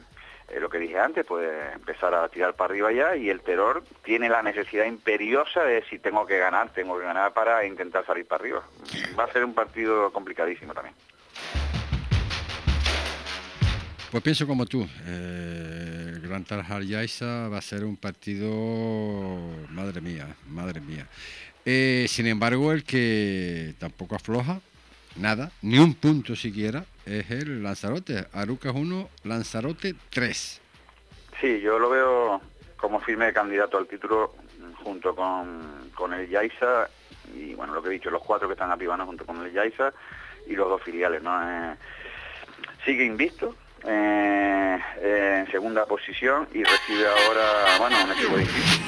eh, 0.49 0.59
lo 0.59 0.69
que 0.69 0.79
dije 0.79 0.99
antes, 0.99 1.25
puede 1.25 1.73
empezar 1.73 2.13
a 2.13 2.27
tirar 2.29 2.55
para 2.55 2.71
arriba 2.71 2.91
ya 2.91 3.15
y 3.15 3.29
el 3.29 3.41
terror 3.41 3.83
tiene 4.03 4.29
la 4.29 4.41
necesidad 4.41 4.85
imperiosa 4.85 5.63
de 5.63 5.83
si 5.89 5.99
tengo 5.99 6.25
que 6.25 6.37
ganar, 6.37 6.73
tengo 6.73 6.97
que 6.99 7.05
ganar 7.05 7.33
para 7.33 7.65
intentar 7.65 8.05
salir 8.05 8.25
para 8.25 8.41
arriba. 8.41 8.63
Va 9.17 9.25
a 9.25 9.31
ser 9.31 9.45
un 9.45 9.53
partido 9.53 10.11
complicadísimo 10.11 10.73
también. 10.73 10.95
Pues 14.11 14.23
pienso 14.23 14.45
como 14.45 14.65
tú. 14.65 14.85
Eh, 15.05 16.19
Gran 16.21 16.43
Tarjar 16.43 16.83
Yaisa 16.83 17.47
va 17.47 17.59
a 17.59 17.61
ser 17.61 17.85
un 17.85 17.95
partido, 17.95 18.49
madre 19.69 20.01
mía, 20.01 20.27
madre 20.47 20.81
mía. 20.81 21.07
Eh, 21.65 22.05
sin 22.09 22.27
embargo, 22.27 22.73
el 22.73 22.83
que 22.83 23.73
tampoco 23.79 24.15
afloja, 24.15 24.59
nada, 25.15 25.51
ni 25.61 25.79
un 25.79 25.93
punto 25.93 26.35
siquiera, 26.35 26.83
es 27.05 27.29
el 27.31 27.63
Lanzarote. 27.63 28.27
Arucas 28.33 28.73
1, 28.75 29.09
Lanzarote 29.23 29.95
3. 30.09 30.61
Sí, 31.39 31.61
yo 31.61 31.79
lo 31.79 31.89
veo 31.89 32.41
como 32.77 32.99
firme 32.99 33.31
candidato 33.33 33.77
al 33.77 33.87
título 33.87 34.35
junto 34.83 35.15
con, 35.15 35.91
con 35.95 36.13
el 36.13 36.29
Yaisa 36.29 36.89
y 37.35 37.53
bueno, 37.53 37.73
lo 37.73 37.81
que 37.81 37.89
he 37.89 37.93
dicho, 37.93 38.09
los 38.09 38.23
cuatro 38.23 38.47
que 38.47 38.53
están 38.53 38.71
arriba 38.71 38.97
junto 39.05 39.25
con 39.25 39.43
el 39.43 39.51
Yaisa 39.51 39.93
y 40.47 40.55
los 40.55 40.67
dos 40.67 40.81
filiales, 40.81 41.21
¿no? 41.21 41.31
Eh, 41.41 41.75
sigue 42.83 43.05
invisto, 43.05 43.55
eh, 43.85 44.79
en 45.01 45.51
segunda 45.51 45.85
posición 45.85 46.47
y 46.53 46.63
recibe 46.63 47.07
ahora, 47.07 47.77
bueno, 47.79 47.95
un 48.03 48.11
equipo 48.11 48.37
difícil. 48.37 48.85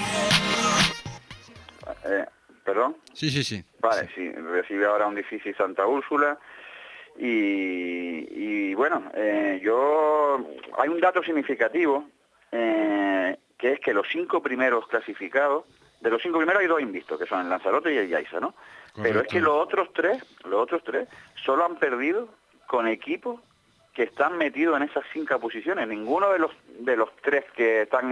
Eh, 2.05 2.25
¿Perdón? 2.63 2.97
Sí, 3.13 3.29
sí, 3.29 3.43
sí. 3.43 3.63
Vale, 3.79 4.09
sí. 4.15 4.31
recibe 4.31 4.85
ahora 4.85 5.07
un 5.07 5.15
difícil 5.15 5.55
Santa 5.55 5.85
Úrsula. 5.85 6.37
Y, 7.17 8.73
bueno, 8.73 9.11
eh, 9.13 9.59
yo 9.63 10.45
hay 10.77 10.89
un 10.89 10.99
dato 10.99 11.23
significativo 11.23 12.05
que 13.63 13.71
es 13.71 13.79
que 13.79 13.93
los 13.93 14.05
cinco 14.09 14.41
primeros 14.43 14.85
clasificados, 14.87 15.63
de 16.01 16.09
los 16.09 16.21
cinco 16.21 16.37
primeros 16.37 16.61
hay 16.61 16.67
dos 16.67 16.81
invistos, 16.81 17.17
que 17.17 17.25
son 17.25 17.39
el 17.39 17.49
Lanzarote 17.49 17.93
y 17.93 17.97
el 17.97 18.09
Yaiza, 18.09 18.41
¿no? 18.41 18.55
Pero 19.01 19.21
es 19.21 19.27
que 19.27 19.39
los 19.39 19.55
otros 19.55 19.87
tres, 19.93 20.21
los 20.43 20.61
otros 20.61 20.83
tres, 20.83 21.07
solo 21.45 21.63
han 21.63 21.77
perdido 21.77 22.27
con 22.67 22.89
equipos 22.89 23.39
que 23.93 24.03
están 24.03 24.37
metidos 24.37 24.75
en 24.77 24.83
esas 24.83 25.03
cinco 25.13 25.39
posiciones. 25.39 25.87
Ninguno 25.87 26.31
de 26.31 26.39
los 26.39 26.51
de 26.79 26.97
los 26.97 27.15
tres 27.17 27.45
que 27.55 27.83
están, 27.83 28.07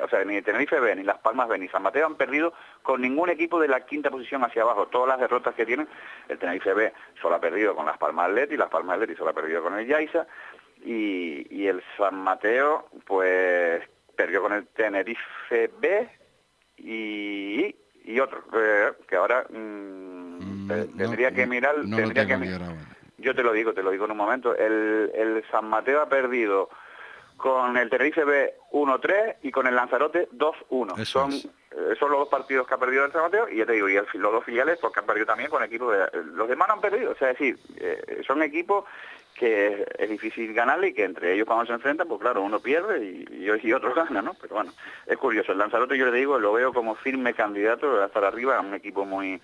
o 0.00 0.08
sea, 0.08 0.24
ni 0.24 0.40
Tenerife 0.42 0.78
B, 0.78 0.94
ni 0.94 1.02
Las 1.02 1.18
Palmas 1.18 1.48
B, 1.48 1.58
ni 1.58 1.68
San 1.68 1.82
Mateo 1.82 2.06
han 2.06 2.14
perdido 2.14 2.54
con 2.82 3.02
ningún 3.02 3.28
equipo 3.28 3.60
de 3.60 3.68
la 3.68 3.84
quinta 3.84 4.10
posición 4.10 4.44
hacia 4.44 4.62
abajo. 4.62 4.86
Todas 4.86 5.08
las 5.08 5.20
derrotas 5.20 5.54
que 5.54 5.66
tienen, 5.66 5.88
el 6.28 6.38
Tenerife 6.38 6.72
B 6.72 6.92
solo 7.20 7.34
ha 7.34 7.40
perdido 7.40 7.74
con 7.74 7.86
Las 7.86 7.98
Palmas 7.98 8.30
y 8.48 8.56
Las 8.56 8.70
Palmas 8.70 8.98
y 9.08 9.14
solo 9.16 9.30
ha 9.30 9.34
perdido 9.34 9.62
con 9.62 9.76
el 9.78 9.86
Yaiza, 9.86 10.26
y, 10.84 11.66
el 11.66 11.82
San 11.96 12.14
Mateo, 12.14 12.88
pues, 13.04 13.82
perdió 14.16 14.42
con 14.42 14.52
el 14.52 14.66
Tenerife 14.68 15.70
B 15.80 16.08
y, 16.76 17.74
y 18.04 18.20
otro, 18.20 18.44
eh, 18.54 18.92
que 19.08 19.16
ahora 19.16 19.44
mm, 19.50 20.66
mm, 20.66 20.96
tendría 20.96 21.32
que 21.32 21.46
mirar, 21.46 21.74
tendría 21.82 22.26
que 22.26 22.36
mirar. 22.36 22.97
Yo 23.18 23.34
te 23.34 23.42
lo 23.42 23.52
digo, 23.52 23.72
te 23.72 23.82
lo 23.82 23.90
digo 23.90 24.04
en 24.04 24.12
un 24.12 24.16
momento. 24.16 24.54
El, 24.54 25.44
San 25.50 25.68
Mateo 25.68 26.00
ha 26.00 26.08
perdido 26.08 26.70
con 27.36 27.76
el 27.76 27.90
Tenerife 27.90 28.24
B 28.24 28.54
1-3 28.72 29.36
y 29.42 29.50
con 29.50 29.66
el 29.66 29.74
Lanzarote 29.74 30.28
2-1. 30.30 31.04
Son, 31.04 31.32
eh, 31.32 31.94
son 31.98 32.10
los 32.10 32.20
dos 32.20 32.28
partidos 32.28 32.66
que 32.66 32.74
ha 32.74 32.78
perdido 32.78 33.04
el 33.04 33.12
San 33.12 33.22
Mateo 33.22 33.48
y 33.48 33.58
ya 33.58 33.66
te 33.66 33.72
digo, 33.72 33.88
y 33.88 33.94
los 33.94 34.32
dos 34.32 34.44
filiales 34.44 34.78
porque 34.80 35.00
han 35.00 35.06
perdido 35.06 35.26
también 35.26 35.50
con 35.50 35.62
equipos 35.62 35.96
de... 35.96 36.22
Los 36.34 36.48
demás 36.48 36.68
no 36.68 36.74
han 36.74 36.80
perdido, 36.80 37.12
o 37.12 37.14
sea, 37.16 37.30
es 37.30 37.38
decir, 37.38 37.58
eh, 37.76 38.22
son 38.26 38.42
equipos 38.42 38.84
que 39.38 39.86
es 39.96 40.10
difícil 40.10 40.52
ganarle 40.52 40.88
y 40.88 40.92
que 40.92 41.04
entre 41.04 41.32
ellos 41.32 41.46
cuando 41.46 41.64
se 41.64 41.72
enfrentan, 41.72 42.08
pues 42.08 42.20
claro, 42.20 42.42
uno 42.42 42.58
pierde 42.58 43.04
y, 43.04 43.48
y 43.62 43.72
otro 43.72 43.94
gana, 43.94 44.20
¿no? 44.20 44.34
Pero 44.34 44.56
bueno, 44.56 44.72
es 45.06 45.16
curioso. 45.16 45.52
El 45.52 45.58
Lanzarote 45.58 45.96
yo 45.96 46.10
le 46.10 46.18
digo, 46.18 46.38
lo 46.38 46.52
veo 46.52 46.72
como 46.72 46.96
firme 46.96 47.34
candidato 47.34 48.02
a 48.02 48.06
estar 48.06 48.24
arriba, 48.24 48.60
un 48.60 48.74
equipo 48.74 49.04
muy, 49.04 49.40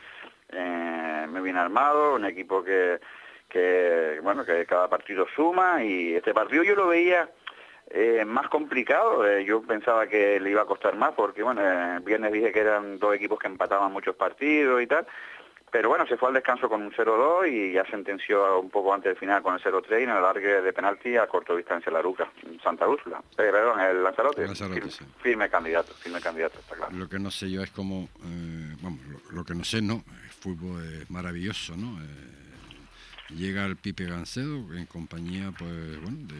eh, 0.51 1.27
muy 1.29 1.41
bien 1.41 1.57
armado, 1.57 2.16
un 2.16 2.25
equipo 2.25 2.62
que 2.64 3.01
que 3.55 4.19
bueno 4.21 4.45
que 4.45 4.67
cada 4.67 4.89
partido 4.89 5.27
suma 5.37 5.85
y 5.85 6.15
este 6.15 6.35
partido 6.35 6.65
yo 6.65 6.75
lo 6.75 6.89
veía 6.89 7.31
eh, 7.89 8.25
más 8.25 8.49
complicado, 8.49 9.25
eh, 9.25 9.45
yo 9.45 9.63
pensaba 9.63 10.09
que 10.09 10.41
le 10.41 10.51
iba 10.51 10.63
a 10.63 10.67
costar 10.67 10.97
más 10.97 11.13
porque 11.13 11.45
bueno, 11.45 11.61
el 11.63 12.01
viernes 12.01 12.33
dije 12.33 12.51
que 12.51 12.59
eran 12.59 12.99
dos 12.99 13.15
equipos 13.15 13.39
que 13.39 13.47
empataban 13.47 13.93
muchos 13.93 14.17
partidos 14.17 14.83
y 14.83 14.89
tal, 14.89 15.07
pero 15.71 15.89
bueno, 15.91 16.05
se 16.05 16.17
fue 16.17 16.29
al 16.29 16.35
descanso 16.35 16.69
con 16.69 16.83
un 16.83 16.91
0-2 16.91 17.49
y 17.49 17.73
ya 17.75 17.85
sentenció 17.89 18.59
un 18.59 18.71
poco 18.71 18.93
antes 18.93 19.11
del 19.11 19.19
final 19.19 19.41
con 19.41 19.55
el 19.55 19.61
0-3 19.61 20.01
y 20.01 20.03
en 20.03 20.11
el 20.11 20.23
largue 20.23 20.63
de 20.63 20.73
penalti 20.73 21.17
a 21.17 21.29
corto 21.29 21.55
distancia 21.55 21.93
la 21.93 22.03
Ruca, 22.03 22.29
Santa 22.61 22.89
Úrsula, 22.89 23.19
eh, 23.19 23.51
perdón, 23.53 23.79
el 23.79 24.03
Lanzarote, 24.03 24.49
firme, 25.23 25.49
candidato, 25.49 25.93
firme 25.95 26.21
candidato, 26.21 26.59
está 26.59 26.75
claro. 26.75 26.93
Lo 26.97 27.09
que 27.09 27.21
no 27.21 27.31
sé 27.31 27.49
yo 27.49 27.63
es 27.63 27.71
como, 27.71 28.09
bueno, 28.81 28.99
lo, 29.31 29.45
que 29.45 29.55
no 29.55 29.63
sé, 29.63 29.81
¿no? 29.81 30.03
El 30.25 30.31
fútbol 30.31 30.83
es 31.01 31.09
maravilloso, 31.09 31.77
¿no? 31.77 32.01
Llega 33.35 33.66
el 33.66 33.76
Pipe 33.76 34.05
Gancedo 34.05 34.74
en 34.74 34.87
compañía 34.87 35.53
pues 35.59 36.01
bueno 36.01 36.18
de 36.26 36.35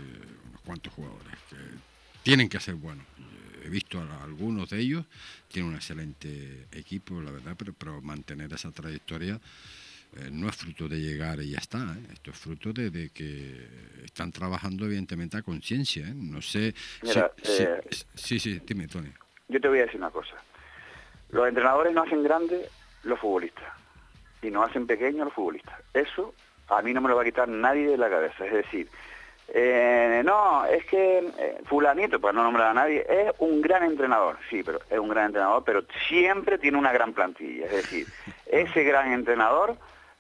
unos 0.49 0.61
cuantos 0.65 0.93
jugadores 0.93 1.35
que 1.51 1.57
tienen 2.23 2.49
que 2.49 2.61
ser 2.61 2.75
buenos 2.75 3.07
he 3.65 3.69
visto 3.69 4.01
a 4.01 4.25
algunos 4.25 4.71
de 4.71 4.79
ellos 4.79 5.05
tienen 5.49 5.71
un 5.71 5.77
excelente 5.77 6.67
equipo 6.73 7.21
la 7.21 7.31
verdad 7.31 7.55
pero, 7.59 7.73
pero 7.73 8.01
mantener 8.01 8.53
esa 8.53 8.71
trayectoria 8.71 9.41
eh, 10.17 10.29
no 10.31 10.49
es 10.49 10.57
fruto 10.57 10.89
de 10.89 10.99
llegar 11.01 11.41
y 11.41 11.51
ya 11.51 11.59
está 11.59 11.79
¿eh? 11.79 12.13
esto 12.13 12.31
es 12.31 12.39
fruto 12.39 12.73
de, 12.73 13.11
que 13.11 13.67
están 14.05 14.31
trabajando 14.31 14.85
evidentemente 14.85 15.37
a 15.37 15.43
conciencia 15.43 16.07
¿eh? 16.07 16.15
no 16.15 16.41
sé 16.43 16.75
sí, 18.15 18.39
sí 18.39 18.61
dime 18.67 18.87
Tony 18.87 19.13
yo 19.49 19.61
te 19.61 19.69
voy 19.69 19.81
a 19.81 19.83
decir 19.83 19.97
una 19.97 20.11
cosa 20.11 20.35
los 21.31 21.49
entrenadores 21.49 21.93
no 21.93 22.03
hacen 22.03 22.23
grandes 22.23 22.71
los 23.03 23.19
futbolistas 23.19 23.73
y 24.43 24.51
no 24.51 24.63
hacen 24.63 24.87
pequeños 24.87 25.25
los 25.25 25.35
futbolistas 25.35 25.81
eso 25.93 26.35
a 26.69 26.83
mí 26.83 26.93
no 26.93 27.01
me 27.01 27.09
lo 27.09 27.17
va 27.17 27.23
a 27.23 27.27
quitar 27.27 27.49
nadie 27.49 27.89
de 27.89 27.99
la 27.99 28.11
cabeza. 28.11 28.47
Es 28.47 28.53
decir, 28.53 28.89
eh, 29.49 30.23
no, 30.25 30.65
es 30.65 30.85
que 30.87 31.19
eh, 31.19 31.59
fulanito, 31.67 32.21
pues 32.21 32.35
no 32.35 32.43
nombrar 32.43 32.69
a 32.69 32.75
nadie, 32.75 33.05
es 33.09 33.33
un 33.39 33.61
gran 33.61 33.85
entrenador, 33.85 34.39
sí, 34.49 34.63
pero 34.65 34.81
es 34.89 34.99
un 34.99 35.09
gran 35.09 35.27
entrenador, 35.27 35.63
pero 35.65 35.83
siempre 36.09 36.59
tiene 36.59 36.79
una 36.79 36.93
gran 36.93 37.13
plantilla. 37.13 37.67
Es 37.67 37.73
decir, 37.73 38.07
ese 38.47 38.85
gran 38.85 39.13
entrenador 39.13 39.77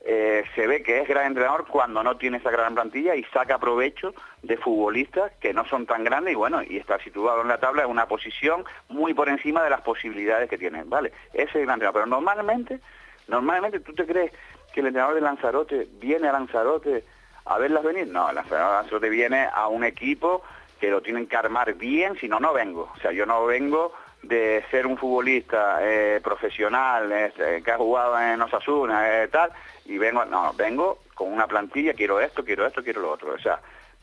eh, 0.06 0.44
se 0.54 0.66
ve 0.66 0.82
que 0.82 1.00
es 1.00 1.08
gran 1.08 1.26
entrenador 1.26 1.66
cuando 1.66 2.02
no 2.02 2.18
tiene 2.18 2.36
esa 2.36 2.50
gran 2.50 2.74
plantilla 2.74 3.14
y 3.14 3.24
saca 3.24 3.58
provecho 3.58 4.14
de 4.42 4.58
futbolistas 4.58 5.32
que 5.40 5.54
no 5.54 5.64
son 5.64 5.86
tan 5.86 6.04
grandes 6.04 6.32
y 6.32 6.36
bueno, 6.36 6.62
y 6.62 6.76
está 6.76 6.98
situado 6.98 7.40
en 7.40 7.48
la 7.48 7.58
tabla 7.58 7.84
en 7.84 7.90
una 7.90 8.06
posición 8.06 8.64
muy 8.90 9.14
por 9.14 9.30
encima 9.30 9.64
de 9.64 9.70
las 9.70 9.80
posibilidades 9.80 10.50
que 10.50 10.58
tiene, 10.58 10.84
¿vale? 10.84 11.12
Ese 11.32 11.44
es 11.44 11.54
el 11.54 11.62
gran 11.62 11.76
entrenador, 11.76 12.02
pero 12.02 12.06
normalmente, 12.06 12.80
normalmente 13.28 13.80
tú 13.80 13.94
te 13.94 14.04
crees 14.04 14.32
que 14.74 14.80
el 14.80 14.88
entrenador 14.88 15.14
de 15.14 15.20
Lanzarote 15.20 15.88
viene 16.00 16.28
a 16.28 16.32
Lanzarote 16.32 17.04
a 17.44 17.58
verlas 17.58 17.84
venir. 17.84 18.08
No, 18.08 18.28
el 18.28 18.36
entrenador 18.36 18.72
de 18.72 18.76
Lanzarote 18.78 19.08
viene 19.08 19.48
a 19.52 19.68
un 19.68 19.84
equipo 19.84 20.42
que 20.80 20.90
lo 20.90 21.00
tienen 21.00 21.28
que 21.28 21.36
armar 21.36 21.74
bien, 21.74 22.18
si 22.18 22.28
no, 22.28 22.40
no 22.40 22.52
vengo. 22.52 22.90
O 22.94 23.00
sea, 23.00 23.12
yo 23.12 23.24
no 23.24 23.46
vengo 23.46 23.94
de 24.22 24.64
ser 24.70 24.86
un 24.86 24.98
futbolista 24.98 25.78
eh, 25.80 26.20
profesional 26.22 27.12
este, 27.12 27.62
que 27.62 27.70
ha 27.70 27.76
jugado 27.76 28.18
en 28.20 28.40
Osasuna, 28.42 29.22
eh, 29.22 29.28
tal, 29.28 29.52
y 29.84 29.96
vengo, 29.96 30.24
no, 30.24 30.52
vengo 30.54 31.02
con 31.14 31.32
una 31.32 31.46
plantilla, 31.46 31.94
quiero 31.94 32.20
esto, 32.20 32.44
quiero 32.44 32.66
esto, 32.66 32.82
quiero 32.82 33.02
lo 33.02 33.12
otro. 33.12 33.34
O 33.34 33.38
sea, 33.38 33.60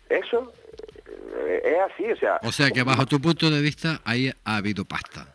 eso 0.08 0.54
eh, 1.36 1.62
es 1.66 1.94
así, 1.94 2.12
o 2.12 2.16
sea... 2.16 2.40
O 2.44 2.52
sea, 2.52 2.72
que 2.72 2.84
bajo 2.84 3.06
tu 3.06 3.20
punto 3.20 3.50
de 3.50 3.62
vista 3.62 4.00
ahí 4.06 4.32
ha 4.46 4.56
habido 4.56 4.86
pasta. 4.86 5.28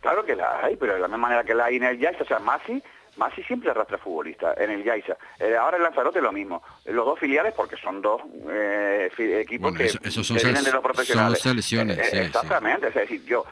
Claro 0.00 0.24
que 0.24 0.36
la 0.36 0.64
hay, 0.64 0.76
pero 0.76 0.94
de 0.94 1.00
la 1.00 1.08
misma 1.08 1.28
manera 1.28 1.44
que 1.44 1.54
la 1.54 1.66
hay 1.66 1.76
en 1.76 1.84
el 1.84 1.98
jazz, 1.98 2.20
o 2.20 2.24
sea, 2.24 2.38
Masi 2.38 2.82
Masi 3.18 3.42
siempre 3.42 3.70
arrastra 3.70 3.98
futbolistas 3.98 4.56
en 4.58 4.70
el 4.70 4.84
Yaiza. 4.84 5.16
Eh, 5.38 5.56
ahora 5.56 5.76
el 5.76 5.82
Lanzarote 5.82 6.20
lo 6.20 6.32
mismo. 6.32 6.62
Los 6.86 7.04
dos 7.04 7.18
filiales, 7.18 7.52
porque 7.52 7.76
son 7.76 8.00
dos 8.00 8.22
eh, 8.48 9.10
equipos 9.18 9.74
que, 9.74 9.90
vienen 10.34 10.64
de 10.64 10.72
los 10.72 10.82
profesionales. 10.82 11.40
Son 11.40 11.50
selecciones. 11.50 11.98
Eh, 11.98 12.22
exactamente. 12.26 12.88
Es 12.88 12.94
decir, 12.94 13.24
yo, 13.24 13.44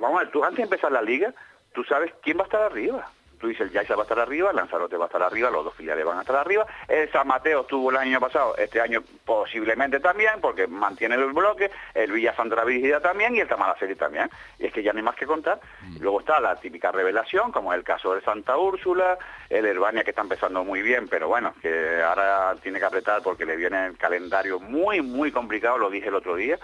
vamos 0.00 0.20
a 0.20 0.24
ver, 0.24 0.32
tú 0.32 0.44
antes 0.44 0.58
de 0.58 0.62
empezar 0.62 0.92
la 0.92 1.02
liga, 1.02 1.34
tú 1.74 1.82
sabes 1.84 2.12
quién 2.22 2.38
va 2.38 2.42
a 2.42 2.44
estar 2.44 2.62
arriba. 2.62 3.10
Tú 3.42 3.48
dices, 3.48 3.66
el 3.66 3.72
Yaiza 3.72 3.96
va 3.96 4.02
a 4.02 4.04
estar 4.04 4.20
arriba, 4.20 4.52
Lanzarote 4.52 4.96
va 4.96 5.06
a 5.06 5.08
estar 5.08 5.20
arriba, 5.20 5.50
los 5.50 5.64
dos 5.64 5.74
filiales 5.74 6.04
van 6.04 6.16
a 6.16 6.20
estar 6.20 6.36
arriba. 6.36 6.64
El 6.86 7.10
San 7.10 7.26
Mateo 7.26 7.62
estuvo 7.62 7.90
el 7.90 7.96
año 7.96 8.20
pasado, 8.20 8.56
este 8.56 8.80
año 8.80 9.02
posiblemente 9.24 9.98
también, 9.98 10.40
porque 10.40 10.68
mantiene 10.68 11.16
el 11.16 11.32
bloque, 11.32 11.68
el 11.92 12.12
Villa 12.12 12.36
Sandra 12.36 12.64
Vigida 12.64 13.00
también 13.00 13.34
y 13.34 13.40
el 13.40 13.48
Tamalaceri 13.48 13.96
también. 13.96 14.30
Y 14.60 14.66
es 14.66 14.72
que 14.72 14.84
ya 14.84 14.92
no 14.92 14.98
hay 14.98 15.02
más 15.02 15.16
que 15.16 15.26
contar. 15.26 15.60
Mm. 15.82 15.96
Luego 15.98 16.20
está 16.20 16.38
la 16.38 16.54
típica 16.54 16.92
revelación, 16.92 17.50
como 17.50 17.74
el 17.74 17.82
caso 17.82 18.14
de 18.14 18.20
Santa 18.20 18.56
Úrsula, 18.56 19.18
el 19.50 19.66
Herbania 19.66 20.04
que 20.04 20.10
está 20.10 20.22
empezando 20.22 20.62
muy 20.62 20.80
bien, 20.80 21.08
pero 21.08 21.26
bueno, 21.26 21.52
que 21.60 22.00
ahora 22.00 22.54
tiene 22.62 22.78
que 22.78 22.84
apretar 22.84 23.22
porque 23.22 23.44
le 23.44 23.56
viene 23.56 23.86
el 23.86 23.98
calendario 23.98 24.60
muy, 24.60 25.02
muy 25.02 25.32
complicado, 25.32 25.78
lo 25.78 25.90
dije 25.90 26.08
el 26.08 26.14
otro 26.14 26.36
día. 26.36 26.60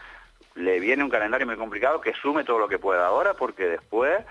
Le 0.55 0.79
viene 0.79 1.03
un 1.03 1.11
calendario 1.11 1.45
muy 1.45 1.57
complicado 1.57 2.01
que 2.01 2.15
sume 2.15 2.45
todo 2.45 2.61
lo 2.61 2.69
que 2.69 2.79
pueda 2.79 3.07
ahora, 3.07 3.35
porque 3.35 3.65
después 3.65 4.25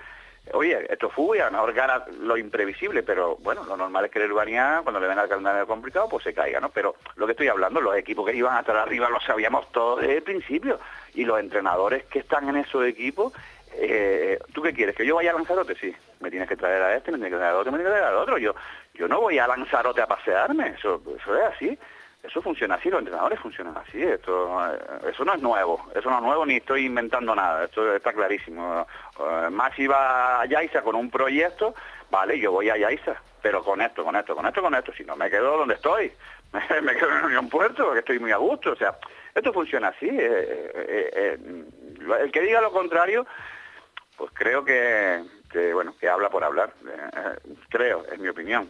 Oye, 0.52 0.86
esto 0.90 1.10
fue 1.10 1.40
a 1.42 1.50
mejor 1.50 1.72
gana 1.72 2.04
lo 2.20 2.36
imprevisible, 2.36 3.02
pero 3.02 3.36
bueno, 3.36 3.64
lo 3.64 3.76
normal 3.76 4.04
es 4.04 4.10
que 4.10 4.22
el 4.22 4.32
Urbania, 4.32 4.80
cuando 4.82 5.00
le 5.00 5.08
ven 5.08 5.18
al 5.18 5.28
calendario 5.28 5.66
complicado, 5.66 6.08
pues 6.08 6.24
se 6.24 6.34
caiga, 6.34 6.60
¿no? 6.60 6.70
Pero 6.70 6.96
lo 7.16 7.26
que 7.26 7.32
estoy 7.32 7.48
hablando, 7.48 7.80
los 7.80 7.96
equipos 7.96 8.26
que 8.26 8.36
iban 8.36 8.56
a 8.56 8.60
estar 8.60 8.76
arriba 8.76 9.08
lo 9.10 9.20
sabíamos 9.20 9.70
todos 9.72 10.00
desde 10.00 10.16
el 10.16 10.22
principio. 10.22 10.80
Y 11.14 11.24
los 11.24 11.40
entrenadores 11.40 12.04
que 12.04 12.20
están 12.20 12.48
en 12.48 12.56
esos 12.56 12.84
equipos, 12.84 13.32
eh, 13.74 14.38
¿tú 14.52 14.62
qué 14.62 14.72
quieres? 14.72 14.94
¿Que 14.94 15.06
yo 15.06 15.16
vaya 15.16 15.30
a 15.30 15.34
Lanzarote? 15.34 15.74
Sí, 15.76 15.94
me 16.20 16.30
tienes 16.30 16.48
que 16.48 16.56
traer 16.56 16.82
a 16.82 16.96
este, 16.96 17.12
me 17.12 17.18
tienes 17.18 17.32
que 17.32 17.38
traer 17.38 17.54
a 17.54 17.58
otro, 17.58 17.72
me 17.72 17.78
tienes 17.78 17.94
que 17.94 18.00
traer 18.00 18.14
a 18.14 18.20
otro. 18.20 18.38
Yo, 18.38 18.54
yo 18.94 19.08
no 19.08 19.20
voy 19.20 19.38
a 19.38 19.46
Lanzarote 19.46 20.00
a 20.00 20.06
pasearme, 20.06 20.74
eso 20.78 21.02
es 21.16 21.54
así. 21.54 21.78
Eso 22.28 22.42
funciona 22.42 22.74
así, 22.74 22.90
los 22.90 22.98
entrenadores 22.98 23.40
funcionan 23.40 23.74
así, 23.78 24.02
esto, 24.02 24.50
eh, 24.66 24.78
eso 25.10 25.24
no 25.24 25.32
es 25.32 25.40
nuevo, 25.40 25.88
eso 25.94 26.10
no 26.10 26.18
es 26.18 26.22
nuevo 26.22 26.44
ni 26.44 26.56
estoy 26.56 26.84
inventando 26.84 27.34
nada, 27.34 27.64
esto 27.64 27.94
está 27.94 28.12
clarísimo. 28.12 28.86
Uh, 29.18 29.50
Maxi 29.50 29.86
va 29.86 30.42
a 30.42 30.44
Yaiza 30.44 30.82
con 30.82 30.94
un 30.94 31.10
proyecto, 31.10 31.74
vale, 32.10 32.38
yo 32.38 32.52
voy 32.52 32.68
a 32.68 32.76
Yaiza, 32.76 33.16
pero 33.40 33.64
con 33.64 33.80
esto, 33.80 34.04
con 34.04 34.14
esto, 34.14 34.36
con 34.36 34.44
esto, 34.44 34.60
con 34.60 34.74
esto, 34.74 34.92
si 34.92 35.04
no 35.04 35.16
me 35.16 35.30
quedo 35.30 35.56
donde 35.56 35.76
estoy, 35.76 36.12
me 36.82 36.94
quedo 36.96 37.18
en 37.18 37.24
Unión 37.24 37.48
Puerto, 37.48 37.84
porque 37.84 38.00
estoy 38.00 38.18
muy 38.18 38.32
a 38.32 38.36
gusto, 38.36 38.72
o 38.72 38.76
sea, 38.76 38.98
esto 39.34 39.50
funciona 39.50 39.88
así, 39.88 40.10
eh, 40.10 41.38
el 42.20 42.30
que 42.30 42.42
diga 42.42 42.60
lo 42.60 42.72
contrario, 42.72 43.26
pues 44.18 44.30
creo 44.34 44.66
que, 44.66 45.24
que, 45.50 45.72
bueno, 45.72 45.94
que 45.98 46.10
habla 46.10 46.28
por 46.28 46.44
hablar, 46.44 46.74
creo, 47.70 48.04
es 48.12 48.18
mi 48.18 48.28
opinión. 48.28 48.68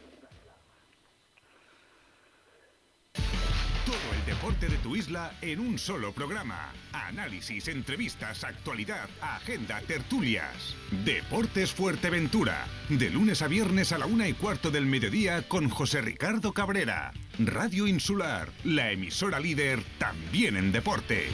De 4.46 4.78
tu 4.78 4.94
isla 4.94 5.32
en 5.42 5.58
un 5.58 5.78
solo 5.78 6.12
programa. 6.12 6.72
Análisis, 6.92 7.66
entrevistas, 7.68 8.44
actualidad, 8.44 9.08
agenda, 9.20 9.80
tertulias. 9.80 10.74
Deportes 11.04 11.72
Fuerteventura. 11.72 12.66
De 12.88 13.10
lunes 13.10 13.42
a 13.42 13.48
viernes 13.48 13.92
a 13.92 13.98
la 13.98 14.06
una 14.06 14.28
y 14.28 14.34
cuarto 14.34 14.70
del 14.70 14.86
mediodía 14.86 15.42
con 15.42 15.68
José 15.68 16.02
Ricardo 16.02 16.52
Cabrera. 16.52 17.12
Radio 17.38 17.86
Insular, 17.86 18.48
la 18.64 18.92
emisora 18.92 19.40
líder 19.40 19.82
también 19.98 20.56
en 20.56 20.72
deporte. 20.72 21.28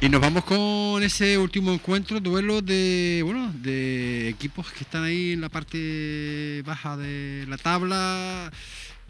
Y 0.00 0.08
nos 0.08 0.20
vamos 0.20 0.44
con 0.44 1.02
ese 1.02 1.38
último 1.38 1.72
encuentro, 1.72 2.20
duelo 2.20 2.62
de 2.62 3.22
bueno, 3.24 3.52
de 3.54 4.28
equipos 4.28 4.70
que 4.72 4.84
están 4.84 5.04
ahí 5.04 5.32
en 5.32 5.40
la 5.40 5.48
parte 5.48 6.62
baja 6.66 6.96
de 6.96 7.46
la 7.48 7.56
tabla 7.58 8.50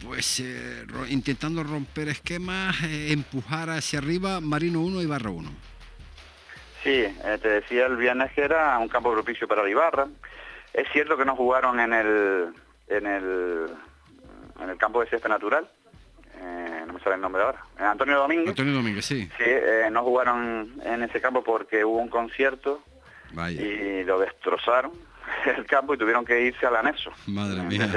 pues 0.03 0.39
eh, 0.39 0.85
intentando 1.09 1.63
romper 1.63 2.09
esquemas, 2.09 2.83
eh, 2.83 3.11
empujar 3.11 3.69
hacia 3.69 3.99
arriba 3.99 4.39
Marino 4.41 4.81
1 4.81 5.01
y 5.01 5.05
Barra 5.05 5.29
1. 5.29 5.49
Sí, 6.83 6.91
eh, 6.91 7.39
te 7.41 7.49
decía 7.49 7.87
el 7.87 7.97
viernes 7.97 8.31
que 8.33 8.41
era 8.41 8.77
un 8.77 8.87
campo 8.87 9.11
propicio 9.11 9.47
para 9.47 9.67
Ibarra. 9.67 10.07
Es 10.73 10.87
cierto 10.91 11.17
que 11.17 11.25
no 11.25 11.35
jugaron 11.35 11.79
en 11.79 11.93
el 11.93 12.53
en 12.87 13.07
el 13.07 13.67
en 14.61 14.69
el 14.69 14.77
campo 14.77 15.01
de 15.01 15.09
césped 15.09 15.29
natural. 15.29 15.67
no 16.85 16.93
me 16.93 16.99
sale 16.99 17.15
el 17.15 17.21
nombre 17.21 17.41
ahora. 17.41 17.63
Antonio 17.77 18.17
Domínguez. 18.17 18.49
Antonio 18.49 18.73
Domínguez, 18.73 19.05
sí. 19.05 19.29
Sí, 19.37 19.45
no 19.91 20.03
jugaron 20.03 20.79
en 20.85 21.03
ese 21.03 21.19
campo 21.19 21.43
porque 21.43 21.83
hubo 21.83 21.97
un 21.97 22.09
concierto 22.09 22.83
y 23.49 24.03
lo 24.03 24.19
destrozaron 24.19 25.06
el 25.57 25.65
campo 25.65 25.93
y 25.93 25.97
tuvieron 25.97 26.25
que 26.25 26.41
irse 26.41 26.65
al 26.65 26.75
anexo. 26.75 27.11
Madre 27.27 27.61
mía. 27.61 27.87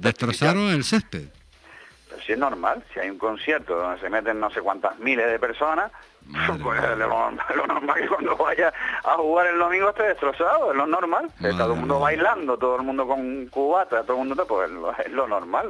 ¿Destrozaron 0.00 0.68
el 0.68 0.84
césped? 0.84 1.28
Pero 2.08 2.22
si 2.22 2.32
es 2.32 2.38
normal, 2.38 2.82
si 2.92 3.00
hay 3.00 3.10
un 3.10 3.18
concierto 3.18 3.74
donde 3.74 4.00
se 4.00 4.10
meten 4.10 4.38
no 4.38 4.50
sé 4.50 4.60
cuántas 4.60 4.98
miles 4.98 5.30
de 5.30 5.38
personas, 5.38 5.90
pues 6.62 6.80
lo, 6.98 7.66
normal 7.66 7.96
que 8.00 8.06
cuando 8.06 8.36
vaya 8.36 8.72
a 9.04 9.14
jugar 9.14 9.46
el 9.46 9.58
domingo 9.58 9.90
esté 9.90 10.04
destrozado, 10.04 10.70
es 10.70 10.76
lo 10.76 10.86
normal. 10.86 11.30
Está 11.36 11.64
todo 11.64 11.72
el 11.72 11.80
mundo 11.80 12.00
bailando, 12.00 12.56
todo 12.58 12.76
el 12.76 12.82
mundo 12.82 13.06
con 13.06 13.46
cubata, 13.46 14.02
todo 14.02 14.20
el 14.20 14.28
mundo, 14.28 14.46
pues 14.46 14.70
es 15.04 15.12
lo 15.12 15.26
normal. 15.26 15.68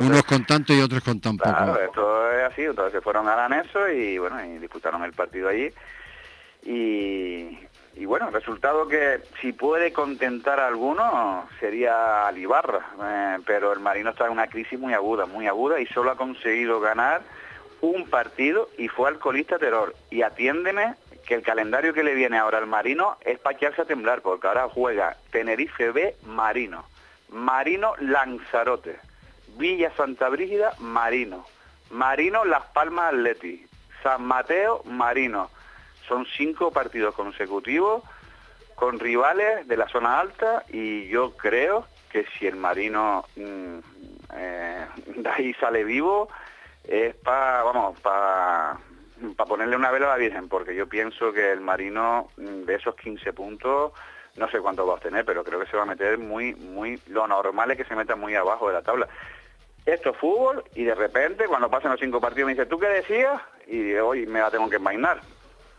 unos 0.00 0.22
con 0.24 0.44
tanto 0.44 0.72
y 0.72 0.80
otros 0.80 1.02
con 1.02 1.20
tan 1.20 1.36
poco. 1.36 1.50
Claro, 1.50 1.80
esto 1.80 2.32
es 2.32 2.52
así, 2.52 2.62
entonces 2.62 2.92
se 2.94 3.00
fueron 3.00 3.28
al 3.28 3.38
anexo 3.38 3.88
y 3.88 4.18
bueno, 4.18 4.44
y 4.44 4.58
disputaron 4.58 5.04
el 5.04 5.12
partido 5.12 5.48
allí. 5.48 5.70
Y, 6.62 7.58
y 7.96 8.06
bueno, 8.06 8.30
resultado 8.30 8.88
que 8.88 9.20
si 9.40 9.52
puede 9.52 9.92
contentar 9.92 10.58
a 10.58 10.66
alguno 10.66 11.48
sería 11.60 12.26
Alibarra, 12.26 12.86
eh, 13.02 13.38
pero 13.46 13.72
el 13.72 13.78
Marino 13.78 14.10
está 14.10 14.26
en 14.26 14.32
una 14.32 14.48
crisis 14.48 14.78
muy 14.78 14.94
aguda, 14.94 15.26
muy 15.26 15.46
aguda 15.46 15.80
y 15.80 15.86
solo 15.86 16.10
ha 16.10 16.16
conseguido 16.16 16.80
ganar 16.80 17.22
un 17.80 18.08
partido 18.08 18.68
y 18.78 18.88
fue 18.88 19.08
alcoholista 19.08 19.58
terror. 19.58 19.94
Y 20.10 20.22
atiéndeme 20.22 20.94
que 21.24 21.34
el 21.34 21.42
calendario 21.42 21.94
que 21.94 22.02
le 22.02 22.14
viene 22.14 22.36
ahora 22.36 22.58
al 22.58 22.66
Marino 22.66 23.16
es 23.24 23.38
para 23.38 23.58
a 23.58 23.84
temblar, 23.84 24.22
porque 24.22 24.46
ahora 24.46 24.68
juega 24.68 25.16
Tenerife 25.30 25.92
B 25.92 26.16
Marino, 26.26 26.84
Marino 27.28 27.94
Lanzarote, 28.00 28.98
Villa 29.56 29.92
Santa 29.96 30.28
Brígida 30.28 30.72
Marino, 30.80 31.46
Marino 31.90 32.44
Las 32.44 32.64
Palmas 32.66 33.14
Atleti, 33.14 33.66
San 34.02 34.24
Mateo 34.24 34.82
Marino, 34.84 35.48
son 36.08 36.26
cinco 36.36 36.70
partidos 36.70 37.14
consecutivos 37.14 38.02
con 38.74 38.98
rivales 38.98 39.66
de 39.68 39.76
la 39.76 39.88
zona 39.88 40.18
alta 40.18 40.64
y 40.68 41.06
yo 41.08 41.36
creo 41.36 41.86
que 42.10 42.26
si 42.38 42.46
el 42.46 42.56
Marino 42.56 43.24
mm, 43.36 43.78
eh, 44.34 44.86
de 45.16 45.28
ahí 45.28 45.54
sale 45.54 45.84
vivo 45.84 46.28
es 46.84 47.14
para, 47.16 47.62
vamos, 47.62 47.98
para 48.00 48.78
ponerle 49.48 49.76
una 49.76 49.90
vela 49.90 50.06
a 50.06 50.10
la 50.10 50.16
Virgen, 50.16 50.48
porque 50.48 50.74
yo 50.74 50.86
pienso 50.86 51.32
que 51.32 51.52
el 51.52 51.60
Marino 51.60 52.28
mm, 52.36 52.64
de 52.64 52.74
esos 52.74 52.94
15 52.96 53.32
puntos 53.32 53.92
no 54.36 54.50
sé 54.50 54.58
cuánto 54.58 54.84
va 54.84 54.94
a 54.94 54.96
obtener, 54.96 55.24
pero 55.24 55.44
creo 55.44 55.60
que 55.60 55.66
se 55.66 55.76
va 55.76 55.84
a 55.84 55.86
meter 55.86 56.18
muy, 56.18 56.56
muy, 56.56 57.00
lo 57.06 57.26
normal 57.28 57.70
es 57.70 57.76
que 57.76 57.84
se 57.84 57.94
meta 57.94 58.16
muy 58.16 58.34
abajo 58.34 58.66
de 58.66 58.74
la 58.74 58.82
tabla. 58.82 59.08
Esto 59.86 60.10
es 60.10 60.16
fútbol 60.16 60.64
y 60.74 60.82
de 60.82 60.94
repente 60.94 61.46
cuando 61.46 61.70
pasan 61.70 61.92
los 61.92 62.00
cinco 62.00 62.20
partidos 62.20 62.48
me 62.48 62.54
dice, 62.54 62.66
¿tú 62.66 62.78
qué 62.78 62.88
decías? 62.88 63.40
Y 63.68 63.94
hoy 63.94 64.26
me 64.26 64.40
la 64.40 64.50
tengo 64.50 64.68
que 64.68 64.76
imaginar 64.76 65.20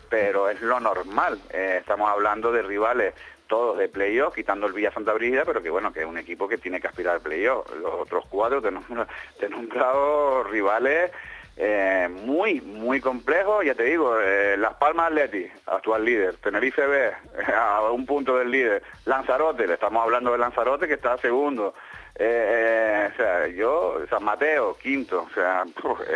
pero 0.09 0.49
es 0.49 0.61
lo 0.61 0.79
normal. 0.79 1.39
Eh, 1.51 1.77
estamos 1.79 2.09
hablando 2.09 2.51
de 2.51 2.61
rivales 2.61 3.13
todos 3.47 3.77
de 3.77 3.89
playoff, 3.89 4.33
quitando 4.33 4.65
el 4.65 4.73
Villa 4.73 4.91
Santa 4.91 5.13
Brigida, 5.13 5.43
pero 5.45 5.61
que 5.61 5.69
bueno, 5.69 5.93
que 5.93 6.01
es 6.01 6.05
un 6.05 6.17
equipo 6.17 6.47
que 6.47 6.57
tiene 6.57 6.81
que 6.81 6.87
aspirar 6.87 7.15
al 7.15 7.21
playoff. 7.21 7.69
Los 7.75 7.93
otros 7.93 8.25
cuatro 8.29 8.61
te 8.61 9.49
nombrado 9.49 10.43
rivales 10.43 11.11
eh, 11.57 12.09
muy, 12.11 12.59
muy 12.59 12.99
complejos, 12.99 13.63
ya 13.63 13.75
te 13.75 13.83
digo, 13.83 14.19
eh, 14.19 14.57
Las 14.57 14.73
Palmas 14.73 15.07
Atleti, 15.07 15.47
actual 15.67 16.03
líder, 16.03 16.35
Tenerife 16.35 16.85
B, 16.85 17.11
a 17.55 17.91
un 17.91 18.05
punto 18.05 18.37
del 18.37 18.51
líder, 18.51 18.83
Lanzarote, 19.05 19.65
le 19.65 19.75
estamos 19.75 20.03
hablando 20.03 20.33
de 20.33 20.37
Lanzarote 20.37 20.87
que 20.87 20.95
está 20.95 21.17
segundo, 21.17 21.73
o 22.13 23.17
sea, 23.17 23.47
yo, 23.47 23.99
San 24.09 24.23
Mateo, 24.23 24.77
quinto, 24.77 25.27
o 25.29 25.33
sea, 25.33 25.63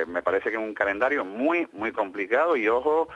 me 0.08 0.22
parece 0.22 0.50
que 0.50 0.58
es 0.58 0.62
un 0.62 0.74
calendario 0.74 1.24
muy, 1.24 1.68
muy 1.72 1.94
complicado 1.94 2.58
y 2.58 2.68
ojo, 2.68 3.08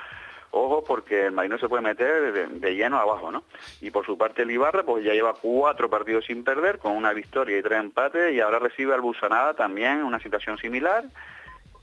ojo 0.54 0.84
porque 0.84 1.26
el 1.26 1.32
Marino 1.32 1.58
se 1.58 1.68
puede 1.68 1.82
meter 1.82 2.50
de, 2.60 2.76
lleno 2.76 3.00
abajo, 3.00 3.32
¿no? 3.32 3.44
Y 3.82 3.90
por 3.90 4.06
su 4.06 4.18
parte 4.18 4.44
el 4.44 4.52
Ibarra 4.52 4.84
pues 4.84 5.04
ya 5.04 5.14
lleva 5.14 5.34
cuatro 5.34 5.90
partidos 5.90 6.26
sin 6.26 6.44
perder, 6.44 6.78
con 6.78 6.94
una 6.94 7.12
victoria 7.12 7.58
y 7.58 7.64
tres 7.64 7.80
empates, 7.80 8.34
y 8.34 8.40
ahora 8.40 8.60
recibe 8.60 8.94
al 8.94 9.02
Busanada 9.02 9.56
también 9.56 10.04
una 10.04 10.20
situación 10.20 10.58
similar, 10.60 11.06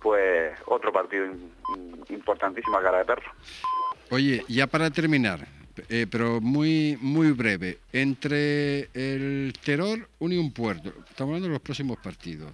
pues 0.01 0.57
otro 0.67 0.93
partido 0.93 1.27
importantísimo 2.09 2.79
a 2.79 2.83
cara 2.83 2.99
de 2.99 3.05
perro. 3.05 3.31
Oye, 4.11 4.45
ya 4.49 4.67
para 4.69 4.91
terminar, 4.91 5.47
eh, 5.89 6.07
pero 6.09 6.41
muy 6.41 6.97
muy 7.01 7.33
breve, 7.33 7.79
entre 7.93 8.89
el 8.95 9.53
Terror, 9.65 10.09
Unión 10.21 10.53
Puerto, 10.53 10.91
estamos 11.09 11.31
hablando 11.31 11.49
de 11.49 11.55
los 11.55 11.63
próximos 11.63 11.99
partidos, 11.99 12.53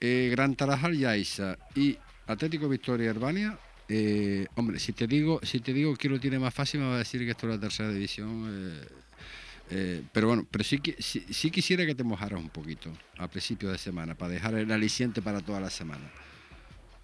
eh, 0.00 0.28
Gran 0.30 0.54
Tarajal 0.54 0.94
y 0.94 1.04
Aiza 1.04 1.58
y 1.74 1.98
Atlético 2.28 2.68
Victoria 2.68 3.10
Herbania, 3.10 3.58
eh, 3.88 4.46
hombre, 4.56 4.78
si 4.78 4.92
te 4.92 5.06
digo, 5.06 5.40
si 5.42 5.60
te 5.60 5.72
digo 5.72 5.96
que 5.96 6.08
lo 6.08 6.20
tiene 6.20 6.38
más 6.38 6.52
fácil, 6.52 6.80
me 6.80 6.88
va 6.88 6.96
a 6.96 6.98
decir 6.98 7.24
que 7.24 7.30
esto 7.30 7.46
es 7.46 7.54
la 7.54 7.60
tercera 7.60 7.88
división. 7.88 8.46
Eh, 8.48 8.88
eh, 9.70 10.02
pero 10.12 10.28
bueno, 10.28 10.46
pero 10.50 10.64
sí, 10.64 10.80
sí, 10.98 11.50
quisiera 11.50 11.84
que 11.86 11.94
te 11.94 12.04
mojaras 12.04 12.40
un 12.40 12.50
poquito 12.50 12.90
a 13.18 13.28
principio 13.28 13.70
de 13.70 13.78
semana, 13.78 14.14
para 14.14 14.32
dejar 14.32 14.54
el 14.54 14.70
aliciente 14.70 15.22
para 15.22 15.40
toda 15.40 15.60
la 15.60 15.70
semana. 15.70 16.04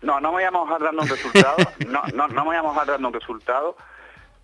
No, 0.03 0.21
no 0.21 0.29
me 0.29 0.35
voy 0.35 0.45
a 0.45 0.51
mojar 0.51 0.83
dando 0.83 1.03
un 1.03 1.09
resultado, 1.09 1.57
no, 1.89 2.03
no, 2.15 2.29
no 2.29 2.43
me 2.43 2.51
voy 2.51 2.57
a 2.57 2.63
mojar 2.63 2.87
dando 2.87 3.09
un 3.09 3.15
resultado, 3.15 3.77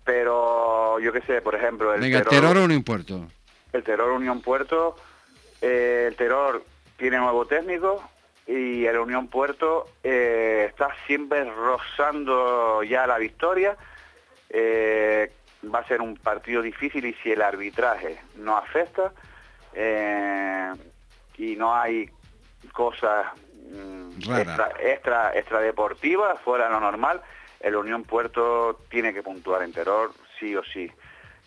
pero 0.03 0.99
yo 0.99 1.13
qué 1.13 1.21
sé, 1.21 1.41
por 1.41 1.53
ejemplo... 1.55 1.93
El 1.93 2.01
Venga, 2.01 2.23
terror, 2.23 2.57
o 2.57 2.67
no 2.67 2.73
importa. 2.73 3.15
el 3.73 3.83
Terror 3.83 4.11
Unión 4.11 4.41
Puerto, 4.41 4.95
eh, 5.61 6.05
el 6.07 6.15
Terror 6.15 6.63
tiene 6.97 7.17
nuevo 7.17 7.45
técnico 7.45 8.03
y 8.47 8.85
el 8.85 8.97
Unión 8.97 9.27
Puerto 9.27 9.87
eh, 10.03 10.65
está 10.69 10.89
siempre 11.07 11.43
rozando 11.43 12.83
ya 12.83 13.07
la 13.07 13.17
victoria. 13.17 13.77
Eh, 14.49 15.31
va 15.73 15.79
a 15.79 15.87
ser 15.87 16.01
un 16.01 16.17
partido 16.17 16.61
difícil 16.61 17.05
y 17.05 17.13
si 17.15 17.31
el 17.31 17.41
arbitraje 17.41 18.17
no 18.35 18.57
afecta 18.57 19.13
y 21.37 21.55
no 21.55 21.73
hay 21.73 22.09
cosas 22.73 23.27
mm, 23.71 24.31
extra, 24.81 25.31
extra, 25.33 25.59
deportivas 25.59 26.39
fuera 26.41 26.65
de 26.65 26.71
lo 26.71 26.79
normal, 26.79 27.21
el 27.59 27.75
Unión 27.75 28.03
Puerto 28.03 28.79
tiene 28.89 29.13
que 29.13 29.23
puntuar 29.23 29.63
en 29.63 29.71
Terror 29.71 30.11
sí 30.39 30.55
o 30.55 30.63
sí. 30.63 30.91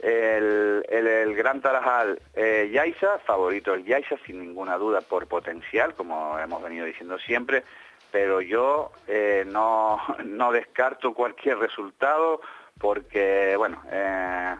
El, 0.00 0.84
el, 0.88 1.34
Gran 1.34 1.60
Tarajal 1.60 2.20
eh, 2.34 2.70
Yaisa, 2.72 3.18
favorito 3.20 3.74
el 3.74 3.84
Yaisa 3.84 4.16
sin 4.26 4.40
ninguna 4.40 4.76
duda 4.76 5.00
por 5.00 5.26
potencial, 5.26 5.94
como 5.94 6.38
hemos 6.38 6.62
venido 6.62 6.84
diciendo 6.84 7.18
siempre, 7.18 7.62
pero 8.10 8.40
yo 8.40 8.92
eh, 9.06 9.44
no, 9.46 10.00
no, 10.24 10.52
descarto 10.52 11.14
cualquier 11.14 11.58
resultado 11.58 12.40
porque, 12.78 13.54
bueno, 13.56 13.82
eh, 13.90 14.54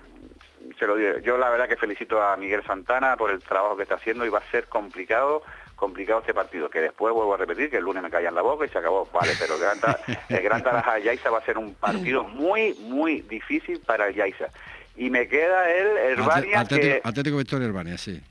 se 0.79 0.87
lo 0.87 0.97
digo, 0.97 1.19
yo 1.19 1.37
la 1.37 1.51
verdad 1.51 1.69
que 1.69 1.77
felicito 1.77 2.23
a 2.23 2.37
Miguel 2.37 2.65
Santana 2.65 3.17
por 3.17 3.31
el 3.31 3.43
trabajo 3.43 3.77
que 3.77 3.83
está 3.83 3.97
haciendo 3.97 4.25
y 4.25 4.31
va 4.31 4.39
a 4.39 4.51
ser 4.51 4.67
complicado 4.67 5.43
complicado 5.77 6.21
este 6.21 6.35
partido, 6.35 6.71
que 6.71 6.81
después 6.81 7.13
vuelvo 7.13 7.35
a 7.35 7.37
repetir 7.37 7.71
que 7.71 7.79
el 7.79 7.85
lunes 7.85 8.03
me 8.03 8.11
callan 8.11 8.35
la 8.35 8.43
boca 8.43 8.65
y 8.65 8.69
se 8.69 8.79
acabó, 8.79 9.09
vale, 9.13 9.33
pero 9.39 9.55
el 9.55 10.43
Gran, 10.43 10.63
Tarajal 10.63 11.03
Yaisa 11.03 11.31
va 11.31 11.39
a 11.39 11.45
ser 11.45 11.59
un 11.59 11.75
partido 11.75 12.25
muy, 12.25 12.75
muy 12.75 13.21
difícil 13.23 13.81
para 13.81 14.09
el 14.09 14.15
Yaisa. 14.15 14.49
Y 14.97 15.11
me 15.11 15.27
queda 15.27 15.71
el 15.71 15.97
Herbania 15.97 16.61
Atlético, 16.61 17.03
que... 17.03 17.09
Atlético 17.09 17.37
Victoria 17.39 17.67
Herbania, 17.67 17.99
sí. 17.99 18.23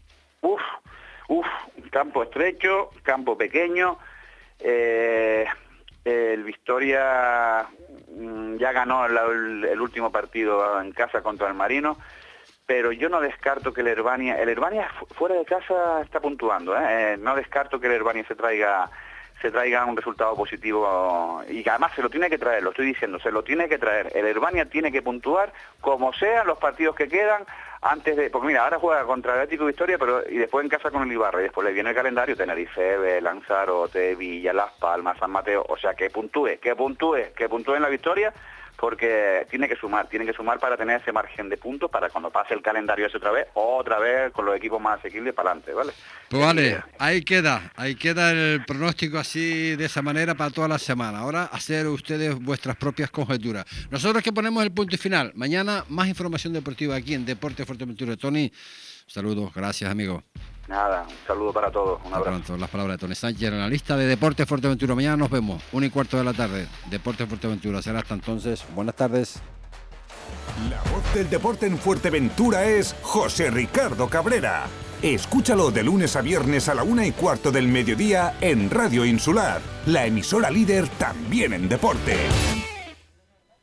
Uf, 0.42 0.62
uf, 1.28 1.46
campo 1.92 2.24
estrecho, 2.24 2.90
campo 3.04 3.38
pequeño. 3.38 3.98
Eh, 4.60 5.46
el 6.06 6.44
Victoria 6.44 7.66
mm, 8.16 8.58
ya 8.58 8.72
ganó 8.72 9.06
el, 9.06 9.80
último 9.80 10.12
partido 10.12 10.82
en 10.82 10.92
casa 10.92 11.22
contra 11.22 11.48
el 11.48 11.54
Marino, 11.54 11.98
pero 12.66 12.92
yo 12.92 13.10
no 13.10 13.22
descarto 13.22 13.74
que 13.74 13.82
el 13.82 13.88
Herbania, 13.88 14.36
el 14.42 14.50
Herbania 14.50 14.90
fuera 15.16 15.36
de 15.36 15.46
casa 15.46 16.02
está 16.02 16.20
puntuando, 16.20 16.78
¿eh? 16.78 17.14
Eh, 17.14 17.18
no 17.18 17.36
descarto 17.36 17.80
que 17.80 17.88
el 17.88 17.94
Herbania 17.94 18.26
se 18.28 18.36
traiga 18.36 18.90
se 19.44 19.52
traiga 19.52 19.84
un 19.84 19.98
resultado 19.98 20.34
positivo 20.38 21.44
y 21.50 21.68
además 21.68 21.92
se 21.94 22.02
lo 22.02 22.10
tiene 22.10 22.30
que 22.30 22.38
traer, 22.38 22.64
lo 22.64 22.70
estoy 22.70 22.86
diciendo, 22.86 23.20
se 23.20 23.30
lo 23.30 23.44
tiene 23.44 23.68
que 23.68 23.78
traer. 23.78 24.10
El 24.16 24.26
Herbania 24.26 24.70
tiene 24.70 24.90
que 24.90 25.02
puntuar 25.02 25.52
como 25.82 26.14
sean 26.14 26.48
los 26.48 26.58
partidos 26.58 26.96
que 26.96 27.10
quedan 27.10 27.44
antes 27.82 28.16
de... 28.16 28.30
Porque 28.30 28.48
mira, 28.48 28.64
ahora 28.64 28.80
juega 28.80 29.04
contra 29.04 29.34
el 29.34 29.42
Atlético 29.42 29.66
Victoria 29.66 29.98
pero 29.98 30.24
y 30.30 30.38
después 30.38 30.64
en 30.64 30.70
casa 30.70 30.92
con 30.92 31.04
el 31.04 31.12
Ibarra 31.12 31.42
y 31.42 31.44
después 31.44 31.68
le 31.68 31.74
viene 31.74 31.90
el 31.90 31.96
calendario 31.96 32.38
Tenerife, 32.38 33.20
Lanzarote, 33.20 34.16
Villa, 34.16 34.54
Las 34.54 34.72
Palmas, 34.80 35.18
San 35.18 35.32
Mateo, 35.32 35.66
o 35.68 35.76
sea, 35.76 35.94
que 35.94 36.10
puntúe, 36.10 36.60
que 36.62 36.74
puntúe, 36.74 37.34
que 37.36 37.50
puntúe 37.50 37.76
en 37.76 37.82
la 37.82 37.90
victoria 37.90 38.34
porque 38.78 39.48
tiene 39.50 39.68
que 39.68 39.76
sumar, 39.76 40.08
tiene 40.08 40.26
que 40.26 40.34
sumar 40.34 40.60
para 40.60 40.76
tener 40.76 41.02
ese 41.02 41.12
margen 41.12 41.50
de 41.50 41.58
puntos 41.58 41.90
para 41.90 42.10
cuando 42.10 42.30
pase 42.32 42.54
el 42.54 42.62
calendario 42.62 43.08
ese 43.08 43.18
otra 43.18 43.32
vez, 43.32 43.48
otra 43.54 44.00
vez 44.00 44.32
con 44.32 44.46
los 44.46 44.56
equipos 44.56 44.82
más 44.82 45.00
asequibles 45.00 45.34
para 45.34 45.52
adelante, 45.52 45.74
¿vale? 45.74 45.94
Pues 46.30 46.42
vale, 46.42 46.84
ahí 47.00 47.24
queda, 47.24 47.72
ahí 47.76 47.96
queda 47.96 48.32
el 48.32 48.66
pronóstico 48.66 49.18
así 49.18 49.76
de 49.76 49.86
esa 49.86 50.02
manera 50.02 50.36
para 50.36 50.52
toda 50.52 50.68
la 50.68 50.80
semana. 50.80 51.20
Ahora 51.20 51.46
hacer 51.46 51.88
ustedes 51.88 52.36
vuestras 52.36 52.76
propias 52.76 53.10
conjeturas. 53.12 53.66
Nosotros 53.90 54.24
que 54.24 54.34
ponemos 54.34 54.64
el 54.64 54.72
punto 54.72 54.96
y 54.96 54.98
final. 54.98 55.32
Mañana 55.36 55.86
más 55.90 56.08
información 56.08 56.54
deportiva 56.54 56.96
aquí 56.96 57.14
en 57.14 57.26
Deporte 57.26 57.66
Fuerteventura. 57.66 58.18
Tony, 58.18 58.52
saludos, 59.08 59.54
gracias 59.54 59.90
amigo. 59.90 60.24
Nada, 60.68 61.06
un 61.08 61.28
saludo 61.28 61.52
para 61.52 61.70
todos. 61.70 62.00
Un 62.06 62.14
abrazo. 62.14 62.24
Pronto, 62.24 62.58
las 62.58 62.70
palabras 62.70 62.98
de 62.98 63.02
Tony 63.02 63.16
Sánchez, 63.16 63.52
analista 63.52 63.98
de 63.98 64.06
Deportes 64.06 64.48
Fuerteventura. 64.48 64.96
Mañana 64.96 65.18
nos 65.18 65.30
vemos, 65.30 65.62
una 65.74 65.86
y 65.86 65.90
cuarto 65.90 66.18
de 66.18 66.24
la 66.24 66.34
tarde. 66.34 66.68
Deportes 66.90 67.28
Fuerteventura. 67.28 67.82
Será 67.82 68.00
hasta 68.00 68.14
entonces. 68.14 68.64
Buenas 68.74 68.96
tardes. 68.96 69.42
La 70.70 70.82
voz 70.92 71.14
del 71.14 71.30
deporte 71.30 71.66
en 71.66 71.78
Fuerteventura 71.78 72.64
es 72.64 72.96
José 73.02 73.52
Ricardo 73.52 74.08
Cabrera. 74.08 74.66
Escúchalo 75.02 75.70
de 75.72 75.84
lunes 75.84 76.16
a 76.16 76.22
viernes 76.22 76.70
a 76.70 76.76
la 76.76 76.84
una 76.84 77.06
y 77.06 77.12
cuarto 77.12 77.52
del 77.52 77.68
mediodía 77.68 78.38
en 78.40 78.70
Radio 78.70 79.04
Insular, 79.04 79.62
la 79.86 80.06
emisora 80.06 80.50
líder 80.50 80.88
también 80.88 81.52
en 81.52 81.68
deporte. 81.68 82.16